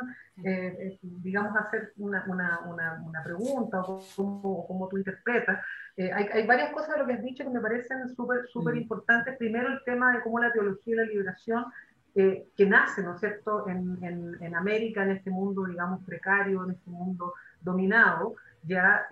eh, 0.43 0.77
eh, 0.79 0.99
digamos, 1.01 1.53
hacer 1.57 1.91
una, 1.97 2.23
una, 2.27 2.61
una, 3.03 3.23
pregunta 3.23 3.81
o 3.81 4.65
cómo, 4.67 4.87
tú 4.89 4.97
interpretas. 4.97 5.59
Eh, 5.97 6.11
hay, 6.13 6.27
hay, 6.31 6.47
varias 6.47 6.71
cosas 6.71 6.91
de 6.91 6.99
lo 6.99 7.07
que 7.07 7.13
has 7.13 7.23
dicho 7.23 7.43
que 7.43 7.49
me 7.49 7.59
parecen 7.59 8.07
súper 8.15 8.47
súper 8.47 8.77
importantes. 8.77 9.37
Primero, 9.37 9.67
el 9.67 9.83
tema 9.83 10.13
de 10.13 10.21
cómo 10.21 10.39
la 10.39 10.53
teología 10.53 10.93
y 10.93 10.97
la 10.97 11.03
liberación, 11.03 11.65
que 12.13 12.65
nace, 12.65 13.03
¿no 13.03 13.15
es 13.15 13.19
cierto?, 13.19 13.67
en, 13.67 14.01
en, 14.01 14.41
en, 14.41 14.55
América, 14.55 15.03
en 15.03 15.11
este 15.11 15.29
mundo, 15.29 15.65
digamos, 15.65 16.01
precario, 16.05 16.63
en 16.63 16.71
este 16.71 16.89
mundo 16.89 17.33
dominado, 17.65 18.35
ya 18.63 19.07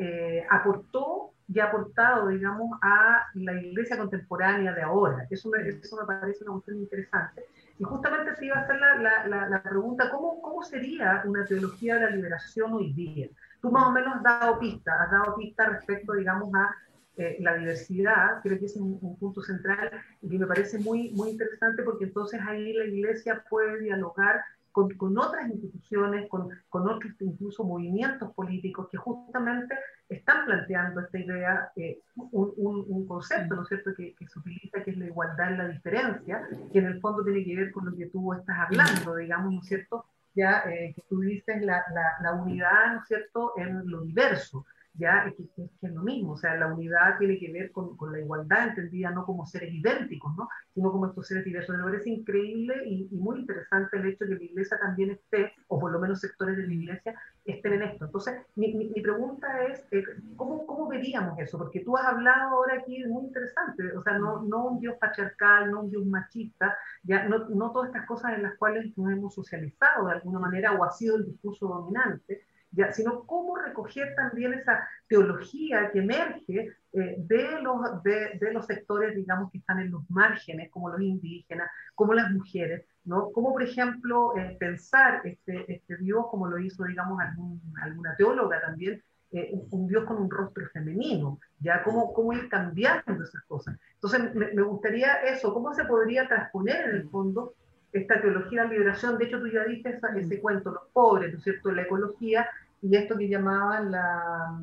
aportó 0.49 1.33
y 1.47 1.59
ha 1.59 1.65
aportado, 1.65 2.29
digamos, 2.29 2.77
a 2.81 3.27
la 3.35 3.53
iglesia 3.53 3.97
contemporánea 3.97 4.73
de 4.73 4.81
ahora. 4.81 5.27
Eso 5.29 5.49
me, 5.49 5.67
eso 5.67 5.97
me 5.97 6.05
parece 6.05 6.43
una 6.43 6.53
cuestión 6.53 6.77
interesante. 6.77 7.43
Y 7.77 7.83
justamente 7.83 8.35
se 8.35 8.45
iba 8.45 8.55
a 8.55 8.61
hacer 8.61 8.79
la, 8.79 9.27
la, 9.27 9.49
la, 9.49 9.63
pregunta, 9.63 10.09
¿cómo, 10.11 10.41
¿cómo, 10.41 10.63
sería 10.63 11.23
una 11.25 11.43
teología 11.45 11.95
de 11.95 12.01
la 12.01 12.09
liberación 12.11 12.73
hoy 12.73 12.93
día? 12.93 13.27
Tú 13.61 13.71
más 13.71 13.87
o 13.87 13.91
menos 13.91 14.15
has 14.15 14.23
dado 14.23 14.59
pista, 14.59 15.03
has 15.03 15.11
dado 15.11 15.35
pista 15.35 15.65
respecto, 15.65 16.13
digamos, 16.13 16.49
a 16.53 16.73
eh, 17.17 17.37
la 17.39 17.55
diversidad, 17.55 18.41
creo 18.41 18.57
que 18.59 18.65
es 18.65 18.75
un, 18.75 19.17
punto 19.17 19.41
central 19.41 19.91
y 20.21 20.29
que 20.29 20.39
me 20.39 20.47
parece 20.47 20.79
muy, 20.79 21.11
muy 21.11 21.31
interesante 21.31 21.83
porque 21.83 22.05
entonces 22.05 22.41
ahí 22.47 22.73
la 22.73 22.85
iglesia 22.85 23.43
puede 23.49 23.79
dialogar 23.81 24.41
con, 24.73 24.89
con 24.95 25.17
otras 25.17 25.49
instituciones, 25.49 26.27
con, 26.27 26.49
con, 26.67 26.89
otros 26.89 27.13
incluso 27.19 27.63
movimientos 27.63 28.33
políticos 28.33 28.87
que 28.91 28.97
justamente 28.97 29.75
están 30.09 30.45
planteando 30.45 31.01
esta 31.01 31.19
idea, 31.19 31.71
eh, 31.75 31.99
un, 32.15 32.53
un, 32.57 33.07
concepto, 33.07 33.55
¿no 33.55 33.61
es 33.61 33.69
cierto?, 33.69 33.91
que, 33.95 34.15
que, 34.15 34.27
se 34.27 34.39
utiliza, 34.39 34.83
que 34.83 34.91
es 34.91 34.97
la 34.97 35.05
igualdad 35.05 35.51
en 35.51 35.57
la 35.59 35.67
diferencia, 35.67 36.47
que 36.71 36.79
en 36.79 36.85
el 36.85 36.99
fondo 36.99 37.23
tiene 37.23 37.45
que 37.45 37.55
ver 37.55 37.71
con 37.71 37.85
lo 37.85 37.95
que 37.95 38.07
tú 38.07 38.33
estás 38.33 38.57
hablando, 38.57 39.15
digamos, 39.15 39.53
¿no 39.53 39.61
es 39.61 39.67
cierto?, 39.67 40.05
ya 40.35 40.63
eh, 40.65 40.93
que 40.95 41.03
tú 41.07 41.19
dices 41.19 41.61
la, 41.61 41.83
la, 41.93 42.15
la, 42.23 42.33
unidad, 42.33 42.93
¿no 42.93 43.01
es 43.01 43.07
cierto?, 43.07 43.53
en 43.55 43.87
lo 43.89 44.01
diverso. 44.01 44.65
Ya 44.95 45.25
es 45.27 45.35
que, 45.35 45.69
es 45.81 45.93
lo 45.93 46.03
mismo, 46.03 46.33
o 46.33 46.37
sea, 46.37 46.55
la 46.55 46.67
unidad 46.67 47.17
tiene 47.17 47.39
que 47.39 47.51
ver 47.51 47.71
con, 47.71 47.97
con, 47.97 48.11
la 48.11 48.19
igualdad, 48.19 48.69
entendida 48.69 49.09
no 49.09 49.25
como 49.25 49.45
seres 49.45 49.73
idénticos, 49.73 50.35
¿no? 50.35 50.47
sino 50.73 50.91
como 50.91 51.07
estos 51.07 51.27
seres 51.27 51.45
diversos. 51.45 51.75
Me 51.75 51.83
parece 51.83 52.09
increíble 52.09 52.75
y, 52.85 53.07
y, 53.11 53.17
muy 53.17 53.39
interesante 53.39 53.97
el 53.97 54.05
hecho 54.07 54.25
de 54.25 54.37
que 54.37 54.45
la 54.45 54.51
iglesia 54.51 54.79
también 54.79 55.11
esté, 55.11 55.53
o 55.67 55.79
por 55.79 55.91
lo 55.91 55.99
menos 55.99 56.19
sectores 56.19 56.57
de 56.57 56.67
la 56.67 56.73
iglesia, 56.73 57.15
estén 57.45 57.73
en 57.73 57.83
esto. 57.83 58.05
Entonces, 58.05 58.35
mi, 58.55 58.73
mi, 58.73 59.01
pregunta 59.01 59.47
es, 59.65 59.85
eh, 59.91 60.03
¿cómo, 60.35 60.65
¿cómo, 60.65 60.87
veríamos 60.87 61.37
eso? 61.39 61.57
Porque 61.57 61.81
tú 61.81 61.97
has 61.97 62.05
hablado 62.05 62.55
ahora 62.55 62.75
aquí, 62.79 63.03
muy 63.05 63.25
interesante, 63.25 63.91
o 63.97 64.03
sea, 64.03 64.17
no, 64.17 64.43
no 64.43 64.67
un 64.67 64.79
Dios 64.79 64.95
patriarcal, 64.99 65.71
no 65.71 65.81
un 65.81 65.89
Dios 65.89 66.05
machista, 66.05 66.77
ya 67.03 67.27
no, 67.27 67.49
no 67.49 67.71
todas 67.71 67.89
estas 67.89 68.05
cosas 68.05 68.33
en 68.35 68.43
las 68.43 68.57
cuales 68.57 68.97
nos 68.97 69.11
hemos 69.11 69.33
socializado 69.33 70.07
de 70.07 70.13
alguna 70.13 70.39
manera 70.39 70.73
o 70.73 70.83
ha 70.83 70.91
sido 70.91 71.17
el 71.17 71.25
discurso 71.25 71.67
dominante, 71.67 72.45
ya, 72.73 72.91
sino 72.91 73.23
cómo 73.25 73.55
recoger 73.55 74.15
también 74.15 74.53
esa 74.53 74.87
teología 75.07 75.91
que 75.91 75.99
emerge 75.99 76.75
eh, 76.93 77.15
de, 77.17 77.61
los, 77.61 78.03
de, 78.03 78.37
de, 78.39 78.53
los 78.53 78.65
sectores, 78.65 79.15
digamos, 79.15 79.51
que 79.51 79.59
están 79.59 79.79
en 79.79 79.91
los 79.91 80.09
márgenes, 80.09 80.71
como 80.71 80.89
los 80.89 81.01
indígenas, 81.01 81.69
como 81.95 82.13
las 82.13 82.31
mujeres, 82.31 82.85
¿no? 83.05 83.31
Como, 83.31 83.53
por 83.53 83.63
ejemplo, 83.63 84.35
eh, 84.37 84.57
pensar 84.59 85.21
este, 85.23 85.71
este 85.71 85.97
Dios, 85.97 86.25
como 86.29 86.47
lo 86.47 86.57
hizo, 86.59 86.83
digamos, 86.83 87.19
algún, 87.19 87.61
alguna 87.81 88.15
teóloga 88.15 88.61
también, 88.61 89.01
eh, 89.31 89.51
un, 89.71 89.87
Dios 89.87 90.05
con 90.05 90.17
un 90.17 90.29
rostro 90.29 90.67
femenino, 90.71 91.39
ya 91.59 91.83
cómo, 91.83 92.13
cómo 92.13 92.33
ir 92.33 92.49
cambiando 92.49 93.23
esas 93.23 93.43
cosas. 93.45 93.77
Entonces, 93.95 94.33
me, 94.35 94.53
me, 94.53 94.61
gustaría 94.61 95.13
eso, 95.23 95.53
cómo 95.53 95.73
se 95.73 95.85
podría 95.85 96.27
transponer 96.27 96.89
en 96.89 96.95
el 96.97 97.09
fondo 97.09 97.55
esta 97.91 98.19
teología 98.21 98.63
de 98.63 98.67
la 98.67 98.73
liberación, 98.73 99.17
de 99.17 99.25
hecho 99.25 99.39
tú 99.39 99.47
ya 99.47 99.63
diste 99.65 99.89
ese, 99.89 100.07
ese 100.17 100.41
cuento, 100.41 100.71
los 100.71 100.87
pobres, 100.91 101.31
¿no 101.31 101.37
es 101.37 101.43
cierto?, 101.43 101.71
la 101.71 101.83
ecología, 101.83 102.47
y 102.83 102.95
esto 102.97 103.17
que 103.17 103.29
llamaban 103.29 103.91
la 103.91 104.59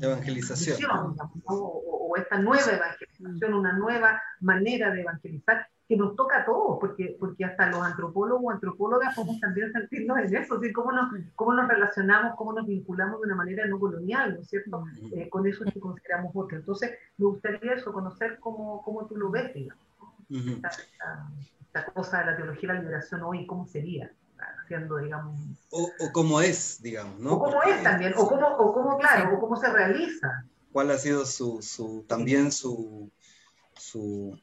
evangelización, 0.00 1.16
o, 1.44 2.14
esta 2.16 2.38
nueva 2.38 2.72
evangelización, 2.72 3.54
una 3.54 3.72
nueva 3.72 4.20
manera 4.40 4.90
de 4.90 5.02
evangelizar 5.02 5.66
que 5.88 5.96
nos 5.96 6.16
toca 6.16 6.40
a 6.40 6.44
todos, 6.44 6.78
porque, 6.80 7.16
porque 7.18 7.44
hasta 7.44 7.70
los 7.70 7.82
antropólogos 7.82 8.44
o 8.44 8.50
antropólogas 8.50 9.14
podemos 9.14 9.40
también 9.40 9.72
sentirnos 9.72 10.18
en 10.18 10.36
eso, 10.36 10.60
¿sí? 10.60 10.72
cómo, 10.72 10.90
nos, 10.90 11.12
cómo 11.36 11.54
nos 11.54 11.68
relacionamos, 11.68 12.34
cómo 12.36 12.52
nos 12.52 12.66
vinculamos 12.66 13.20
de 13.20 13.26
una 13.26 13.36
manera 13.36 13.66
no 13.66 13.78
colonial, 13.78 14.34
¿no 14.34 14.40
es 14.40 14.48
cierto? 14.48 14.84
Eh, 15.12 15.28
con 15.28 15.46
eso 15.46 15.64
es 15.64 15.72
que 15.72 15.80
consideramos 15.80 16.32
otro. 16.34 16.58
Entonces, 16.58 16.92
me 17.16 17.26
gustaría 17.26 17.74
eso, 17.74 17.92
conocer 17.92 18.38
cómo, 18.40 18.82
cómo 18.82 19.06
tú 19.06 19.16
lo 19.16 19.30
ves, 19.30 19.54
digamos, 19.54 19.84
esta, 20.30 20.70
esta, 21.60 21.84
cosa 21.92 22.20
de 22.20 22.26
la 22.26 22.36
teología 22.36 22.68
de 22.68 22.74
la 22.74 22.80
liberación 22.82 23.22
hoy, 23.22 23.46
cómo 23.46 23.66
sería 23.66 24.10
digamos... 24.78 25.38
O, 25.70 25.90
o 25.98 26.12
cómo 26.12 26.40
es, 26.40 26.80
digamos, 26.82 27.18
¿no? 27.20 27.34
O 27.34 27.38
cómo 27.38 27.62
es 27.62 27.82
también, 27.82 28.12
o 28.16 28.28
cómo, 28.28 28.46
o 28.46 28.72
cómo 28.72 28.98
claro, 28.98 29.36
o 29.36 29.40
cómo 29.40 29.56
se 29.56 29.70
realiza. 29.70 30.46
¿Cuál 30.72 30.90
ha 30.90 30.98
sido 30.98 31.26
su, 31.26 31.62
su 31.62 32.04
también 32.06 32.52
su, 32.52 33.10
su... 33.76 34.38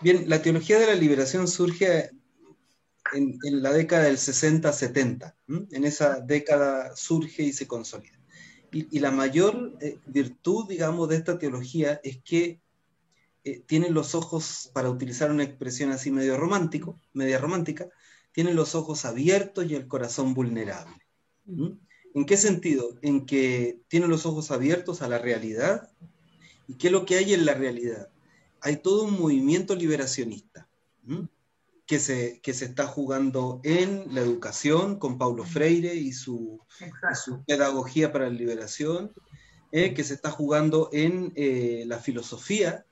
Bien, 0.00 0.28
la 0.28 0.42
teología 0.42 0.78
de 0.78 0.86
la 0.86 0.94
liberación 0.94 1.48
surge 1.48 2.10
en, 3.12 3.38
en 3.42 3.62
la 3.62 3.72
década 3.72 4.04
del 4.04 4.18
60-70. 4.18 5.34
En 5.72 5.84
esa 5.84 6.20
década 6.20 6.94
surge 6.94 7.42
y 7.42 7.52
se 7.52 7.66
consolida. 7.66 8.18
Y, 8.72 8.96
y 8.96 9.00
la 9.00 9.10
mayor 9.10 9.72
eh, 9.80 9.98
virtud, 10.06 10.68
digamos, 10.68 11.08
de 11.08 11.16
esta 11.16 11.38
teología 11.38 12.00
es 12.04 12.18
que 12.22 12.60
eh, 13.46 13.62
tiene 13.64 13.90
los 13.90 14.16
ojos, 14.16 14.70
para 14.72 14.90
utilizar 14.90 15.30
una 15.30 15.44
expresión 15.44 15.92
así 15.92 16.10
medio 16.10 16.36
romántico, 16.36 17.00
media 17.12 17.38
romántica, 17.38 17.88
tiene 18.36 18.52
los 18.52 18.74
ojos 18.74 19.06
abiertos 19.06 19.64
y 19.64 19.74
el 19.74 19.88
corazón 19.88 20.34
vulnerable. 20.34 20.94
¿Mm? 21.46 21.70
¿En 22.14 22.26
qué 22.26 22.36
sentido? 22.36 22.90
En 23.00 23.24
que 23.24 23.80
tiene 23.88 24.08
los 24.08 24.26
ojos 24.26 24.50
abiertos 24.50 25.00
a 25.00 25.08
la 25.08 25.16
realidad. 25.18 25.90
¿Y 26.68 26.74
qué 26.74 26.88
es 26.88 26.92
lo 26.92 27.06
que 27.06 27.16
hay 27.16 27.32
en 27.32 27.46
la 27.46 27.54
realidad? 27.54 28.10
Hay 28.60 28.76
todo 28.76 29.04
un 29.04 29.18
movimiento 29.18 29.74
liberacionista 29.74 30.68
que 31.86 31.98
se, 31.98 32.42
que 32.42 32.52
se 32.52 32.66
está 32.66 32.86
jugando 32.86 33.62
en 33.64 34.14
la 34.14 34.20
educación 34.20 34.98
con 34.98 35.16
Paulo 35.16 35.44
Freire 35.44 35.94
y 35.94 36.12
su, 36.12 36.60
su 37.24 37.42
pedagogía 37.46 38.12
para 38.12 38.26
la 38.26 38.34
liberación, 38.34 39.14
eh, 39.72 39.94
que 39.94 40.04
se 40.04 40.12
está 40.12 40.30
jugando 40.30 40.90
en 40.92 41.32
eh, 41.36 41.84
la 41.86 42.00
filosofía 42.00 42.84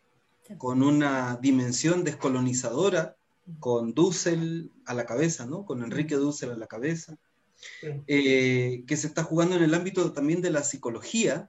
con 0.57 0.83
una 0.83 1.37
dimensión 1.37 2.03
descolonizadora 2.03 3.19
con 3.61 3.95
Dussel 3.95 4.73
a 4.87 4.95
la 4.95 5.07
cabeza, 5.07 5.47
¿no? 5.47 5.65
Con 5.65 5.83
Enrique 5.83 6.17
Dussel 6.17 6.51
a 6.51 6.57
la 6.57 6.67
cabeza, 6.67 7.17
eh, 8.07 8.85
que 8.87 8.97
se 8.97 9.07
está 9.07 9.23
jugando 9.23 9.57
en 9.57 9.63
el 9.63 9.75
ámbito 9.75 10.13
también 10.13 10.43
de 10.43 10.51
la 10.51 10.63
psicología, 10.63 11.49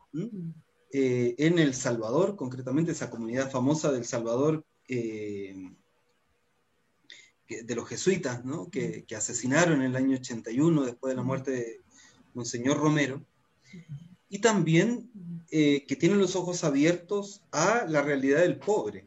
eh, 0.92 1.36
en 1.38 1.60
El 1.60 1.74
Salvador, 1.74 2.36
concretamente 2.36 2.92
esa 2.92 3.10
comunidad 3.10 3.52
famosa 3.52 3.92
del 3.92 4.06
Salvador 4.06 4.66
eh, 4.88 5.56
de 7.48 7.76
los 7.76 7.88
jesuitas, 7.88 8.44
¿no? 8.44 8.70
Que, 8.70 9.06
que, 9.06 9.16
asesinaron 9.16 9.82
en 9.82 9.92
el 9.92 9.96
año 9.96 10.18
81 10.18 10.86
después 10.86 11.12
de 11.12 11.18
la 11.18 11.24
muerte 11.24 11.52
de 11.52 11.82
Monseñor 12.34 12.78
Romero, 12.78 13.24
y 14.30 14.40
también 14.40 15.12
que 15.50 15.98
tienen 15.98 16.20
los 16.20 16.36
ojos 16.36 16.66
abiertos 16.66 17.42
a 17.52 17.86
la 17.88 18.02
realidad 18.02 18.40
del 18.40 18.58
pobre 18.58 19.06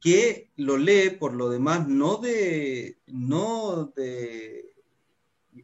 que 0.00 0.50
lo 0.56 0.76
lee 0.76 1.10
por 1.18 1.34
lo 1.34 1.48
demás 1.50 1.88
no 1.88 2.16
de, 2.16 2.98
no 3.06 3.92
de 3.96 4.72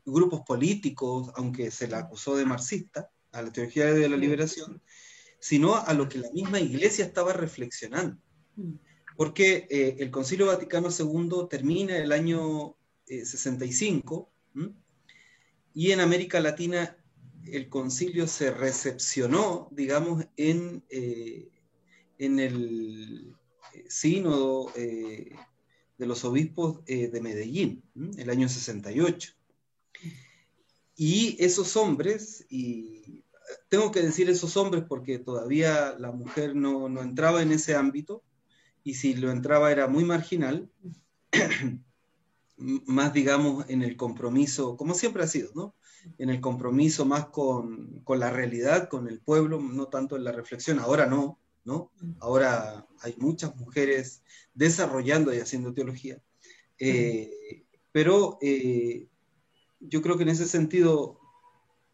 grupos 0.05 0.43
políticos, 0.43 1.31
aunque 1.37 1.71
se 1.71 1.89
la 1.89 1.99
acusó 1.99 2.37
de 2.37 2.45
marxista, 2.45 3.11
a 3.33 3.43
la 3.43 3.53
teología 3.53 3.93
de 3.93 4.09
la 4.09 4.17
liberación, 4.17 4.81
sino 5.39 5.77
a 5.77 5.93
lo 5.93 6.09
que 6.09 6.19
la 6.19 6.31
misma 6.33 6.59
iglesia 6.59 7.05
estaba 7.05 7.33
reflexionando. 7.33 8.21
Porque 9.17 9.67
eh, 9.71 9.97
el 9.99 10.11
Concilio 10.11 10.47
Vaticano 10.47 10.89
II 10.91 11.47
termina 11.51 11.97
el 11.97 12.13
año 12.13 12.77
65 13.07 14.31
eh, 14.57 14.71
y 15.75 15.93
en 15.93 16.01
América 16.01 16.41
Latina 16.41 16.97
el 17.47 17.69
concilio 17.69 18.27
se 18.27 18.51
recepcionó, 18.51 19.69
digamos, 19.71 20.27
en, 20.37 20.83
eh, 20.89 21.49
en 22.19 22.41
el 22.41 23.37
sínodo 23.89 24.73
eh, 24.77 25.35
de 25.99 26.07
los 26.07 26.25
obispos 26.25 26.81
eh, 26.87 27.09
de 27.09 27.21
Medellín, 27.21 27.83
el 28.17 28.31
año 28.31 28.49
68. 28.49 29.33
Y 30.97 31.37
esos 31.41 31.77
hombres, 31.77 32.47
y 32.49 33.25
tengo 33.69 33.91
que 33.93 34.03
decir 34.03 34.29
esos 34.31 34.57
hombres 34.57 34.85
porque 34.89 35.19
todavía 35.19 35.95
la 35.99 36.13
mujer 36.13 36.55
no, 36.55 36.89
no 36.89 37.03
entraba 37.03 37.43
en 37.43 37.53
ese 37.53 37.75
ámbito, 37.75 38.23
y 38.83 38.95
si 38.95 39.15
lo 39.15 39.31
entraba 39.31 39.73
era 39.73 39.89
muy 39.89 40.05
marginal, 40.05 40.71
más 42.57 43.13
digamos 43.13 43.69
en 43.69 43.83
el 43.83 43.97
compromiso, 43.97 44.77
como 44.77 44.95
siempre 44.95 45.23
ha 45.25 45.27
sido, 45.27 45.51
¿no? 45.55 45.75
En 46.19 46.31
el 46.31 46.41
compromiso 46.41 47.05
más 47.05 47.27
con, 47.27 48.01
con 48.05 48.21
la 48.21 48.31
realidad, 48.31 48.89
con 48.89 49.09
el 49.09 49.21
pueblo, 49.21 49.61
no 49.61 49.89
tanto 49.89 50.17
en 50.17 50.25
la 50.25 50.33
reflexión, 50.33 50.79
ahora 50.79 51.07
no, 51.07 51.41
Ahora 52.21 52.87
hay 53.01 53.15
muchas 53.19 53.57
mujeres 53.57 54.23
desarrollando 54.55 55.35
y 55.35 55.39
haciendo 55.39 55.75
teología. 55.75 56.23
Eh, 56.79 57.65
pero 57.93 58.39
eh, 58.41 59.09
yo 59.81 60.03
creo 60.03 60.17
que 60.17 60.25
en 60.25 60.29
ese 60.31 60.47
sentido 60.47 61.21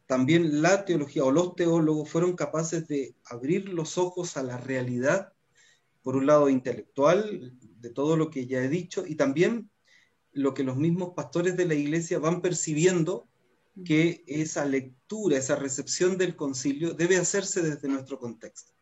también 0.06 0.60
la 0.62 0.84
teología 0.84 1.24
o 1.24 1.30
los 1.30 1.54
teólogos 1.54 2.10
fueron 2.10 2.36
capaces 2.36 2.86
de 2.88 3.14
abrir 3.24 3.68
los 3.68 3.96
ojos 3.98 4.36
a 4.36 4.42
la 4.42 4.58
realidad, 4.58 5.32
por 6.02 6.16
un 6.16 6.26
lado 6.26 6.48
intelectual, 6.48 7.56
de 7.80 7.90
todo 7.90 8.16
lo 8.16 8.30
que 8.30 8.46
ya 8.46 8.62
he 8.62 8.68
dicho, 8.68 9.06
y 9.06 9.14
también 9.14 9.70
lo 10.32 10.54
que 10.54 10.64
los 10.64 10.76
mismos 10.76 11.14
pastores 11.14 11.56
de 11.56 11.66
la 11.66 11.74
iglesia 11.74 12.18
van 12.18 12.42
percibiendo 12.42 13.28
que 13.84 14.22
esa 14.26 14.66
lectura, 14.66 15.38
esa 15.38 15.56
recepción 15.56 16.18
del 16.18 16.36
concilio 16.36 16.92
debe 16.92 17.16
hacerse 17.16 17.62
desde 17.62 17.88
nuestro 17.88 18.18
contexto. 18.18 18.72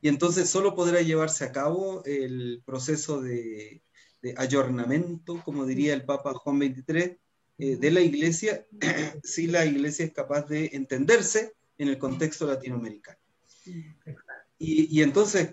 Y 0.00 0.08
entonces 0.08 0.48
solo 0.48 0.74
podrá 0.74 1.00
llevarse 1.00 1.44
a 1.44 1.52
cabo 1.52 2.02
el 2.04 2.62
proceso 2.64 3.20
de, 3.20 3.82
de 4.22 4.34
ayornamiento, 4.36 5.42
como 5.44 5.66
diría 5.66 5.94
el 5.94 6.04
Papa 6.04 6.34
Juan 6.34 6.58
XXIII, 6.58 7.18
eh, 7.58 7.76
de 7.76 7.90
la 7.90 8.00
Iglesia, 8.00 8.66
si 9.24 9.46
la 9.46 9.64
Iglesia 9.66 10.04
es 10.04 10.12
capaz 10.12 10.46
de 10.48 10.70
entenderse 10.72 11.54
en 11.78 11.88
el 11.88 11.98
contexto 11.98 12.46
latinoamericano. 12.46 13.18
Y, 14.58 14.98
y 14.98 15.02
entonces, 15.02 15.50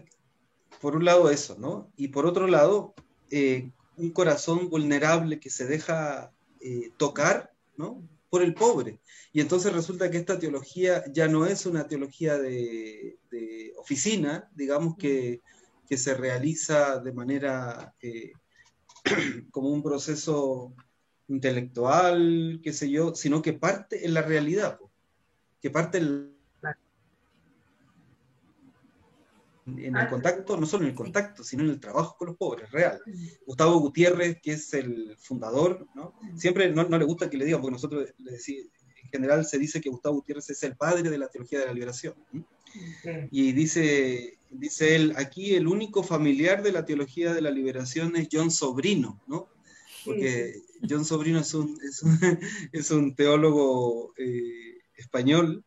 por 0.81 0.95
un 0.95 1.05
lado 1.05 1.29
eso, 1.29 1.57
¿no? 1.59 1.91
Y 1.95 2.09
por 2.09 2.25
otro 2.25 2.47
lado, 2.47 2.93
eh, 3.29 3.71
un 3.97 4.11
corazón 4.11 4.69
vulnerable 4.69 5.39
que 5.39 5.49
se 5.49 5.65
deja 5.65 6.31
eh, 6.61 6.91
tocar, 6.97 7.53
¿no? 7.75 8.07
Por 8.29 8.43
el 8.43 8.53
pobre. 8.53 8.99
Y 9.33 9.41
entonces 9.41 9.73
resulta 9.73 10.11
que 10.11 10.17
esta 10.17 10.39
teología 10.39 11.03
ya 11.11 11.27
no 11.27 11.45
es 11.45 11.65
una 11.65 11.87
teología 11.87 12.37
de, 12.37 13.17
oficina, 13.77 14.49
digamos 14.55 14.95
que, 14.97 15.41
se 15.89 16.13
realiza 16.15 16.99
de 16.99 17.13
manera 17.13 17.95
eh, 18.01 18.33
como 19.51 19.69
un 19.69 19.81
proceso 19.81 20.73
intelectual, 21.29 22.59
qué 22.61 22.73
sé 22.73 22.89
yo, 22.89 23.15
sino 23.15 23.41
que 23.41 23.53
parte 23.53 24.05
en 24.05 24.13
la 24.13 24.21
realidad. 24.21 24.79
que 25.61 25.69
parte 25.69 25.99
en 29.67 29.95
el 29.95 29.97
ah, 29.97 30.09
contacto, 30.09 30.57
no 30.57 30.65
solo 30.65 30.83
en 30.83 30.91
el 30.91 30.95
contacto, 30.95 31.43
sino 31.43 31.63
en 31.63 31.71
el 31.71 31.79
trabajo 31.79 32.15
con 32.17 32.27
los 32.27 32.37
pobres, 32.37 32.71
real. 32.71 33.01
Gustavo 33.45 33.79
Gutiérrez, 33.79 34.39
que 34.41 34.53
es 34.53 34.73
el 34.73 35.15
fundador, 35.17 35.87
¿no? 35.93 36.13
siempre 36.35 36.71
no, 36.71 36.83
le 36.85 37.05
gusta 37.05 37.29
que 37.29 37.37
le 37.37 37.45
digan, 37.45 37.61
porque 37.61 37.73
nosotros 37.73 38.13
le 38.17 38.31
decimos, 38.31 38.71
en 39.03 39.09
general 39.09 39.45
se 39.45 39.57
dice 39.57 39.81
que 39.81 39.89
Gustavo 39.89 40.15
Gutiérrez 40.15 40.49
es 40.49 40.63
el 40.63 40.75
padre 40.75 41.09
de 41.09 41.17
la 41.17 41.27
teología 41.27 41.59
de 41.59 41.65
la 41.65 41.73
liberación. 41.73 42.13
Y 43.31 43.51
dice, 43.53 44.37
dice 44.49 44.95
él, 44.95 45.13
aquí 45.17 45.55
el 45.55 45.67
único 45.67 46.03
familiar 46.03 46.63
de 46.63 46.71
la 46.71 46.85
teología 46.85 47.33
de 47.33 47.41
la 47.41 47.51
liberación 47.51 48.15
es 48.15 48.29
John 48.31 48.51
Sobrino, 48.51 49.21
¿no? 49.27 49.49
Porque 50.05 50.61
John 50.87 51.05
Sobrino 51.05 51.39
es 51.39 51.53
un, 51.53 51.77
es 52.71 52.91
un, 52.91 53.15
teólogo 53.15 54.13
eh, 54.17 54.77
español 54.95 55.63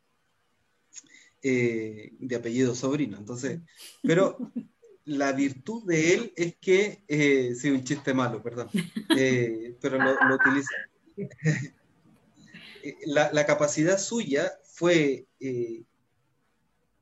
eh, 1.43 2.13
de 2.19 2.37
apellido 2.37 2.75
Sobrino. 2.75 3.19
Entonces, 3.19 3.61
pero 4.03 4.39
la 5.05 5.33
virtud 5.33 5.85
de 5.87 6.15
él 6.15 6.33
es 6.37 6.57
que, 6.57 7.05
eh, 7.09 7.55
sí, 7.55 7.71
un 7.71 7.85
chiste 7.85 8.15
malo, 8.15 8.43
perdón, 8.43 8.69
pero 9.81 9.99
lo, 9.99 10.17
lo 10.27 10.35
utiliza. 10.37 10.75
la, 13.07 13.31
la, 13.33 13.45
capacidad 13.45 13.99
suya 13.99 14.53
fue 14.65 15.27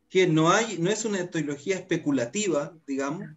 que 0.08 0.26
no, 0.26 0.56
es 0.56 1.04
una 1.04 1.30
teología 1.30 1.76
especulativa, 1.76 2.76
digamos, 2.86 3.28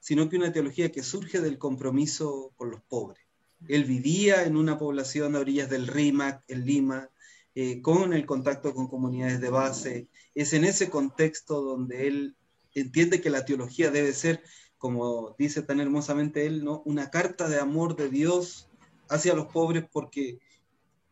sino 0.00 0.28
que 0.28 0.36
una 0.36 0.52
teología 0.52 0.90
que 0.90 1.02
surge 1.02 1.40
del 1.40 1.58
compromiso 1.58 2.52
con 2.56 2.70
los 2.70 2.82
pobres. 2.82 3.24
Él 3.68 3.84
vivía 3.84 4.44
en 4.44 4.56
una 4.56 4.78
población 4.78 5.34
a 5.34 5.40
orillas 5.40 5.70
del 5.70 5.86
Rímac, 5.86 6.44
en 6.48 6.64
Lima, 6.64 7.10
eh, 7.54 7.82
con 7.82 8.12
el 8.12 8.24
contacto 8.24 8.74
con 8.74 8.88
comunidades 8.88 9.40
de 9.40 9.50
base. 9.50 10.08
Es 10.34 10.52
en 10.52 10.64
ese 10.64 10.90
contexto 10.90 11.60
donde 11.60 12.06
él 12.06 12.36
entiende 12.74 13.20
que 13.20 13.30
la 13.30 13.44
teología 13.44 13.90
debe 13.90 14.12
ser, 14.12 14.42
como 14.76 15.34
dice 15.38 15.62
tan 15.62 15.80
hermosamente 15.80 16.46
él, 16.46 16.64
¿no? 16.64 16.82
una 16.84 17.10
carta 17.10 17.48
de 17.48 17.58
amor 17.58 17.96
de 17.96 18.08
Dios 18.08 18.68
hacia 19.08 19.34
los 19.34 19.46
pobres, 19.46 19.84
porque, 19.90 20.38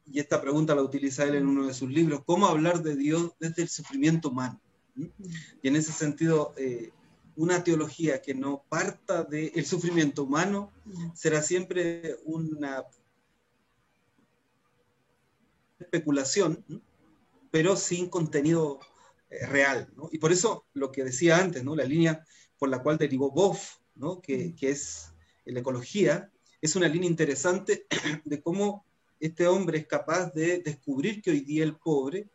y 0.05 0.21
esta 0.21 0.41
pregunta 0.41 0.75
la 0.75 0.83
utiliza 0.83 1.25
él 1.25 1.37
en 1.37 1.49
uno 1.49 1.67
de 1.67 1.75
sus 1.75 1.91
libros, 1.91 2.23
¿cómo 2.25 2.47
hablar 2.47 2.83
de 2.83 2.95
Dios 2.95 3.33
desde 3.41 3.63
el 3.63 3.69
sufrimiento 3.69 4.29
humano? 4.29 4.61
Y 4.97 5.69
en 5.69 5.77
ese 5.77 5.93
sentido, 5.93 6.55
eh, 6.57 6.91
una 7.37 7.63
teología 7.63 8.23
que 8.23 8.35
no 8.35 8.65
parta 8.69 9.25
del 9.25 9.67
sufrimiento 9.67 10.25
humano 10.25 10.73
será 11.15 11.43
siempre 11.43 12.17
una 12.25 12.85
especulación, 15.79 16.65
pero 17.51 17.77
sin 17.77 18.09
contenido 18.09 18.81
eh, 19.29 19.47
real. 19.47 19.93
Y 20.11 20.19
por 20.19 20.33
eso 20.33 20.65
lo 20.73 20.91
que 20.91 21.05
decía 21.05 21.37
antes, 21.37 21.63
¿no? 21.63 21.77
la 21.77 21.85
línea 21.85 22.25
por 22.59 22.71
la 22.71 22.83
cual 22.83 22.97
derivó 22.97 23.31
Boff, 23.31 23.77
¿no? 23.95 24.21
que, 24.23 24.55
que 24.57 24.71
es 24.71 25.13
la 25.45 25.61
ecología, 25.61 26.31
es 26.61 26.75
una 26.75 26.89
línea 26.89 27.11
interesante 27.11 27.87
de 28.25 28.43
cómo 28.43 28.85
este 29.21 29.47
hombre 29.47 29.79
es 29.79 29.87
capaz 29.87 30.33
de 30.33 30.59
descubrir 30.59 31.23
que 31.23 31.31
hoy 31.31 31.41
día 31.41 31.65
el 31.65 31.77
pobre 31.77 32.29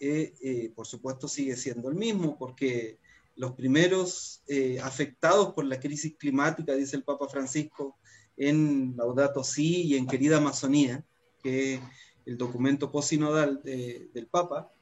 eh, 0.00 0.34
eh, 0.42 0.72
por 0.74 0.86
supuesto 0.86 1.28
sigue 1.28 1.56
siendo 1.56 1.88
el 1.88 1.94
mismo, 1.94 2.36
porque 2.36 2.98
los 3.36 3.52
primeros 3.52 4.42
eh, 4.48 4.80
afectados 4.80 5.54
por 5.54 5.64
la 5.64 5.78
crisis 5.78 6.16
climática, 6.18 6.74
dice 6.74 6.96
el 6.96 7.04
Papa 7.04 7.28
Francisco, 7.28 7.98
en 8.36 8.96
Laudato 8.96 9.44
Si 9.44 9.82
y 9.82 9.96
en 9.96 10.06
Querida 10.06 10.38
Amazonía, 10.38 11.04
que 11.42 11.74
es 11.74 11.80
el 12.26 12.36
documento 12.36 12.90
posinodal 12.90 13.62
del 13.62 14.26
Papa, 14.30 14.72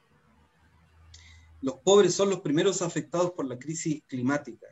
los 1.60 1.74
pobres 1.80 2.14
son 2.14 2.30
los 2.30 2.40
primeros 2.40 2.80
afectados 2.80 3.32
por 3.32 3.44
la 3.46 3.58
crisis 3.58 4.02
climática, 4.06 4.66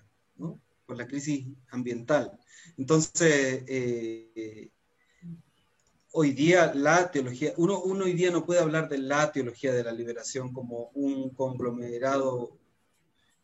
por 0.86 0.96
la 0.96 1.06
crisis 1.06 1.46
ambiental. 1.70 2.38
Entonces, 2.78 3.64
hoy 6.12 6.32
día 6.32 6.72
la 6.74 7.10
teología, 7.10 7.52
uno, 7.56 7.80
uno, 7.80 8.04
hoy 8.04 8.12
día 8.12 8.30
no 8.30 8.44
puede 8.44 8.60
hablar 8.60 8.88
de 8.88 8.98
la 8.98 9.30
teología 9.32 9.72
de 9.72 9.84
la 9.84 9.92
liberación 9.92 10.52
como 10.52 10.90
un 10.94 11.30
conglomerado 11.30 12.58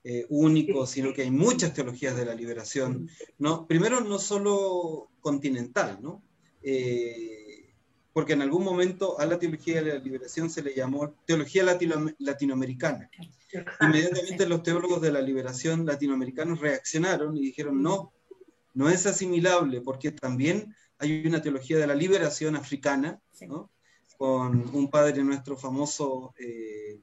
eh, 0.02 0.26
único, 0.28 0.86
sino 0.86 1.12
que 1.12 1.22
hay 1.22 1.30
muchas 1.30 1.72
teologías 1.72 2.16
de 2.16 2.26
la 2.26 2.34
liberación. 2.34 3.08
¿no? 3.38 3.66
Primero, 3.66 4.00
no 4.00 4.18
solo 4.18 5.10
continental, 5.20 5.98
¿no? 6.02 6.22
Eh, 6.62 7.74
porque 8.12 8.34
en 8.34 8.42
algún 8.42 8.62
momento 8.62 9.18
a 9.18 9.26
la 9.26 9.38
teología 9.38 9.82
de 9.82 9.94
la 9.94 9.98
liberación 9.98 10.48
se 10.48 10.62
le 10.62 10.74
llamó 10.74 11.14
teología 11.26 11.64
latinoamericana. 12.18 13.10
Inmediatamente 13.80 14.46
los 14.46 14.62
teólogos 14.62 15.02
de 15.02 15.10
la 15.10 15.20
liberación 15.20 15.84
latinoamericanos 15.84 16.60
reaccionaron 16.60 17.36
y 17.36 17.40
dijeron, 17.40 17.82
no, 17.82 18.12
no 18.72 18.88
es 18.88 19.06
asimilable, 19.06 19.80
porque 19.80 20.12
también 20.12 20.74
hay 20.98 21.26
una 21.26 21.42
teología 21.42 21.78
de 21.78 21.86
la 21.86 21.94
liberación 21.94 22.56
africana, 22.56 23.20
con 24.16 24.74
un 24.74 24.90
padre 24.90 25.22
nuestro 25.22 25.56
famoso 25.56 26.34
eh, 26.38 27.00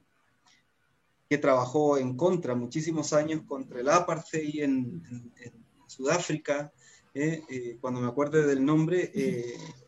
que 1.28 1.38
trabajó 1.38 1.98
en 1.98 2.16
contra 2.16 2.54
muchísimos 2.54 3.12
años 3.12 3.42
contra 3.46 3.80
el 3.80 3.88
apartheid 3.88 4.62
en, 4.62 5.32
en, 5.36 5.62
Sudáfrica. 5.86 6.72
Eh, 7.14 7.42
eh, 7.50 7.76
cuando 7.78 8.00
me 8.00 8.08
acuerde 8.08 8.46
del 8.46 8.64
nombre, 8.64 9.12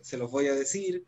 se 0.03 0.19
los 0.19 0.31
voy 0.31 0.49
a 0.49 0.55
decir. 0.55 1.07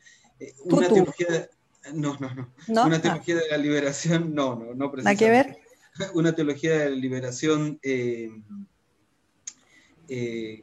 una 0.65 0.89
teología 0.89 1.27
de, 1.27 1.51
no, 1.93 2.17
no, 2.19 2.35
no, 2.35 2.85
Una 2.87 3.01
teología 3.01 3.37
de 3.37 3.49
la 3.51 3.59
liberación, 3.59 4.35
no, 4.35 4.57
no, 4.57 4.75
no 4.75 4.91
precisamente. 4.91 5.25
que 5.25 5.31
ver? 5.31 5.59
Una 6.15 6.35
teología 6.35 6.79
de 6.79 6.91
la 6.91 6.97
liberación 6.97 7.79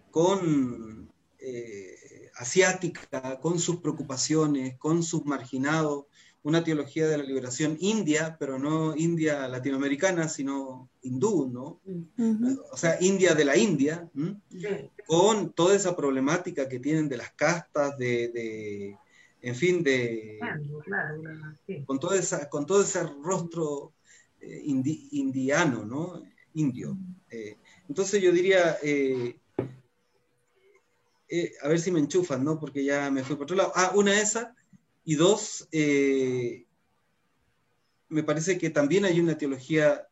con 0.10 1.14
asiática, 2.36 3.40
con 3.40 3.60
sus 3.60 3.78
preocupaciones, 3.78 4.78
con 4.78 5.04
sus 5.04 5.26
marginados, 5.26 6.06
una 6.44 6.64
teología 6.64 7.08
de 7.08 7.18
la 7.18 7.24
liberación 7.24 7.78
india, 7.80 8.36
pero 8.38 8.60
no 8.60 8.96
india 8.98 9.48
latinoamericana, 9.48 10.28
sino 10.28 10.90
hindú, 11.02 11.50
¿no? 11.50 11.80
O 12.72 12.78
sea, 12.78 12.98
India 13.02 13.34
de 13.34 13.46
la 13.46 13.58
India, 13.58 14.10
con 15.08 15.54
toda 15.54 15.76
esa 15.76 15.96
problemática 15.96 16.68
que 16.68 16.80
tienen 16.80 17.08
de 17.08 17.18
las 17.18 17.32
castas, 17.32 17.98
de, 17.98 18.98
en 19.42 19.56
fin, 19.56 19.84
de... 19.84 20.40
con, 21.86 22.00
todo 22.00 22.14
esa, 22.14 22.50
con 22.50 22.66
todo 22.66 22.82
ese 22.82 23.04
rostro 23.22 23.94
eh, 24.42 24.62
indiano, 24.66 25.86
¿no? 25.86 26.24
Indio. 26.56 26.98
Eh, 27.30 27.58
entonces 27.88 28.22
yo 28.22 28.32
diría, 28.32 28.78
eh, 28.84 29.38
eh, 31.28 31.54
a 31.62 31.68
ver 31.68 31.80
si 31.80 31.92
me 31.92 32.00
enchufan, 32.00 32.44
¿no? 32.44 32.60
Porque 32.60 32.84
ya 32.84 33.10
me 33.10 33.24
fui 33.24 33.36
por 33.36 33.46
otro 33.46 33.56
lado. 33.56 33.72
Ah, 33.76 33.92
una 33.96 34.20
esa. 34.20 34.56
Y 35.06 35.16
dos, 35.16 35.68
eh, 35.72 36.66
me 38.10 38.24
parece 38.24 38.58
que 38.58 38.70
también 38.70 39.06
hay 39.06 39.20
una 39.20 39.38
teología 39.38 40.08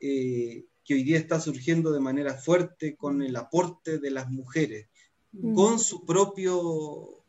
eh, 0.00 0.64
que 0.84 0.94
hoy 0.94 1.02
día 1.02 1.18
está 1.18 1.40
surgiendo 1.40 1.92
de 1.92 2.00
manera 2.00 2.34
fuerte 2.34 2.96
con 2.96 3.22
el 3.22 3.36
aporte 3.36 3.98
de 3.98 4.10
las 4.10 4.28
mujeres, 4.30 4.88
mm. 5.32 5.54
con 5.54 5.78
su 5.78 6.04
propio, 6.04 7.24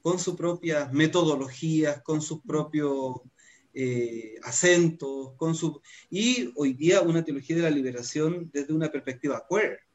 con 0.00 0.18
sus 0.18 0.36
propias 0.36 0.92
metodologías, 0.92 2.02
con 2.02 2.22
sus 2.22 2.40
propios 2.40 3.16
acentos, 4.42 5.34
con 5.36 5.54
su 5.54 5.80
y 6.10 6.50
hoy 6.56 6.72
día 6.72 7.02
una 7.02 7.24
teología 7.24 7.56
de 7.56 7.62
la 7.62 7.70
liberación 7.70 8.50
desde 8.52 8.72
una 8.72 8.90
perspectiva 8.90 9.46
queer. 9.48 9.87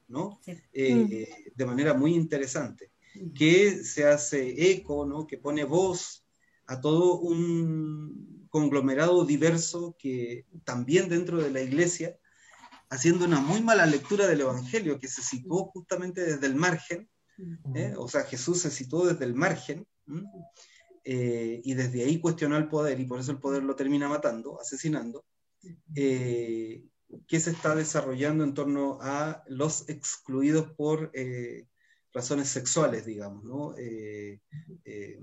Eh, 0.74 0.94
mm. 0.94 1.56
de 1.56 1.66
manera 1.66 1.94
muy 1.94 2.14
interesante, 2.14 2.92
mm. 3.16 3.34
que 3.34 3.84
se 3.84 4.06
hace 4.06 4.72
eco, 4.72 5.06
¿no? 5.06 5.26
que 5.28 5.38
pone 5.38 5.64
voz 5.64 6.26
a 6.68 6.80
todo 6.80 7.20
un 7.20 8.48
conglomerado 8.50 9.26
diverso 9.26 9.96
que 9.98 10.46
también 10.64 11.10
dentro 11.10 11.42
de 11.42 11.52
la 11.52 11.62
iglesia, 11.62 12.18
haciendo 12.90 13.26
una 13.26 13.40
muy 13.40 13.62
mala 13.62 13.86
lectura 13.86 14.28
del 14.28 14.42
Evangelio, 14.42 15.00
que 15.00 15.08
se 15.08 15.24
situó 15.24 15.66
justamente 15.66 16.24
desde 16.24 16.46
el 16.46 16.56
margen, 16.56 17.10
¿eh? 17.74 17.94
o 17.98 18.08
sea, 18.08 18.24
Jesús 18.24 18.62
se 18.62 18.70
situó 18.70 19.08
desde 19.08 19.26
el 19.26 19.34
margen, 19.34 19.88
eh, 21.04 21.62
y 21.64 21.74
desde 21.74 22.04
ahí 22.04 22.20
cuestionó 22.20 22.56
el 22.58 22.70
poder, 22.70 23.00
y 23.00 23.06
por 23.06 23.20
eso 23.20 23.32
el 23.32 23.40
poder 23.40 23.64
lo 23.64 23.76
termina 23.76 24.08
matando, 24.08 24.62
asesinando, 24.62 25.26
que 27.28 27.40
se 27.40 27.52
está 27.52 27.76
desarrollando 27.76 28.44
en 28.44 28.54
torno 28.54 28.98
a 29.02 29.44
los 29.48 29.88
excluidos 29.90 30.72
por 30.72 31.12
eh, 31.14 31.68
razones 32.14 32.50
sexuales, 32.50 33.06
digamos, 33.06 33.44
¿no? 33.44 33.76
Eh, 33.78 34.40
eh, 34.86 35.20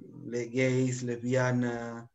gays, 0.53 1.03
lesbianas, 1.03 2.09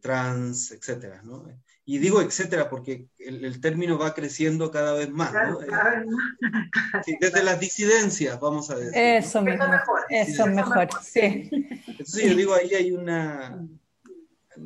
trans, 0.00 0.70
etcétera, 0.70 1.22
¿no? 1.24 1.46
Y 1.84 1.98
digo 1.98 2.20
etcétera 2.20 2.68
porque 2.68 3.08
el, 3.18 3.60
término 3.60 3.98
va 3.98 4.14
creciendo 4.14 4.70
cada 4.70 4.92
vez 4.92 5.10
más, 5.10 5.32
¿no? 5.32 5.58
desde 7.20 7.42
las 7.42 7.58
disidencias, 7.58 8.38
vamos 8.38 8.70
a 8.70 8.76
decir. 8.76 8.92
Eso 8.94 9.42
mejor, 9.42 9.80
eso 10.10 10.46
mejor, 10.46 10.88
sí. 11.02 11.50
Entonces 11.86 12.24
yo 12.24 12.36
digo, 12.36 12.54
ahí 12.54 12.74
hay 12.74 12.92
una 12.92 13.66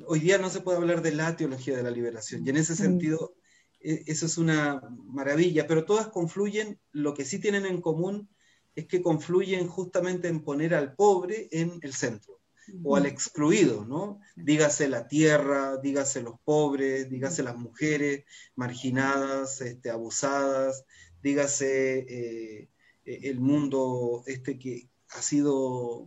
hoy 0.07 0.21
día 0.21 0.39
no 0.39 0.51
se 0.51 0.61
puede 0.61 0.79
hablar 0.79 1.03
de 1.03 1.13
la 1.13 1.37
teología 1.37 1.77
de 1.77 1.83
la 1.83 1.91
liberación, 1.91 2.47
y 2.47 2.51
en 2.51 2.57
ese 2.57 2.75
mm. 2.75 2.77
sentido, 2.77 3.35
eso 3.83 4.27
es 4.27 4.39
una 4.39 4.81
maravilla, 5.05 5.67
pero 5.67 5.85
todas 5.85 6.09
confluyen, 6.09 6.81
lo 6.93 7.15
que 7.15 7.25
sí 7.25 7.39
tienen 7.39 7.67
en 7.67 7.81
común 7.81 8.29
es 8.75 8.87
que 8.87 9.03
confluyen 9.03 9.67
justamente 9.67 10.29
en 10.29 10.43
poner 10.43 10.75
al 10.75 10.95
pobre 10.95 11.49
en 11.51 11.79
el 11.83 11.93
centro 11.93 12.41
o 12.85 12.97
al 12.97 13.07
excluido, 13.07 13.85
¿no? 13.85 14.21
Dígase 14.37 14.89
la 14.89 15.09
tierra, 15.09 15.79
dígase 15.79 16.23
los 16.23 16.39
pobres, 16.45 17.11
dígase 17.11 17.43
las 17.43 17.57
mujeres 17.57 18.25
marginadas, 18.55 19.61
este, 19.61 19.91
abusadas, 19.91 20.85
dígase 21.23 22.07
eh, 22.09 22.69
el 23.05 23.41
mundo 23.41 24.23
este 24.27 24.59
que 24.59 24.89
ha 25.11 25.23
sido 25.23 26.07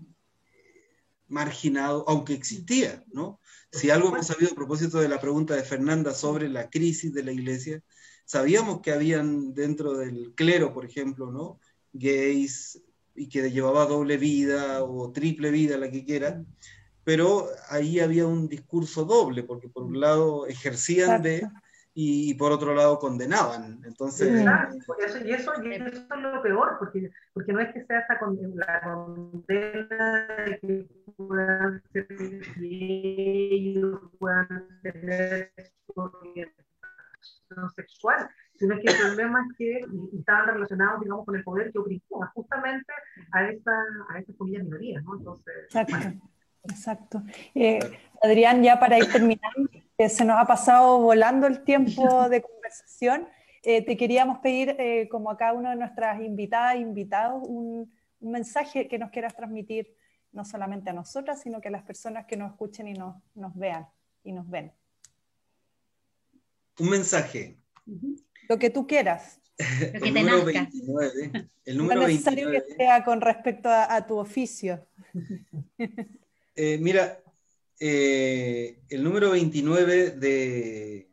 marginado, 1.27 2.05
aunque 2.07 2.33
existía, 2.33 3.03
¿no? 3.11 3.39
Si 3.71 3.89
algo 3.89 4.09
hemos 4.09 4.27
sabido 4.27 4.51
a 4.51 4.55
propósito 4.55 4.99
de 4.99 5.09
la 5.09 5.19
pregunta 5.19 5.55
de 5.55 5.63
Fernanda 5.63 6.13
sobre 6.13 6.49
la 6.49 6.69
crisis 6.69 7.13
de 7.13 7.23
la 7.23 7.31
iglesia, 7.31 7.81
sabíamos 8.25 8.81
que 8.81 8.91
habían 8.91 9.53
dentro 9.53 9.97
del 9.97 10.33
clero, 10.35 10.73
por 10.73 10.85
ejemplo, 10.85 11.31
¿no? 11.31 11.59
Gays, 11.93 12.81
y 13.15 13.29
que 13.29 13.49
llevaba 13.51 13.85
doble 13.85 14.17
vida 14.17 14.83
o 14.83 15.11
triple 15.11 15.51
vida, 15.51 15.77
la 15.77 15.89
que 15.89 16.05
quiera, 16.05 16.43
pero 17.03 17.47
ahí 17.69 17.99
había 17.99 18.25
un 18.25 18.47
discurso 18.47 19.05
doble, 19.05 19.43
porque 19.43 19.69
por 19.69 19.83
un 19.83 19.99
lado 19.99 20.47
ejercían 20.47 21.21
de 21.21 21.47
y, 21.97 22.33
por 22.33 22.51
otro 22.51 22.75
lado 22.75 22.99
condenaban. 22.99 23.81
Entonces, 23.85 24.27
y, 24.27 25.03
eso, 25.05 25.25
y, 25.25 25.31
eso, 25.31 25.53
es 25.53 26.21
lo 26.21 26.41
peor, 26.41 26.75
porque, 26.77 27.09
porque 27.33 27.53
no 27.53 27.61
es 27.61 27.73
que 27.73 27.85
sea 27.85 27.99
esa 27.99 28.19
condena, 28.19 28.53
la 28.67 28.81
condena 28.81 30.27
de 30.45 30.59
que 30.59 30.87
puedan 31.17 31.81
ser 31.91 32.07
ellos 32.59 33.99
puedan 34.19 34.67
tener 34.81 35.51
sexual, 37.75 38.29
sino 38.55 38.75
que 38.77 38.91
el 38.91 38.97
problema 38.97 39.45
es 39.49 39.57
que 39.57 39.85
estaban 40.17 40.47
relacionados, 40.47 41.01
digamos, 41.01 41.25
con 41.25 41.35
el 41.35 41.43
poder 41.43 41.71
que 41.71 41.79
oprimía 41.79 42.27
justamente 42.33 42.93
a, 43.31 43.49
esa, 43.49 43.71
a 44.09 44.19
esas 44.19 44.35
comillas 44.35 44.63
minorías, 44.63 45.03
¿no? 45.03 45.17
Entonces, 45.17 45.53
exacto, 45.65 46.27
exacto. 46.63 47.23
Eh, 47.53 47.79
Adrián, 48.21 48.63
ya 48.63 48.79
para 48.79 48.97
ir 48.97 49.11
terminando, 49.11 49.69
eh, 49.97 50.09
se 50.09 50.25
nos 50.25 50.37
ha 50.37 50.45
pasado 50.45 50.99
volando 50.99 51.47
el 51.47 51.63
tiempo 51.63 52.29
de 52.29 52.41
conversación. 52.41 53.27
Eh, 53.63 53.83
te 53.83 53.97
queríamos 53.97 54.39
pedir, 54.39 54.77
como 55.09 55.31
a 55.31 55.37
cada 55.37 55.53
una 55.53 55.71
de 55.71 55.77
nuestras 55.77 56.21
invitadas 56.21 56.75
invitados, 56.75 57.43
un, 57.47 57.91
un, 58.19 58.31
mensaje 58.31 58.87
que 58.87 58.99
nos 58.99 59.09
quieras 59.09 59.35
transmitir, 59.35 59.95
no 60.35 60.45
solamente 60.45 60.89
a 60.89 60.93
nosotras, 60.93 61.41
sino 61.41 61.61
que 61.61 61.69
a 61.69 61.71
las 61.71 61.83
personas 61.83 62.25
que 62.25 62.37
nos 62.37 62.51
escuchen 62.51 62.87
y 62.87 62.93
nos, 62.93 63.15
nos 63.33 63.55
vean 63.55 63.87
y 64.23 64.33
nos 64.33 64.47
ven. 64.49 64.73
Un 66.77 66.89
mensaje. 66.89 67.57
Lo 68.49 68.59
que 68.59 68.69
tú 68.69 68.85
quieras. 68.85 69.39
Lo 69.57 70.01
que 70.01 70.11
te 70.11 70.23
nazca. 70.23 70.69
el 71.65 71.77
número 71.77 72.01
no 72.01 72.07
es 72.07 72.13
necesario 72.13 72.51
que 72.51 72.61
sea 72.75 73.05
con 73.05 73.21
respecto 73.21 73.69
a, 73.69 74.05
tu 74.05 74.17
oficio. 74.17 74.85
Eh, 76.57 76.77
mira, 76.79 77.21
eh, 77.81 78.79
el 78.87 79.03
número 79.03 79.31
29 79.31 80.11
de, 80.11 81.09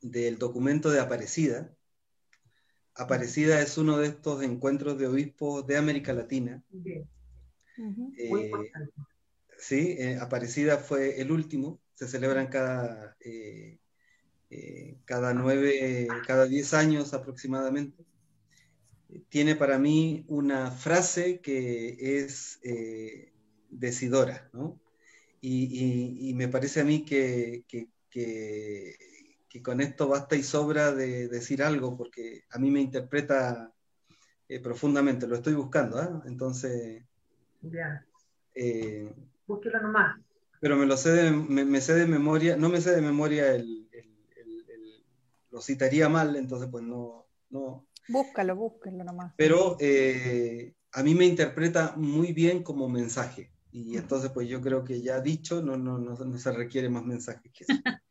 del 0.00 0.38
documento 0.38 0.90
de 0.90 0.98
Aparecida. 0.98 1.70
Aparecida 2.94 3.60
es 3.60 3.76
uno 3.76 3.98
de 3.98 4.06
estos 4.06 4.42
encuentros 4.42 4.96
de 4.96 5.08
obispos 5.08 5.66
de 5.66 5.76
América 5.76 6.14
Latina. 6.14 6.64
Eh, 8.16 8.50
sí, 9.58 9.96
Aparecida 10.20 10.78
fue 10.78 11.20
el 11.20 11.32
último, 11.32 11.80
se 11.94 12.08
celebran 12.08 12.48
cada 12.48 13.16
eh, 14.52 14.98
cada 15.04 15.32
nueve, 15.32 16.08
cada 16.26 16.46
diez 16.46 16.74
años 16.74 17.14
aproximadamente, 17.14 18.04
tiene 19.28 19.54
para 19.54 19.78
mí 19.78 20.24
una 20.26 20.72
frase 20.72 21.40
que 21.40 22.18
es 22.18 22.58
eh, 22.64 23.32
decidora, 23.70 24.50
¿no? 24.52 24.80
Y, 25.40 26.32
me 26.34 26.48
parece 26.48 26.80
a 26.80 26.84
mí 26.84 27.04
que, 27.04 27.64
que, 28.10 29.62
con 29.62 29.80
esto 29.80 30.08
basta 30.08 30.34
y 30.36 30.42
sobra 30.42 30.92
de 30.92 31.28
decir 31.28 31.62
algo, 31.62 31.96
porque 31.96 32.42
a 32.50 32.58
mí 32.58 32.70
me 32.72 32.80
interpreta 32.80 33.72
eh, 34.48 34.58
profundamente, 34.60 35.28
lo 35.28 35.36
estoy 35.36 35.54
buscando, 35.54 35.98
¿ah? 35.98 36.22
Entonces... 36.26 37.04
Ya. 37.62 38.04
Búsquelo 39.46 39.80
nomás. 39.80 40.18
Pero 40.60 40.76
me 40.76 40.86
lo 40.86 40.96
sé 40.96 41.30
me, 41.30 41.80
sé 41.80 41.94
de 41.94 42.06
memoria, 42.06 42.56
no 42.56 42.68
me 42.68 42.80
sé 42.80 42.94
de 42.94 43.00
memoria 43.00 43.54
el, 43.54 43.88
lo 45.50 45.60
citaría 45.60 46.08
mal, 46.08 46.36
entonces 46.36 46.68
pues 46.70 46.84
no... 46.84 47.26
no. 47.50 47.86
Búscalo, 48.08 48.56
búscalo 48.56 49.04
nomás. 49.04 49.34
Pero 49.36 49.76
eh, 49.80 50.74
a 50.92 51.02
mí 51.02 51.14
me 51.14 51.26
interpreta 51.26 51.94
muy 51.96 52.32
bien 52.32 52.62
como 52.62 52.88
mensaje. 52.88 53.52
Y 53.72 53.96
entonces 53.96 54.30
pues 54.30 54.48
yo 54.48 54.60
creo 54.60 54.84
que 54.84 55.00
ya 55.00 55.20
dicho, 55.20 55.62
no, 55.62 55.76
no, 55.76 55.98
no, 55.98 56.38
se 56.38 56.52
requiere 56.52 56.88
más 56.88 57.04
mensaje 57.04 57.50
que 57.52 57.64
eso. 57.64 57.72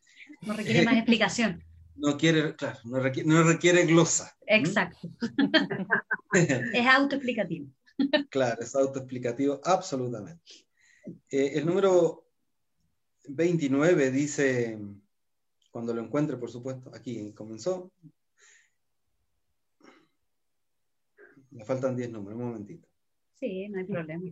no 0.41 0.53
requiere 0.53 0.83
más 0.83 0.95
explicación. 0.95 1.63
No 2.01 2.15
quiere, 2.15 2.55
claro, 2.55 2.79
no 2.85 2.97
requiere, 2.97 3.27
no 3.27 3.43
requiere 3.43 3.85
glosa. 3.85 4.33
Exacto. 4.47 5.09
es 6.33 6.87
autoexplicativo. 6.87 7.67
Claro, 8.29 8.61
es 8.61 8.75
autoexplicativo, 8.75 9.59
absolutamente. 9.63 10.43
Eh, 11.29 11.51
el 11.55 11.65
número 11.65 12.25
29 13.27 14.11
dice, 14.11 14.79
cuando 15.71 15.93
lo 15.93 16.01
encuentre, 16.01 16.37
por 16.37 16.49
supuesto. 16.49 16.91
Aquí 16.93 17.33
comenzó. 17.33 17.91
Me 21.51 21.65
faltan 21.65 21.95
10 21.95 22.11
números, 22.11 22.39
un 22.39 22.45
momentito. 22.45 22.87
Sí, 23.39 23.69
no 23.69 23.79
hay 23.79 23.85
problema. 23.85 24.31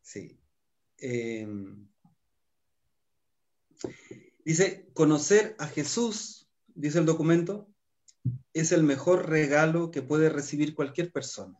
Sí. 0.00 0.38
Em, 0.98 1.88
dice, 4.44 4.88
conocer 4.94 5.56
a 5.58 5.66
Jesús, 5.66 6.48
dice 6.74 6.98
el 6.98 7.06
documento, 7.06 7.68
es 8.54 8.72
el 8.72 8.84
mejor 8.84 9.28
regalo 9.28 9.90
que 9.90 10.00
puede 10.00 10.30
recibir 10.30 10.74
cualquier 10.74 11.12
persona. 11.12 11.58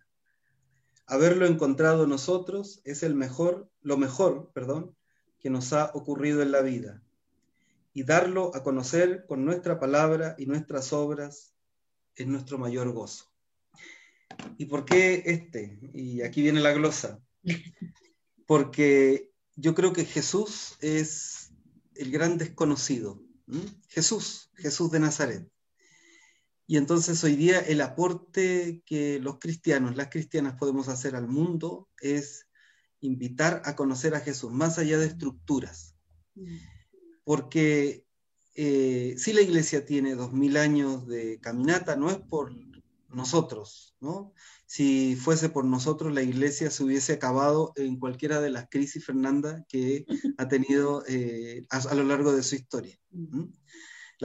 Haberlo 1.07 1.47
encontrado 1.47 2.07
nosotros 2.07 2.81
es 2.85 3.03
el 3.03 3.15
mejor, 3.15 3.69
lo 3.83 3.99
mejor, 3.99 4.51
perdón, 4.55 4.97
que 5.41 5.51
nos 5.51 5.73
ha 5.75 5.91
ocurrido 5.93 6.41
en 6.41 6.53
la 6.53 6.63
vida 6.63 7.03
y 7.93 8.05
darlo 8.05 8.55
a 8.55 8.63
conocer 8.63 9.27
con 9.27 9.45
nuestra 9.45 9.79
palabra 9.79 10.35
y 10.39 10.47
nuestras 10.47 10.93
obras 10.93 11.55
es 12.15 12.27
nuestro 12.27 12.59
mayor 12.59 12.91
gozo. 12.93 13.27
¿Y 14.57 14.67
por 14.67 14.85
qué 14.85 15.23
este? 15.27 15.79
Y 15.93 16.23
aquí 16.23 16.43
viene 16.43 16.61
la 16.61 16.73
glosa. 16.73 17.21
Porque 18.47 19.31
yo 19.57 19.75
creo 19.75 19.93
que 19.93 20.05
Jesús 20.05 20.77
es 20.81 21.53
el 21.95 22.11
gran 22.11 22.39
desconocido. 22.39 23.21
Jesús, 23.89 24.51
Jesús 24.55 24.91
de 24.91 25.01
Nazaret. 25.01 25.54
Y 26.67 26.77
entonces 26.79 27.23
hoy 27.25 27.37
día 27.37 27.61
el 27.61 27.81
aporte 27.81 28.83
que 28.87 29.19
los 29.21 29.39
cristianos, 29.39 29.97
las 29.97 30.09
cristianas 30.09 30.55
podemos 30.59 30.89
hacer 30.89 31.15
al 31.15 31.29
mundo 31.29 31.89
es 32.01 32.47
invitar 33.01 33.61
a 33.65 33.77
conocer 33.77 34.15
a 34.15 34.21
Jesús, 34.21 34.51
más 34.51 34.79
allá 34.79 34.99
de 34.99 35.07
estructuras. 35.07 35.95
Porque 37.23 38.07
eh, 38.55 39.15
si 39.19 39.33
la 39.33 39.43
iglesia 39.43 39.85
tiene 39.85 40.15
dos 40.15 40.33
mil 40.33 40.57
años 40.57 41.07
de 41.07 41.39
caminata, 41.41 41.97
no 41.97 42.11
es 42.11 42.17
por 42.17 42.53
nosotros, 43.09 43.95
¿no? 44.01 44.33
Si 44.67 45.17
fuese 45.17 45.51
por 45.51 45.65
nosotros, 45.65 46.13
la 46.13 46.23
iglesia 46.23 46.71
se 46.71 46.83
hubiese 46.83 47.13
acabado 47.13 47.73
en 47.77 47.99
cualquiera 47.99 48.41
de 48.41 48.51
las 48.51 48.69
crisis, 48.69 49.05
Fernanda, 49.05 49.65
que 49.69 50.07
ha 50.39 50.49
tenido 50.49 51.05
eh, 51.07 51.67
a, 51.71 51.95
lo 51.95 52.05
largo 52.05 52.33
de 52.33 52.43
su 52.43 52.55
historia. 52.55 52.99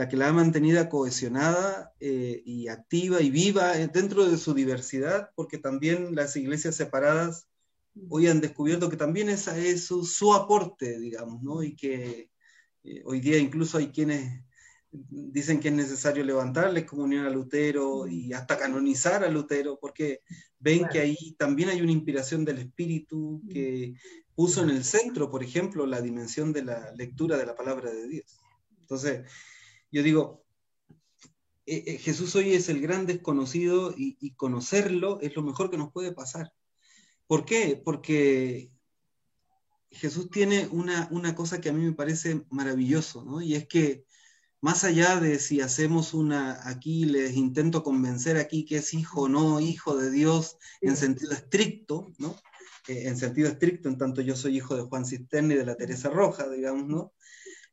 La 0.00 0.08
que 0.08 0.16
la 0.16 0.28
ha 0.28 0.32
mantenido 0.32 0.88
cohesionada 0.88 1.92
eh, 2.00 2.40
y 2.46 2.68
activa 2.68 3.20
y 3.20 3.28
viva 3.28 3.76
dentro 3.76 4.24
de 4.24 4.38
su 4.38 4.54
diversidad, 4.54 5.28
porque 5.34 5.58
también 5.58 6.14
las 6.14 6.36
iglesias 6.36 6.74
separadas 6.74 7.48
hoy 8.08 8.26
han 8.26 8.40
descubierto 8.40 8.88
que 8.88 8.96
también 8.96 9.28
esa 9.28 9.58
es 9.58 9.84
su, 9.84 10.06
su 10.06 10.32
aporte, 10.32 10.98
digamos, 10.98 11.42
¿no? 11.42 11.62
Y 11.62 11.76
que 11.76 12.30
eh, 12.82 13.02
hoy 13.04 13.20
día 13.20 13.36
incluso 13.36 13.76
hay 13.76 13.88
quienes 13.88 14.42
dicen 14.90 15.60
que 15.60 15.68
es 15.68 15.74
necesario 15.74 16.24
levantarle 16.24 16.86
comunión 16.86 17.26
a 17.26 17.30
Lutero 17.30 18.06
y 18.06 18.32
hasta 18.32 18.56
canonizar 18.56 19.22
a 19.22 19.28
Lutero, 19.28 19.78
porque 19.78 20.22
ven 20.58 20.88
que 20.90 21.00
ahí 21.00 21.36
también 21.38 21.68
hay 21.68 21.82
una 21.82 21.92
inspiración 21.92 22.46
del 22.46 22.60
Espíritu 22.60 23.42
que 23.50 23.92
puso 24.34 24.62
en 24.62 24.70
el 24.70 24.82
centro, 24.82 25.30
por 25.30 25.44
ejemplo, 25.44 25.84
la 25.84 26.00
dimensión 26.00 26.54
de 26.54 26.64
la 26.64 26.90
lectura 26.92 27.36
de 27.36 27.44
la 27.44 27.54
palabra 27.54 27.90
de 27.90 28.08
Dios. 28.08 28.40
Entonces, 28.80 29.30
yo 29.90 30.02
digo, 30.02 30.44
eh, 31.66 31.84
eh, 31.86 31.98
Jesús 31.98 32.34
hoy 32.36 32.54
es 32.54 32.68
el 32.68 32.80
gran 32.80 33.06
desconocido 33.06 33.94
y, 33.96 34.16
y 34.20 34.34
conocerlo 34.34 35.20
es 35.20 35.34
lo 35.36 35.42
mejor 35.42 35.70
que 35.70 35.78
nos 35.78 35.92
puede 35.92 36.12
pasar. 36.12 36.52
¿Por 37.26 37.44
qué? 37.44 37.80
Porque 37.84 38.70
Jesús 39.90 40.30
tiene 40.30 40.68
una, 40.70 41.08
una, 41.10 41.34
cosa 41.34 41.60
que 41.60 41.68
a 41.68 41.72
mí 41.72 41.84
me 41.84 41.92
parece 41.92 42.44
maravilloso, 42.50 43.24
¿no? 43.24 43.42
Y 43.42 43.54
es 43.54 43.66
que 43.66 44.04
más 44.60 44.84
allá 44.84 45.18
de 45.18 45.38
si 45.38 45.60
hacemos 45.60 46.14
una, 46.14 46.68
aquí 46.68 47.04
les 47.04 47.36
intento 47.36 47.82
convencer 47.82 48.36
aquí 48.36 48.64
que 48.64 48.76
es 48.76 48.94
hijo 48.94 49.22
o 49.22 49.28
no 49.28 49.60
hijo 49.60 49.96
de 49.96 50.10
Dios 50.10 50.58
en 50.80 50.96
sentido 50.96 51.32
estricto, 51.32 52.12
¿no? 52.18 52.36
Eh, 52.88 53.08
en 53.08 53.16
sentido 53.16 53.48
estricto, 53.48 53.88
en 53.88 53.98
tanto 53.98 54.20
yo 54.20 54.36
soy 54.36 54.56
hijo 54.56 54.76
de 54.76 54.82
Juan 54.82 55.04
Cisterna 55.04 55.54
y 55.54 55.56
de 55.56 55.66
la 55.66 55.76
Teresa 55.76 56.08
Roja, 56.08 56.48
digamos, 56.48 56.86
¿no? 56.86 57.12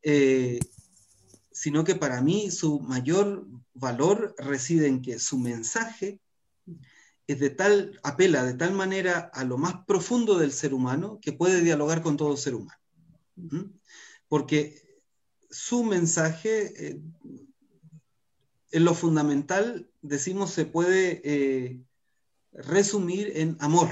Eh, 0.02 0.60
sino 1.58 1.84
que 1.84 1.96
para 1.96 2.22
mí 2.22 2.52
su 2.52 2.80
mayor 2.82 3.48
valor 3.74 4.36
reside 4.38 4.86
en 4.88 5.02
que 5.02 5.18
su 5.18 5.40
mensaje 5.40 6.22
es 7.26 7.40
de 7.40 7.50
tal, 7.50 8.00
apela 8.04 8.44
de 8.46 8.54
tal 8.54 8.74
manera 8.74 9.32
a 9.34 9.44
lo 9.44 9.58
más 9.58 9.84
profundo 9.86 10.38
del 10.38 10.52
ser 10.52 10.76
humano 10.76 11.20
que 11.20 11.34
puede 11.34 11.62
dialogar 11.62 12.04
con 12.04 12.16
todo 12.16 12.38
ser 12.38 12.54
humano. 12.54 12.80
Porque 14.28 15.02
su 15.50 15.84
mensaje, 15.84 16.90
eh, 16.90 17.02
en 18.72 18.86
lo 18.86 18.94
fundamental, 18.94 19.90
decimos, 20.04 20.52
se 20.52 20.66
puede 20.66 21.22
eh, 21.24 21.82
resumir 22.52 23.32
en 23.36 23.58
amor. 23.62 23.90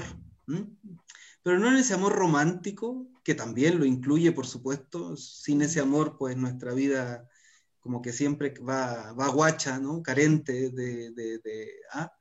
Pero 1.42 1.58
no 1.58 1.68
en 1.68 1.78
ese 1.78 1.94
amor 1.94 2.12
romántico, 2.12 3.08
que 3.24 3.34
también 3.34 3.80
lo 3.80 3.84
incluye, 3.84 4.30
por 4.30 4.46
supuesto. 4.46 5.16
Sin 5.16 5.62
ese 5.62 5.80
amor, 5.80 6.16
pues 6.16 6.36
nuestra 6.36 6.72
vida 6.72 7.28
como 7.86 8.02
que 8.02 8.12
siempre 8.12 8.52
va, 8.58 9.12
va 9.12 9.28
guacha, 9.28 9.78
¿no? 9.78 10.02
Carente 10.02 10.70
de... 10.70 11.12
de, 11.12 11.70
¿ah? 11.92 12.12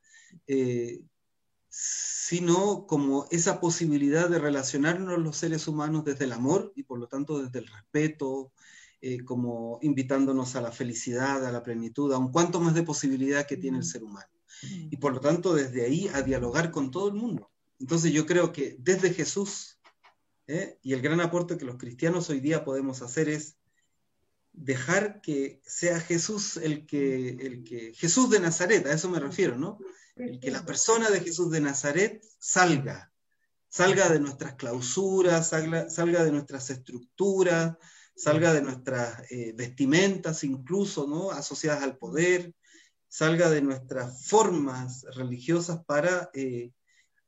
eh, 0.45 1.01
sino 1.68 2.86
como 2.86 3.28
esa 3.32 3.59
posibilidad 3.59 4.30
de 4.30 4.39
relacionarnos 4.39 5.20
los 5.20 5.36
seres 5.36 5.68
humanos 5.68 6.05
desde 6.05 6.26
el 6.26 6.34
amor 6.34 6.72
y 6.76 6.84
por 6.84 6.99
lo 6.99 7.07
tanto 7.07 7.41
desde 7.41 7.59
el 7.59 7.68
respeto, 7.68 8.53
eh, 9.01 9.26
como 9.26 9.80
invitándonos 9.82 10.55
a 10.55 10.61
la 10.61 10.72
felicidad, 10.72 11.45
a 11.45 11.51
la 11.51 11.63
plenitud, 11.63 12.13
a 12.13 12.18
un 12.18 12.32
cuanto 12.32 12.61
más 12.61 12.76
de 12.76 12.84
posibilidad 12.84 13.45
que 13.45 13.57
tiene 13.57 13.80
el 13.80 13.84
ser 13.84 14.03
humano. 14.03 14.30
Y 14.61 14.97
por 14.97 15.13
lo 15.13 15.20
tanto 15.20 15.53
desde 15.53 15.84
ahí 15.84 16.07
a 16.13 16.22
dialogar 16.22 16.72
con 16.72 16.91
todo 16.91 17.09
el 17.09 17.16
mundo. 17.16 17.51
Entonces 17.80 18.13
yo 18.13 18.26
creo 18.26 18.53
que 18.53 18.78
desde 18.80 19.13
Jesús, 19.13 19.80
¿eh? 20.47 20.80
y 20.84 20.93
el 20.93 21.01
gran 21.01 21.22
aporte 21.22 21.57
que 21.57 21.66
los 21.66 21.78
cristianos 21.78 22.30
hoy 22.30 22.39
día 22.39 22.63
podemos 22.63 23.01
hacer 23.01 23.28
es 23.28 23.57
dejar 24.58 25.22
que 25.22 25.62
sea 25.66 25.99
Jesús 25.99 26.58
el 26.58 26.86
que, 26.86 27.30
el 27.30 27.64
que, 27.64 27.93
Jesús 27.93 28.30
de 28.30 28.39
Nazaret, 28.39 28.86
a 28.86 28.93
eso 28.93 29.10
me 29.10 29.20
refiero, 29.20 29.58
¿no? 29.58 29.78
El 30.16 30.39
que 30.39 30.51
la 30.51 30.66
persona 30.66 31.10
de 31.10 31.20
Jesús 31.20 31.51
de 31.51 31.60
Nazaret 31.60 32.24
salga, 32.39 33.12
salga 33.68 34.10
de 34.10 34.20
nuestras 34.20 34.56
clausuras, 34.56 35.49
salga, 35.49 35.89
salga 35.89 36.24
de 36.24 36.32
nuestras 36.32 36.70
estructuras, 36.70 37.76
salga 38.16 38.53
de 38.53 38.62
nuestras 38.62 39.30
eh, 39.30 39.53
vestimentas 39.56 40.43
incluso, 40.45 41.06
¿no? 41.06 41.32
Asociadas 41.32 41.84
al 41.84 41.97
poder, 41.97 42.53
salga 43.10 43.49
de 43.49 43.62
nuestras 43.62 44.26
formas 44.26 45.06
religiosas 45.16 45.84
para 45.86 46.30
eh, 46.34 46.72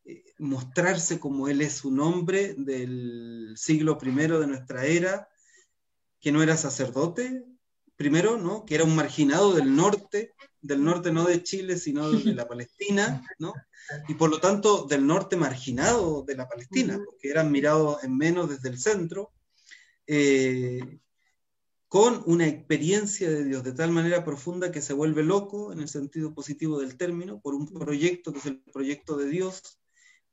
eh, 0.06 0.24
mostrarse 0.40 1.20
como 1.20 1.50
Él 1.50 1.62
es 1.62 1.84
un 1.84 2.00
hombre 2.00 2.56
del 2.58 3.54
siglo 3.58 3.98
I 4.02 4.12
de 4.12 4.48
nuestra 4.48 4.86
era, 4.86 5.28
que 6.20 6.32
no 6.32 6.42
era 6.42 6.58
sacerdote, 6.58 7.44
primero, 7.96 8.38
¿no? 8.38 8.66
que 8.66 8.76
era 8.76 8.84
un 8.84 8.96
marginado 8.96 9.54
del 9.54 9.76
norte, 9.76 10.34
del 10.62 10.84
norte 10.84 11.12
no 11.12 11.26
de 11.26 11.44
Chile, 11.44 11.78
sino 11.78 12.10
de 12.10 12.34
la 12.34 12.48
Palestina, 12.48 13.24
¿no? 13.40 13.54
y 14.08 14.16
por 14.16 14.30
lo 14.30 14.40
tanto 14.40 14.86
del 14.86 15.06
norte 15.06 15.36
marginado 15.36 16.24
de 16.24 16.36
la 16.36 16.48
Palestina, 16.48 17.00
porque 17.04 17.30
eran 17.30 17.52
mirados 17.52 18.04
en 18.04 18.18
menos 18.18 18.50
desde 18.50 18.70
el 18.70 18.80
centro, 18.80 19.32
eh, 20.06 21.00
con 21.88 22.22
una 22.26 22.48
experiencia 22.48 23.30
de 23.30 23.46
Dios 23.46 23.64
de 23.64 23.72
tal 23.72 23.92
manera 23.92 24.26
profunda 24.26 24.72
que 24.72 24.82
se 24.82 24.94
vuelve 24.94 25.24
loco, 25.24 25.72
en 25.72 25.80
el 25.80 25.88
sentido 25.88 26.34
positivo 26.34 26.80
del 26.80 26.98
término, 26.98 27.40
por 27.40 27.56
un 27.56 27.68
proyecto 27.68 28.34
que 28.34 28.40
es 28.40 28.46
el 28.46 28.62
proyecto 28.62 29.16
de 29.16 29.30
Dios, 29.30 29.80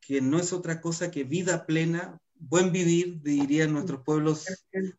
que 0.00 0.20
no 0.20 0.38
es 0.38 0.52
otra 0.52 0.80
cosa 0.80 1.10
que 1.10 1.24
vida 1.24 1.64
plena, 1.66 2.20
buen 2.38 2.72
vivir, 2.72 3.20
dirían 3.22 3.72
nuestros 3.72 4.02
pueblos 4.02 4.46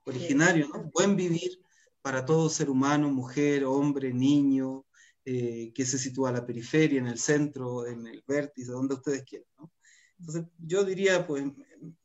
originarios, 0.03 0.69
¿no? 0.69 0.91
buen 0.93 1.15
vivir 1.15 1.59
para 2.01 2.25
todo 2.25 2.49
ser 2.49 2.69
humano, 2.69 3.09
mujer, 3.09 3.65
hombre, 3.65 4.13
niño, 4.13 4.85
eh, 5.25 5.71
que 5.73 5.85
se 5.85 5.97
sitúa 5.97 6.29
a 6.29 6.33
la 6.33 6.45
periferia, 6.45 6.99
en 6.99 7.07
el 7.07 7.17
centro, 7.17 7.87
en 7.87 8.05
el 8.05 8.23
vértice, 8.27 8.71
donde 8.71 8.95
ustedes 8.95 9.23
quieran. 9.23 9.47
¿no? 9.57 9.71
Entonces, 10.19 10.45
yo 10.59 10.83
diría, 10.83 11.25
pues, 11.25 11.45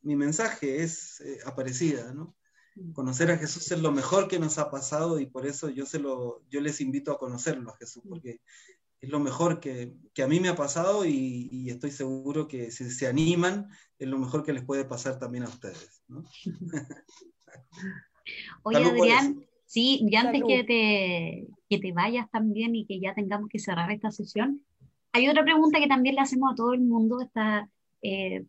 mi 0.01 0.15
mensaje 0.15 0.83
es 0.83 1.21
eh, 1.21 1.39
aparecida, 1.45 2.13
¿no? 2.13 2.35
Conocer 2.93 3.29
a 3.31 3.37
Jesús 3.37 3.69
es 3.71 3.79
lo 3.79 3.91
mejor 3.91 4.27
que 4.27 4.39
nos 4.39 4.57
ha 4.57 4.71
pasado 4.71 5.19
y 5.19 5.25
por 5.25 5.45
eso 5.45 5.69
yo, 5.69 5.85
se 5.85 5.99
lo, 5.99 6.41
yo 6.49 6.61
les 6.61 6.79
invito 6.79 7.11
a 7.11 7.19
conocerlo 7.19 7.69
a 7.69 7.77
Jesús, 7.77 8.01
porque 8.07 8.39
es 9.01 9.09
lo 9.09 9.19
mejor 9.19 9.59
que, 9.59 9.97
que, 10.13 10.23
a 10.23 10.27
mí 10.27 10.39
me 10.39 10.49
ha 10.49 10.55
pasado 10.55 11.05
y, 11.05 11.69
estoy 11.69 11.91
seguro 11.91 12.47
que 12.47 12.71
si 12.71 12.89
se 12.89 13.07
animan, 13.07 13.67
es 14.01 14.09
lo 14.09 14.17
mejor 14.17 14.43
que 14.43 14.51
les 14.51 14.63
puede 14.65 14.83
pasar 14.83 15.19
también 15.19 15.43
a 15.43 15.49
ustedes. 15.49 16.01
¿no? 16.07 16.23
Oye, 18.63 18.83
Adrián, 18.83 19.45
sí, 19.65 19.99
y 20.01 20.15
antes 20.15 20.41
que 20.47 20.63
te, 20.63 21.47
que 21.69 21.79
te 21.79 21.93
vayas 21.93 22.29
también 22.31 22.75
y 22.75 22.87
que 22.87 22.99
ya 22.99 23.13
tengamos 23.13 23.47
que 23.47 23.59
cerrar 23.59 23.91
esta 23.91 24.09
sesión, 24.09 24.65
hay 25.11 25.29
otra 25.29 25.43
pregunta 25.43 25.79
que 25.79 25.87
también 25.87 26.15
le 26.15 26.21
hacemos 26.21 26.51
a 26.51 26.55
todo 26.55 26.73
el 26.73 26.81
mundo, 26.81 27.21
está 27.21 27.69
eh, 28.01 28.43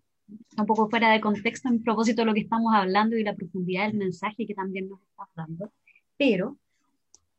un 0.57 0.67
poco 0.67 0.89
fuera 0.89 1.13
de 1.13 1.21
contexto 1.21 1.69
en 1.69 1.83
propósito 1.83 2.23
de 2.23 2.27
lo 2.27 2.35
que 2.35 2.41
estamos 2.41 2.73
hablando 2.75 3.19
y 3.19 3.25
la 3.25 3.35
profundidad 3.35 3.89
del 3.89 3.99
mensaje 3.99 4.47
que 4.47 4.55
también 4.55 4.89
nos 4.89 5.03
estás 5.03 5.29
dando, 5.37 5.71
pero 6.17 6.57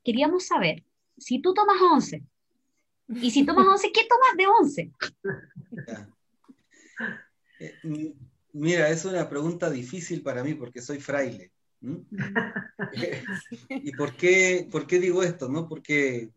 queríamos 0.03 0.45
saber, 0.45 0.83
si 1.17 1.41
tú 1.41 1.55
tomas 1.55 1.77
11, 1.81 2.23
y 3.07 3.31
si 3.31 3.43
tomas 3.43 3.67
11, 3.67 3.91
¿qué 3.91 4.01
tomas 4.07 4.37
de 4.37 4.45
11? 4.47 4.91
Eh, 7.63 8.13
mira, 8.51 8.89
es 8.89 9.05
una 9.05 9.29
pregunta 9.29 9.69
difícil 9.69 10.21
para 10.21 10.43
mí 10.43 10.53
porque 10.53 10.81
soy 10.81 10.99
fraile. 10.99 11.51
¿Y 13.69 13.91
por 13.95 14.15
qué, 14.15 14.67
por 14.71 14.87
qué 14.87 14.99
digo 14.99 15.23
esto? 15.23 15.49
No? 15.49 15.67
Porque 15.67 16.31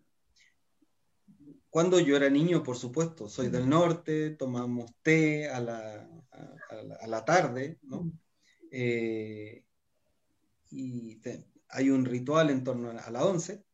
cuando 1.71 2.01
yo 2.01 2.17
era 2.17 2.31
niño, 2.31 2.63
por 2.63 2.77
supuesto, 2.77 3.29
soy 3.29 3.49
del 3.49 3.69
norte, 3.69 4.31
tomamos 4.31 4.91
té 5.03 5.49
a 5.49 5.61
la, 5.61 6.09
a, 7.01 7.07
la, 7.07 7.25
tarde, 7.25 7.79
¿no? 7.83 8.11
Eh, 8.71 9.63
y 10.71 11.21
hay 11.69 11.91
un 11.91 12.05
ritual 12.05 12.51
en 12.51 12.65
torno 12.65 12.91
a 12.91 13.11
la 13.11 13.25
11, 13.25 13.65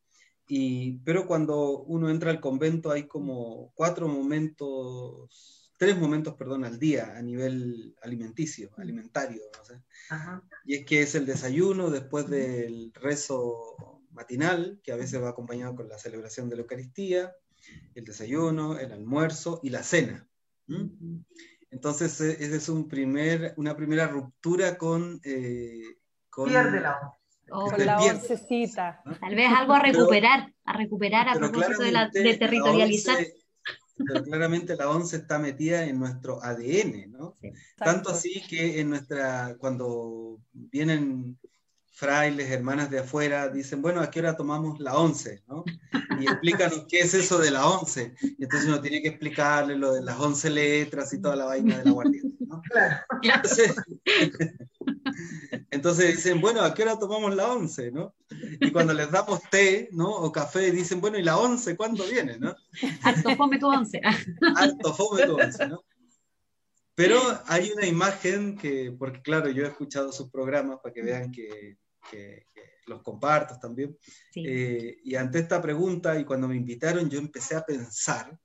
pero 1.03 1.25
cuando 1.25 1.83
uno 1.83 2.09
entra 2.09 2.29
al 2.29 2.41
convento 2.41 2.91
hay 2.91 3.07
como 3.07 3.71
cuatro 3.73 4.07
momentos, 4.07 5.62
tres 5.77 5.97
momentos, 5.97 6.35
perdón, 6.35 6.65
al 6.65 6.79
día 6.79 7.17
a 7.17 7.21
nivel 7.21 7.95
alimenticio, 8.01 8.71
alimentario. 8.77 9.41
Y 10.65 10.75
es 10.75 10.85
que 10.85 11.01
es 11.01 11.15
el 11.15 11.25
desayuno 11.25 11.89
después 11.89 12.29
del 12.29 12.91
rezo 12.93 14.01
matinal, 14.11 14.79
que 14.83 14.91
a 14.91 14.95
veces 14.95 15.21
va 15.21 15.29
acompañado 15.29 15.75
con 15.75 15.89
la 15.89 15.97
celebración 15.97 16.49
de 16.49 16.57
la 16.57 16.61
Eucaristía, 16.61 17.33
el 17.95 18.03
desayuno, 18.03 18.77
el 18.77 18.91
almuerzo 18.91 19.59
y 19.63 19.69
la 19.69 19.83
cena. 19.83 20.27
Entonces, 21.71 22.21
e, 22.21 22.43
esa 22.43 22.55
es 22.55 22.69
un 22.69 22.87
primer, 22.87 23.53
una 23.57 23.75
primera 23.75 24.07
ruptura 24.07 24.77
con... 24.77 25.19
Eh, 25.23 25.97
con 26.29 26.49
Pierde 26.49 26.81
la 26.81 27.15
Oh, 27.51 27.69
con 27.69 27.85
la 27.85 27.97
oncecita. 27.97 29.01
Tal 29.19 29.35
vez 29.35 29.51
algo 29.51 29.73
a 29.73 29.79
recuperar, 29.79 30.53
a 30.65 30.73
recuperar 30.77 31.29
a 31.29 31.33
propósito 31.33 31.83
de, 31.83 31.91
la, 31.91 32.09
de 32.09 32.37
territorializar. 32.37 33.17
Pero 33.95 34.23
claramente 34.23 34.75
la 34.75 34.89
once 34.89 35.17
está 35.17 35.39
metida 35.39 35.85
en 35.85 35.99
nuestro 35.99 36.43
ADN, 36.43 37.11
¿no? 37.11 37.37
Tanto 37.77 38.09
así 38.09 38.41
que 38.47 38.79
en 38.79 38.89
nuestra, 38.89 39.55
cuando 39.57 40.39
vienen 40.53 41.37
frailes, 41.93 42.49
hermanas 42.49 42.89
de 42.89 42.99
afuera, 42.99 43.49
dicen, 43.49 43.81
bueno, 43.81 44.01
¿a 44.01 44.09
qué 44.09 44.19
hora 44.19 44.35
tomamos 44.35 44.79
la 44.79 44.97
once? 44.97 45.43
¿no? 45.47 45.63
Y 46.19 46.23
explícanos 46.23 46.85
qué 46.89 47.01
es 47.01 47.13
eso 47.13 47.37
de 47.37 47.51
la 47.51 47.67
once. 47.67 48.15
Y 48.21 48.43
entonces 48.43 48.67
uno 48.67 48.81
tiene 48.81 49.01
que 49.01 49.09
explicarle 49.09 49.77
lo 49.77 49.93
de 49.93 50.01
las 50.01 50.19
once 50.19 50.49
letras 50.49 51.13
y 51.13 51.21
toda 51.21 51.35
la 51.35 51.45
vaina 51.45 51.77
de 51.77 51.85
la 51.85 51.91
guardia. 51.91 52.21
¿no? 52.39 52.61
Claro. 52.63 52.97
Entonces, 53.21 53.75
entonces, 55.69 56.15
dicen, 56.15 56.41
bueno, 56.41 56.61
¿a 56.61 56.73
qué 56.73 56.81
hora 56.81 56.97
tomamos 56.97 57.35
la 57.35 57.53
once? 57.53 57.91
¿no? 57.91 58.15
Y 58.59 58.71
cuando 58.71 58.93
les 58.93 59.11
damos 59.11 59.41
té 59.51 59.89
¿no? 59.91 60.09
o 60.09 60.31
café, 60.31 60.71
dicen, 60.71 60.99
bueno, 60.99 61.19
¿y 61.19 61.23
la 61.23 61.37
once 61.37 61.77
cuándo 61.77 62.05
viene? 62.05 62.39
¿no? 62.39 62.55
Harto 63.03 63.35
fome 63.35 63.59
tu 63.59 63.67
once. 63.67 64.01
Harto 64.55 64.93
fome 64.95 65.25
tu 65.27 65.35
once, 65.35 65.67
¿no? 65.67 65.83
Pero 66.95 67.19
hay 67.47 67.71
una 67.71 67.87
imagen 67.87 68.55
que, 68.55 68.95
porque 68.97 69.21
claro, 69.21 69.49
yo 69.49 69.63
he 69.63 69.67
escuchado 69.67 70.11
sus 70.11 70.29
programas 70.29 70.79
para 70.81 70.93
que 70.93 71.01
vean 71.01 71.31
que 71.31 71.77
que, 72.09 72.47
los 72.85 73.01
comparto 73.01 73.57
también. 73.59 73.97
Eh, 74.35 74.97
y 75.03 75.15
ante 75.15 75.39
esta 75.39 75.61
pregunta, 75.61 76.19
y 76.19 76.25
cuando 76.25 76.47
me 76.47 76.55
invitaron, 76.55 77.09
yo 77.09 77.19
empecé 77.19 77.55
a 77.55 77.65
pensar. 77.65 78.37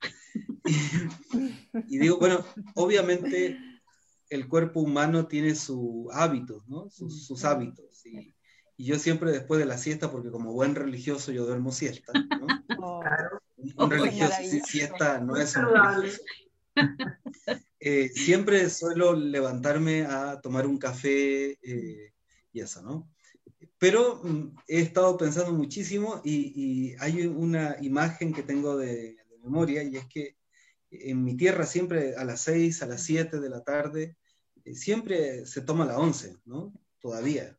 y, 1.88 1.98
digo, 1.98 2.18
bueno, 2.18 2.44
obviamente 2.74 3.58
el 4.30 4.48
cuerpo 4.48 4.80
humano 4.80 5.26
tiene 5.26 5.54
sus 5.54 6.06
hábitos, 6.12 6.68
¿no? 6.68 6.88
Sus, 6.90 7.44
hábitos. 7.44 8.04
Y, 8.06 8.34
yo 8.80 8.96
siempre 8.96 9.32
después 9.32 9.58
de 9.58 9.66
la 9.66 9.76
siesta, 9.76 10.10
porque 10.10 10.30
como 10.30 10.52
buen 10.52 10.76
religioso 10.76 11.32
yo 11.32 11.44
duermo 11.44 11.72
siesta, 11.72 12.12
¿no? 12.12 12.46
Oh. 12.80 13.02
un 13.76 13.90
religioso 13.90 14.36
sin 14.40 14.64
siesta 14.64 15.18
no 15.18 15.36
es 15.36 15.56
un 15.56 15.64
religioso. 15.64 16.22
Eh, 17.80 18.08
siempre 18.08 18.68
suelo 18.70 19.14
levantarme 19.14 20.02
a 20.02 20.40
tomar 20.40 20.66
un 20.66 20.78
café 20.78 21.58
eh, 21.62 22.12
y 22.52 22.60
eso, 22.60 22.82
¿no? 22.82 23.08
Pero 23.78 24.20
mm, 24.22 24.56
he 24.66 24.80
estado 24.80 25.16
pensando 25.16 25.52
muchísimo 25.52 26.20
y, 26.24 26.94
hay 26.98 27.26
una 27.26 27.76
imagen 27.80 28.32
que 28.32 28.42
tengo 28.42 28.76
de, 28.76 29.16
memoria 29.42 29.82
y 29.82 29.96
es 29.96 30.06
que 30.06 30.36
en 30.90 31.22
mi 31.24 31.36
tierra 31.36 31.64
siempre 31.64 32.16
a 32.16 32.24
las 32.24 32.40
6, 32.42 32.82
a 32.82 32.86
las 32.86 33.02
7 33.02 33.40
de 33.40 33.48
la 33.48 33.62
tarde, 33.62 34.16
eh, 34.64 34.74
siempre 34.74 35.46
se 35.46 35.62
toma 35.62 35.86
la 35.86 35.98
11, 35.98 36.36
¿no? 36.44 36.72
Todavía. 37.00 37.56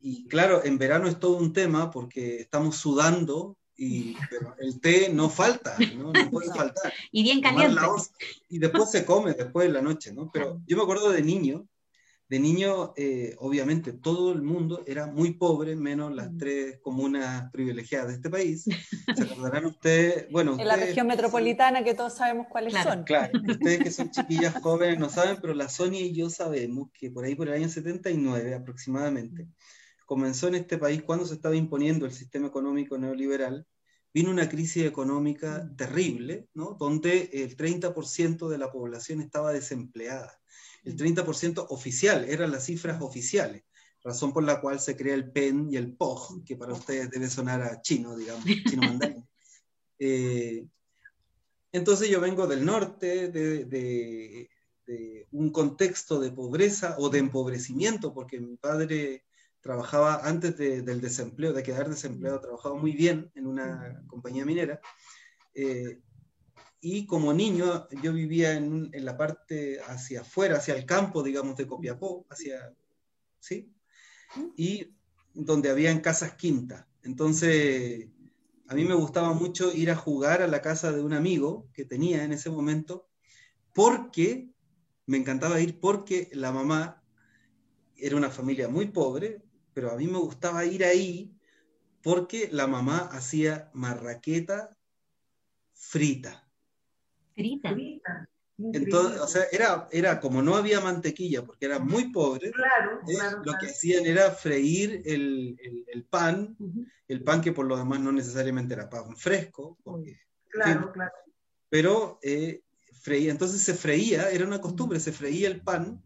Y 0.00 0.26
claro, 0.28 0.64
en 0.64 0.78
verano 0.78 1.08
es 1.08 1.18
todo 1.18 1.36
un 1.36 1.52
tema 1.52 1.90
porque 1.90 2.40
estamos 2.40 2.76
sudando 2.76 3.56
y 3.76 4.14
el 4.58 4.80
té 4.80 5.08
no 5.08 5.30
falta, 5.30 5.76
¿no? 5.96 6.12
no 6.12 6.30
puede 6.30 6.52
faltar. 6.52 6.92
y 7.10 7.22
bien 7.22 7.40
caliente. 7.40 7.80
Y 8.48 8.58
después 8.58 8.90
se 8.90 9.04
come, 9.04 9.32
después 9.32 9.68
de 9.68 9.72
la 9.72 9.80
noche, 9.80 10.12
¿no? 10.12 10.30
Pero 10.32 10.60
yo 10.66 10.76
me 10.76 10.82
acuerdo 10.82 11.10
de 11.10 11.22
niño, 11.22 11.66
de 12.30 12.38
niño, 12.38 12.94
eh, 12.96 13.34
obviamente, 13.40 13.92
todo 13.92 14.32
el 14.32 14.40
mundo 14.40 14.84
era 14.86 15.08
muy 15.08 15.32
pobre, 15.32 15.74
menos 15.74 16.14
las 16.14 16.30
tres 16.38 16.78
comunas 16.80 17.50
privilegiadas 17.50 18.06
de 18.06 18.14
este 18.14 18.30
país. 18.30 18.66
Se 19.16 19.24
acordarán 19.24 19.66
ustedes, 19.66 20.30
bueno... 20.30 20.56
En 20.56 20.68
la 20.68 20.76
región 20.76 21.08
metropolitana, 21.08 21.82
que 21.82 21.92
todos 21.92 22.14
sabemos 22.14 22.46
cuáles 22.48 22.72
son. 22.72 23.02
Claro, 23.02 23.32
ustedes 23.48 23.82
que 23.82 23.90
son 23.90 24.12
chiquillas 24.12 24.54
jóvenes 24.62 25.00
no 25.00 25.08
saben, 25.08 25.38
pero 25.40 25.54
la 25.54 25.68
Sonia 25.68 26.02
y 26.02 26.14
yo 26.14 26.30
sabemos 26.30 26.90
que 26.92 27.10
por 27.10 27.24
ahí, 27.24 27.34
por 27.34 27.48
el 27.48 27.54
año 27.54 27.68
79 27.68 28.54
aproximadamente, 28.54 29.48
comenzó 30.06 30.46
en 30.46 30.54
este 30.54 30.78
país 30.78 31.02
cuando 31.02 31.26
se 31.26 31.34
estaba 31.34 31.56
imponiendo 31.56 32.06
el 32.06 32.12
sistema 32.12 32.46
económico 32.46 32.96
neoliberal, 32.96 33.66
vino 34.14 34.30
una 34.30 34.48
crisis 34.48 34.84
económica 34.84 35.68
terrible, 35.76 36.46
¿no? 36.54 36.76
donde 36.78 37.28
el 37.32 37.56
30% 37.56 38.48
de 38.48 38.58
la 38.58 38.70
población 38.70 39.20
estaba 39.20 39.52
desempleada. 39.52 40.39
El 40.84 40.96
30% 40.96 41.64
mm. 41.64 41.72
oficial, 41.72 42.24
eran 42.28 42.50
las 42.50 42.64
cifras 42.64 43.00
oficiales, 43.02 43.64
razón 44.02 44.32
por 44.32 44.44
la 44.44 44.60
cual 44.60 44.80
se 44.80 44.96
crea 44.96 45.14
el 45.14 45.30
PEN 45.30 45.68
y 45.70 45.76
el 45.76 45.94
POG, 45.94 46.44
que 46.44 46.56
para 46.56 46.72
ustedes 46.72 47.10
debe 47.10 47.28
sonar 47.28 47.62
a 47.62 47.80
chino, 47.80 48.16
digamos, 48.16 48.44
chino 48.68 48.82
mandarín. 48.82 49.26
Eh, 49.98 50.66
entonces 51.72 52.08
yo 52.08 52.20
vengo 52.20 52.46
del 52.46 52.64
norte, 52.64 53.28
de, 53.28 53.64
de, 53.64 54.48
un 55.30 55.50
contexto 55.50 56.18
de 56.18 56.32
pobreza 56.32 56.96
o 56.98 57.10
de 57.10 57.20
empobrecimiento, 57.20 58.12
porque 58.12 58.40
mi 58.40 58.56
padre 58.56 59.24
trabajaba 59.60 60.26
antes 60.26 60.56
del 60.56 61.00
desempleo, 61.00 61.52
de 61.52 61.62
quedar 61.62 61.88
desempleado, 61.88 62.40
trabajaba 62.40 62.74
muy 62.74 62.92
bien 62.92 63.30
en 63.36 63.46
una 63.46 64.02
compañía 64.08 64.44
minera. 64.44 64.80
Eh, 65.54 66.00
y 66.80 67.06
como 67.06 67.32
niño 67.32 67.88
yo 68.02 68.12
vivía 68.12 68.54
en, 68.54 68.90
la 68.92 69.16
parte 69.16 69.80
hacia 69.80 70.22
afuera, 70.22 70.56
hacia 70.56 70.74
el 70.74 70.86
campo, 70.86 71.22
digamos, 71.22 71.56
de 71.56 71.66
Copiapó, 71.66 72.26
hacia, 72.30 72.74
¿sí? 73.38 73.72
Y 74.56 74.94
donde 75.34 75.70
había 75.70 75.90
en 75.90 76.00
casas 76.00 76.34
quinta. 76.34 76.88
Entonces, 77.02 78.08
a 78.68 78.74
mí 78.74 78.84
me 78.84 78.94
gustaba 78.94 79.34
mucho 79.34 79.72
ir 79.72 79.90
a 79.90 79.96
jugar 79.96 80.42
a 80.42 80.46
la 80.46 80.62
casa 80.62 80.92
de 80.92 81.02
un 81.02 81.12
amigo 81.12 81.68
que 81.74 81.84
tenía 81.84 82.24
en 82.24 82.32
ese 82.32 82.50
momento, 82.50 83.08
porque 83.74 84.50
me 85.06 85.18
encantaba 85.18 85.60
ir 85.60 85.80
porque 85.80 86.30
la 86.32 86.52
mamá 86.52 87.02
era 87.96 88.16
una 88.16 88.30
familia 88.30 88.68
muy 88.68 88.86
pobre, 88.86 89.42
pero 89.74 89.92
a 89.92 89.96
mí 89.96 90.06
me 90.06 90.18
gustaba 90.18 90.64
ir 90.64 90.84
ahí 90.84 91.36
porque 92.02 92.48
la 92.50 92.66
mamá 92.66 92.98
hacía 93.12 93.70
marraqueta 93.74 94.78
frita. 95.74 96.49
Frita. 97.40 98.28
Entonces, 98.72 99.20
o 99.20 99.26
sea, 99.26 99.44
era, 99.50 99.88
era 99.90 100.20
como 100.20 100.42
no 100.42 100.54
había 100.54 100.80
mantequilla, 100.80 101.44
porque 101.44 101.66
era 101.66 101.78
muy 101.78 102.12
pobre, 102.12 102.48
eh, 102.48 102.52
lo 103.42 103.54
que 103.58 103.66
hacían 103.66 104.04
era 104.04 104.30
freír 104.32 105.02
el, 105.06 106.06
pan, 106.10 106.56
el 107.08 107.22
pan 107.22 107.40
que 107.40 107.52
por 107.52 107.66
lo 107.66 107.76
demás 107.78 108.00
no 108.00 108.12
necesariamente 108.12 108.74
era 108.74 108.90
pan 108.90 109.16
fresco, 109.16 109.78
claro, 110.48 110.92
claro. 110.92 111.12
pero 111.70 112.18
eh, 112.22 112.62
freía, 113.00 113.30
entonces 113.30 113.62
se 113.62 113.72
freía, 113.74 114.30
era 114.30 114.46
una 114.46 114.60
costumbre, 114.60 115.00
se 115.00 115.12
freía 115.12 115.48
el 115.48 115.62
pan 115.62 116.02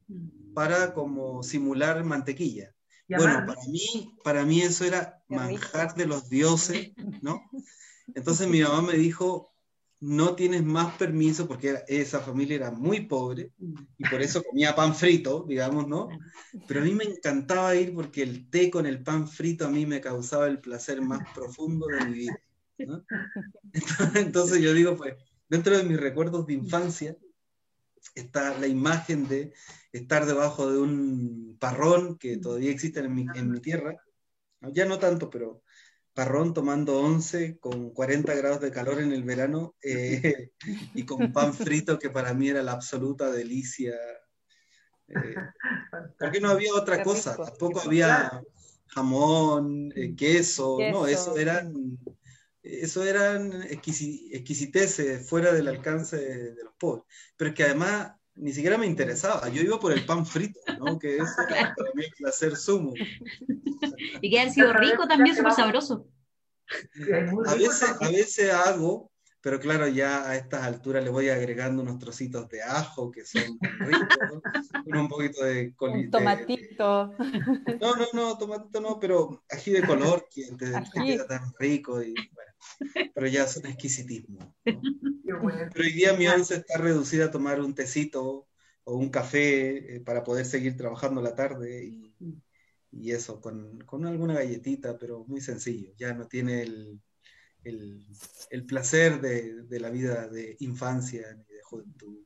para 0.55 0.95
como 0.95 1.43
simular 1.43 2.05
mantequilla. 2.05 2.72
Bueno, 3.09 3.45
para 3.47 3.61
mí, 3.68 4.16
para 4.22 4.45
mí 4.45 4.62
eso 4.62 4.85
era 4.85 5.22
manjar 5.28 5.95
de 5.95 6.07
los 6.07 6.30
dioses, 6.30 6.93
¿no? 7.20 7.43
Entonces 8.14 8.49
mi 8.49 8.61
mamá 8.61 8.82
me 8.82 8.95
dijo, 8.95 9.54
no 10.07 10.35
tienes 10.35 10.63
más 10.63 10.97
permiso, 10.97 11.49
porque 11.49 11.83
esa 11.89 12.21
familia 12.21 12.57
era 12.57 12.71
muy 12.71 13.07
pobre 13.07 13.53
y 13.97 14.05
por 14.09 14.21
eso 14.21 14.43
comía 14.45 14.77
pan 14.77 14.95
frito, 14.95 15.47
digamos, 15.49 15.89
¿no? 15.89 16.09
Pero 16.69 16.81
a 16.81 16.85
mí 16.85 16.93
me 16.93 17.05
encantaba 17.05 17.75
ir 17.75 17.95
porque 17.95 18.23
el 18.23 18.51
té 18.51 18.71
con 18.71 18.85
el 18.85 19.03
pan 19.03 19.27
frito 19.27 19.67
a 19.67 19.71
mí 19.71 19.87
me 19.87 20.03
causaba 20.03 20.47
el 20.47 20.61
placer 20.61 21.01
más 21.01 21.23
profundo 21.35 21.87
de 21.87 22.05
mi 22.05 22.13
vida. 22.13 22.39
¿no? 22.87 23.05
Entonces 24.15 24.61
yo 24.61 24.75
digo, 24.75 24.95
pues, 24.95 25.15
dentro 25.49 25.77
de 25.77 25.85
mis 25.85 25.99
recuerdos 25.99 26.47
de 26.47 26.53
infancia 26.53 27.17
está 28.15 28.59
la 28.59 28.67
imagen 28.67 29.27
de 29.27 29.55
estar 29.91 30.27
debajo 30.27 30.71
de 30.71 30.79
un 30.79 31.57
parrón 31.59 32.19
que 32.19 32.37
todavía 32.37 32.71
existe 32.71 33.01
en 33.01 33.15
mi, 33.15 33.27
en 33.35 33.51
mi 33.51 33.61
tierra, 33.61 33.97
ya 34.61 34.85
no 34.85 34.99
tanto, 34.99 35.31
pero 35.31 35.63
parrón 36.15 36.55
tomando 36.55 37.01
once 37.01 37.59
con 37.59 37.91
40 37.91 38.35
grados 38.35 38.61
de 38.61 38.71
calor 38.71 39.01
en 39.01 39.12
el 39.12 39.25
verano 39.25 39.75
eh, 39.83 40.53
y 40.95 41.05
con 41.05 41.33
pan 41.33 41.53
frito 41.55 41.99
que 41.99 42.11
para 42.11 42.33
mí 42.33 42.49
era 42.49 42.62
la 42.62 42.73
absoluta 42.73 43.31
delicia. 43.31 43.95
Eh, 45.09 45.35
porque 46.19 46.41
no 46.41 46.49
había 46.49 46.73
otra 46.75 47.03
cosa, 47.03 47.37
tampoco 47.37 47.81
había 47.81 48.41
jamón, 48.87 49.93
eh, 49.97 50.15
queso, 50.17 50.79
no, 50.93 51.07
eso 51.07 51.37
eran, 51.37 51.99
eso 52.62 53.05
eran 53.05 53.62
exquisiteces 53.65 55.29
fuera 55.29 55.53
del 55.53 55.69
alcance 55.69 56.17
de, 56.17 56.55
de 56.55 56.65
los 56.65 56.75
pobres. 56.79 57.05
Pero 57.37 57.51
es 57.51 57.57
que 57.57 57.65
además 57.65 58.12
ni 58.37 58.53
siquiera 58.53 58.79
me 58.79 58.87
interesaba. 58.87 59.49
Yo 59.49 59.62
iba 59.62 59.79
por 59.79 59.93
el 59.93 60.05
pan 60.05 60.26
frito, 60.26 60.61
¿no? 60.79 60.99
Que 60.99 61.18
es 61.18 61.22
para 61.76 61.93
mí 61.95 62.05
el 62.05 62.13
placer 62.17 62.57
sumo. 62.57 62.95
Y 64.21 64.30
que 64.30 64.41
ha 64.41 64.51
sido 64.51 64.72
rico 64.72 65.07
también, 65.07 65.37
súper 65.37 65.53
sabroso. 65.53 66.07
A 67.46 67.54
veces, 67.54 67.96
a 68.00 68.08
veces 68.08 68.50
hago, 68.53 69.11
pero 69.45 69.61
claro, 69.61 69.86
ya 69.88 70.26
a 70.26 70.36
estas 70.36 70.62
alturas 70.62 71.04
le 71.04 71.11
voy 71.11 71.28
agregando 71.28 71.82
unos 71.82 71.99
trocitos 71.99 72.49
de 72.49 72.62
ajo 72.62 73.11
que 73.11 73.26
son 73.26 73.58
ricos, 73.80 74.41
un 74.86 75.08
poquito 75.08 75.45
de 75.45 75.74
Un 75.80 76.11
tomatito. 76.11 77.14
No, 77.78 77.95
no, 77.96 78.07
no, 78.14 78.38
tomatito 78.38 78.80
no, 78.80 78.99
pero 78.99 79.45
ají 79.50 79.72
de 79.72 79.86
color 79.86 80.26
que 80.30 80.45
te, 80.57 80.72
queda 81.04 81.26
tan 81.26 81.53
rico 81.58 82.03
y 82.03 82.14
bueno, 82.32 83.12
pero 83.14 83.26
ya 83.26 83.46
son 83.46 83.66
exquisitismo. 83.66 84.57
Pero 84.64 85.41
hoy 85.76 85.92
día 85.92 86.14
mi 86.14 86.26
once 86.26 86.54
está 86.54 86.78
reducida 86.78 87.26
a 87.26 87.30
tomar 87.30 87.61
un 87.61 87.74
tecito 87.74 88.49
o 88.84 88.96
un 88.96 89.11
café 89.11 89.96
eh, 89.96 90.00
para 90.00 90.24
poder 90.24 90.46
seguir 90.46 90.76
trabajando 90.76 91.20
la 91.20 91.34
tarde 91.34 91.84
y, 91.84 92.14
y 92.96 93.12
eso, 93.12 93.41
con, 93.41 93.79
con, 93.80 94.07
alguna 94.07 94.34
galletita, 94.34 94.96
pero 94.99 95.25
muy 95.25 95.41
sencillo. 95.41 95.92
Ya 95.96 96.14
no 96.14 96.26
tiene 96.26 96.62
el, 96.62 97.00
el, 97.64 98.07
el 98.50 98.66
placer 98.66 99.21
de, 99.21 99.62
de, 99.62 99.80
la 99.80 99.91
vida 99.91 100.29
de 100.29 100.57
infancia 100.61 101.26
ni 101.34 101.54
de 101.54 101.62
juventud. 101.62 102.18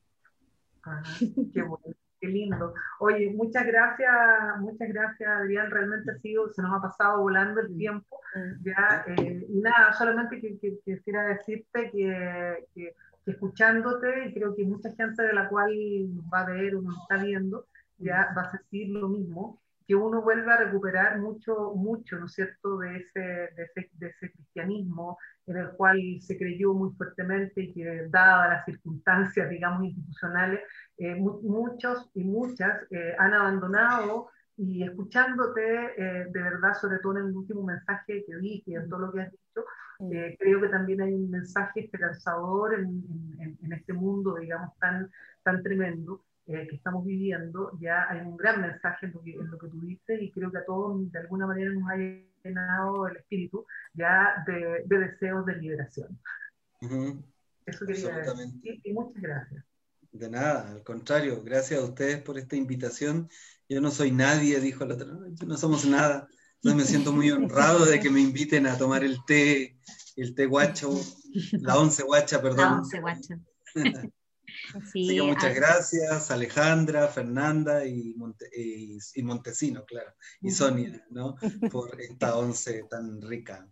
qué 1.53 1.61
bueno, 1.63 1.95
qué 2.19 2.27
lindo. 2.27 2.73
Oye, 2.99 3.31
muchas 3.31 3.65
gracias, 3.65 4.11
muchas 4.59 4.89
gracias 4.89 5.29
Adrián, 5.29 5.71
realmente 5.71 6.11
ha 6.11 6.19
sido, 6.19 6.51
se 6.53 6.61
nos 6.61 6.77
ha 6.77 6.81
pasado 6.81 7.21
volando 7.21 7.61
el 7.61 7.75
tiempo. 7.75 8.19
Ya, 8.63 9.05
eh, 9.07 9.45
y 9.49 9.59
nada, 9.59 9.93
solamente 9.93 10.39
que, 10.39 10.59
que, 10.59 10.77
quisiera 10.85 11.23
decirte 11.23 11.89
que, 11.91 12.67
que, 12.75 12.95
escuchándote, 13.25 14.27
y 14.27 14.33
creo 14.33 14.55
que 14.55 14.65
mucha 14.65 14.91
gente 14.95 15.23
de 15.23 15.33
la 15.33 15.49
cual 15.49 15.71
nos 16.13 16.25
va 16.25 16.41
a 16.41 16.51
ver 16.51 16.75
o 16.75 16.81
nos 16.81 16.95
está 17.01 17.23
viendo, 17.23 17.65
ya 17.97 18.33
va 18.35 18.43
a 18.43 18.51
decir 18.51 18.89
lo 18.89 19.09
mismo, 19.09 19.59
que 19.89 19.95
uno 19.95 20.21
vuelva 20.21 20.53
a 20.53 20.65
recuperar 20.65 21.19
mucho, 21.19 21.73
mucho, 21.75 22.19
¿no 22.19 22.27
es 22.27 22.33
cierto?, 22.33 22.77
de 22.77 22.97
ese, 22.97 23.19
de 23.19 23.63
ese, 23.63 23.89
de 23.93 24.07
ese 24.09 24.31
cristianismo 24.31 25.17
en 25.47 25.57
el 25.57 25.71
cual 25.71 25.99
se 26.21 26.37
creyó 26.37 26.75
muy 26.75 26.91
fuertemente 26.95 27.63
y 27.63 27.73
que, 27.73 28.07
dadas 28.11 28.49
las 28.49 28.65
circunstancias, 28.65 29.49
digamos, 29.49 29.85
institucionales, 29.85 30.59
eh, 30.99 31.15
muchos 31.15 32.07
y 32.13 32.23
muchas 32.23 32.83
eh, 32.91 33.15
han 33.17 33.33
abandonado 33.33 34.29
y 34.57 34.83
escuchándote, 34.83 35.63
eh, 35.97 36.25
de 36.29 36.39
verdad, 36.43 36.75
sobre 36.79 36.99
todo 36.99 37.17
en 37.17 37.25
el 37.25 37.35
último 37.35 37.63
mensaje 37.63 38.23
que 38.27 38.33
y 38.43 38.75
en 38.75 38.87
todo 38.89 39.07
lo 39.07 39.11
que 39.11 39.21
has 39.21 39.31
dicho, 39.31 39.65
creo 40.37 40.61
que 40.61 40.69
también 40.69 41.01
hay 41.01 41.13
un 41.13 41.31
mensaje 41.31 41.79
esperanzador 41.79 42.75
en, 42.75 43.03
en, 43.39 43.57
en, 43.59 43.73
este 43.73 43.93
mundo, 43.93 44.35
digamos, 44.35 44.77
tan, 44.77 45.09
tan 45.41 45.63
tremendo. 45.63 46.23
Eh, 46.51 46.65
que 46.67 46.77
estamos 46.77 47.05
viviendo, 47.05 47.77
ya 47.79 48.09
hay 48.09 48.21
un 48.21 48.35
gran 48.35 48.59
mensaje 48.59 49.05
en 49.05 49.11
lo, 49.13 49.21
que, 49.21 49.33
en 49.33 49.51
lo 49.51 49.59
que 49.59 49.67
tú 49.67 49.81
dices 49.81 50.19
y 50.19 50.31
creo 50.31 50.51
que 50.51 50.57
a 50.57 50.65
todos 50.65 51.11
de 51.11 51.19
alguna 51.19 51.45
manera 51.45 51.71
nos 51.71 51.87
ha 51.87 51.95
llenado 52.43 53.07
el 53.07 53.17
espíritu 53.17 53.67
ya 53.93 54.43
de, 54.47 54.83
deseos 54.87 55.45
de 55.45 55.55
liberación. 55.57 56.19
Eso 57.67 57.85
quería 57.85 58.15
decir 58.15 58.81
y 58.83 58.93
muchas 58.93 59.21
gracias. 59.21 59.63
De 60.11 60.27
nada, 60.27 60.71
al 60.71 60.81
contrario, 60.81 61.43
gracias 61.43 61.81
a 61.81 61.83
ustedes 61.83 62.19
por 62.19 62.39
esta 62.39 62.55
invitación. 62.55 63.29
Yo 63.69 63.79
no 63.79 63.91
soy 63.91 64.09
nadie, 64.09 64.59
dijo 64.59 64.85
el 64.85 64.93
otro, 64.93 65.07
no, 65.45 65.55
somos 65.55 65.85
nada. 65.85 66.27
Entonces 66.55 66.75
me 66.75 66.83
siento 66.83 67.13
muy 67.13 67.29
honrado 67.29 67.85
de 67.85 67.99
que 67.99 68.09
me 68.09 68.21
inviten 68.21 68.65
a 68.65 68.75
tomar 68.75 69.03
el 69.03 69.23
té, 69.27 69.77
el 70.15 70.33
té 70.33 70.47
guacho, 70.47 70.89
la 71.51 71.77
once 71.77 72.01
guacha, 72.01 72.41
perdón. 72.41 72.57
La 72.57 72.77
once 72.77 72.99
guacha. 72.99 73.39
Así 74.75 75.07
que 75.07 75.21
muchas 75.21 75.55
gracias, 75.55 76.31
Alejandra, 76.31 77.07
Fernanda 77.07 77.85
y, 77.85 78.15
y, 78.55 79.23
Montesino, 79.23 79.85
claro, 79.85 80.13
y 80.41 80.51
Sonia, 80.51 81.05
¿no? 81.09 81.35
Por 81.71 81.99
esta 82.01 82.37
once 82.37 82.85
tan 82.89 83.21
rica. 83.21 83.67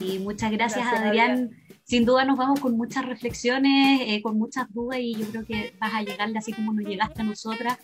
Sí, 0.00 0.18
muchas 0.18 0.50
gracias, 0.50 0.86
Adrián. 0.86 1.50
Sin 1.84 2.06
duda 2.06 2.24
nos 2.24 2.38
vamos 2.38 2.58
con 2.60 2.74
muchas 2.74 3.04
reflexiones, 3.04 4.00
eh, 4.06 4.22
con 4.22 4.38
muchas 4.38 4.72
dudas 4.72 4.98
y 4.98 5.14
yo 5.14 5.26
creo 5.26 5.44
que 5.44 5.74
vas 5.78 5.92
a 5.92 6.02
llegarle 6.02 6.38
así 6.38 6.52
como 6.54 6.72
nos 6.72 6.86
llegaste 6.86 7.20
a 7.20 7.24
nosotras 7.24 7.78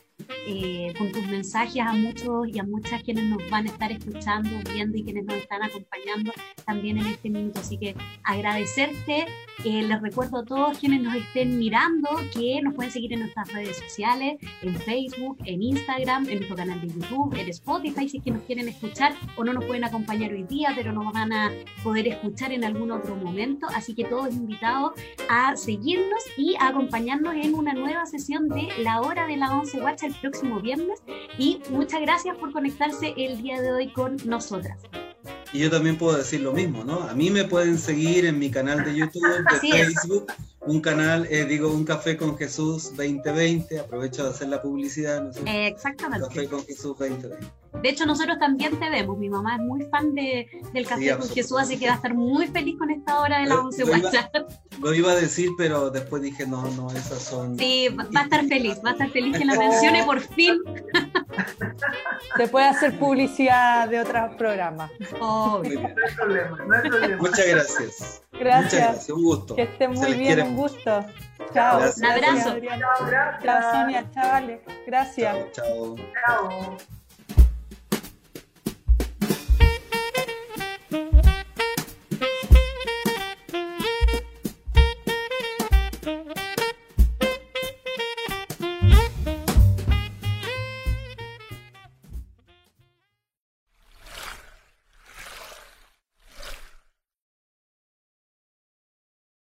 eh, 0.46 0.94
con 0.96 1.12
tus 1.12 1.26
mensajes 1.26 1.82
a 1.82 1.92
muchos 1.92 2.48
y 2.48 2.58
a 2.58 2.62
muchas 2.62 3.02
quienes 3.02 3.24
nos 3.24 3.50
van 3.50 3.66
a 3.66 3.70
estar 3.70 3.92
escuchando, 3.92 4.48
viendo 4.72 4.96
y 4.96 5.04
quienes 5.04 5.24
nos 5.24 5.36
están 5.36 5.62
acompañando 5.62 6.32
también 6.64 6.98
en 6.98 7.06
este 7.06 7.28
minuto. 7.28 7.60
Así 7.60 7.76
que 7.76 7.94
agradecerte. 8.22 9.26
Les 9.66 10.00
recuerdo 10.00 10.38
a 10.38 10.44
todos 10.44 10.78
quienes 10.78 11.02
nos 11.02 11.16
estén 11.16 11.58
mirando 11.58 12.08
que 12.32 12.60
nos 12.62 12.72
pueden 12.74 12.92
seguir 12.92 13.12
en 13.14 13.18
nuestras 13.20 13.52
redes 13.52 13.76
sociales, 13.76 14.38
en 14.62 14.76
Facebook, 14.76 15.38
en 15.44 15.60
Instagram, 15.60 16.28
en 16.28 16.36
nuestro 16.36 16.54
canal 16.54 16.80
de 16.80 16.86
YouTube, 16.86 17.34
en 17.34 17.48
Spotify, 17.48 18.08
si 18.08 18.18
es 18.18 18.22
que 18.22 18.30
nos 18.30 18.42
quieren 18.44 18.68
escuchar 18.68 19.14
o 19.34 19.42
no 19.42 19.52
nos 19.52 19.64
pueden 19.64 19.82
acompañar 19.82 20.30
hoy 20.30 20.44
día, 20.44 20.72
pero 20.76 20.92
nos 20.92 21.12
van 21.12 21.32
a 21.32 21.50
poder 21.82 22.06
escuchar 22.06 22.52
en 22.52 22.62
algún 22.62 22.92
otro 22.92 23.16
momento. 23.16 23.66
Así 23.74 23.92
que 23.92 24.04
todos 24.04 24.32
invitados 24.32 24.92
a 25.28 25.56
seguirnos 25.56 26.22
y 26.36 26.54
a 26.60 26.68
acompañarnos 26.68 27.34
en 27.34 27.56
una 27.56 27.74
nueva 27.74 28.06
sesión 28.06 28.48
de 28.48 28.68
La 28.78 29.00
Hora 29.00 29.26
de 29.26 29.36
la 29.36 29.52
Once 29.52 29.80
Watch 29.80 30.04
el 30.04 30.14
próximo 30.14 30.60
viernes 30.60 31.02
y 31.38 31.58
muchas 31.70 32.00
gracias 32.02 32.36
por 32.36 32.52
conectarse 32.52 33.14
el 33.16 33.42
día 33.42 33.60
de 33.60 33.72
hoy 33.72 33.88
con 33.88 34.16
nosotras. 34.26 34.78
Y 35.52 35.60
yo 35.60 35.70
también 35.70 35.96
puedo 35.96 36.16
decir 36.16 36.40
lo 36.40 36.52
mismo, 36.52 36.84
¿no? 36.84 37.02
A 37.02 37.14
mí 37.14 37.30
me 37.30 37.44
pueden 37.44 37.78
seguir 37.78 38.26
en 38.26 38.38
mi 38.38 38.50
canal 38.50 38.84
de 38.84 38.96
YouTube, 38.96 39.22
de 39.22 39.70
Facebook, 39.70 40.32
un 40.60 40.80
canal, 40.80 41.26
eh, 41.30 41.44
digo, 41.44 41.70
Un 41.70 41.84
Café 41.84 42.16
con 42.16 42.36
Jesús 42.36 42.90
2020, 42.96 43.78
aprovecho 43.78 44.24
de 44.24 44.30
hacer 44.30 44.48
la 44.48 44.60
publicidad. 44.60 45.22
¿no? 45.22 45.50
exactamente. 45.50 46.26
Café 46.28 46.48
con 46.48 46.64
Jesús 46.64 46.98
2020. 46.98 47.46
De 47.82 47.88
hecho, 47.90 48.06
nosotros 48.06 48.38
también 48.38 48.78
te 48.78 48.90
vemos. 48.90 49.18
Mi 49.18 49.28
mamá 49.28 49.56
es 49.56 49.62
muy 49.62 49.84
fan 49.84 50.14
de, 50.14 50.48
del 50.72 50.86
Café 50.86 51.16
con 51.16 51.28
Jesús, 51.28 51.58
así 51.58 51.78
que 51.78 51.86
va 51.86 51.92
a 51.92 51.96
estar 51.96 52.14
muy 52.14 52.48
feliz 52.48 52.76
con 52.78 52.90
esta 52.90 53.20
hora 53.20 53.40
de 53.40 53.46
la 53.46 53.60
once 53.60 53.84
lo, 53.84 53.92
lo 54.80 54.94
iba 54.94 55.12
a 55.12 55.14
decir, 55.14 55.50
pero 55.56 55.90
después 55.90 56.22
dije, 56.22 56.46
no, 56.46 56.68
no, 56.72 56.90
esas 56.90 57.22
son... 57.22 57.58
Sí, 57.58 57.88
va 57.88 58.20
a 58.20 58.24
estar 58.24 58.44
feliz, 58.46 58.78
va 58.84 58.90
a 58.90 58.92
estar 58.92 59.10
feliz 59.10 59.38
que 59.38 59.44
la 59.44 59.54
mencione 59.58 60.04
por 60.04 60.20
fin. 60.20 60.58
Se 62.36 62.48
puede 62.48 62.66
hacer 62.66 62.98
publicidad 62.98 63.88
de 63.88 64.00
otros 64.00 64.34
programas. 64.36 64.90
Oh, 65.20 65.62
no 65.62 65.68
hay 65.68 66.14
problema, 66.14 66.58
no 66.66 66.74
hay 66.74 66.88
problema. 66.88 67.16
Muchas 67.16 67.46
gracias. 67.46 68.22
Gracias. 68.32 68.64
Muchas 68.64 68.72
gracias, 68.72 69.10
un 69.10 69.22
gusto. 69.22 69.56
Que 69.56 69.62
estén 69.62 69.92
muy 69.92 70.14
bien, 70.14 70.42
un 70.42 70.56
gusto. 70.56 71.06
Chao. 71.52 71.80
Un 71.96 72.04
abrazo. 72.04 72.56
Chao, 72.60 73.40
Chao, 73.42 73.72
Sonia. 73.72 74.10
Chao, 74.12 74.58
Gracias. 74.86 75.52
chao. 75.52 75.96
chao. 76.26 76.76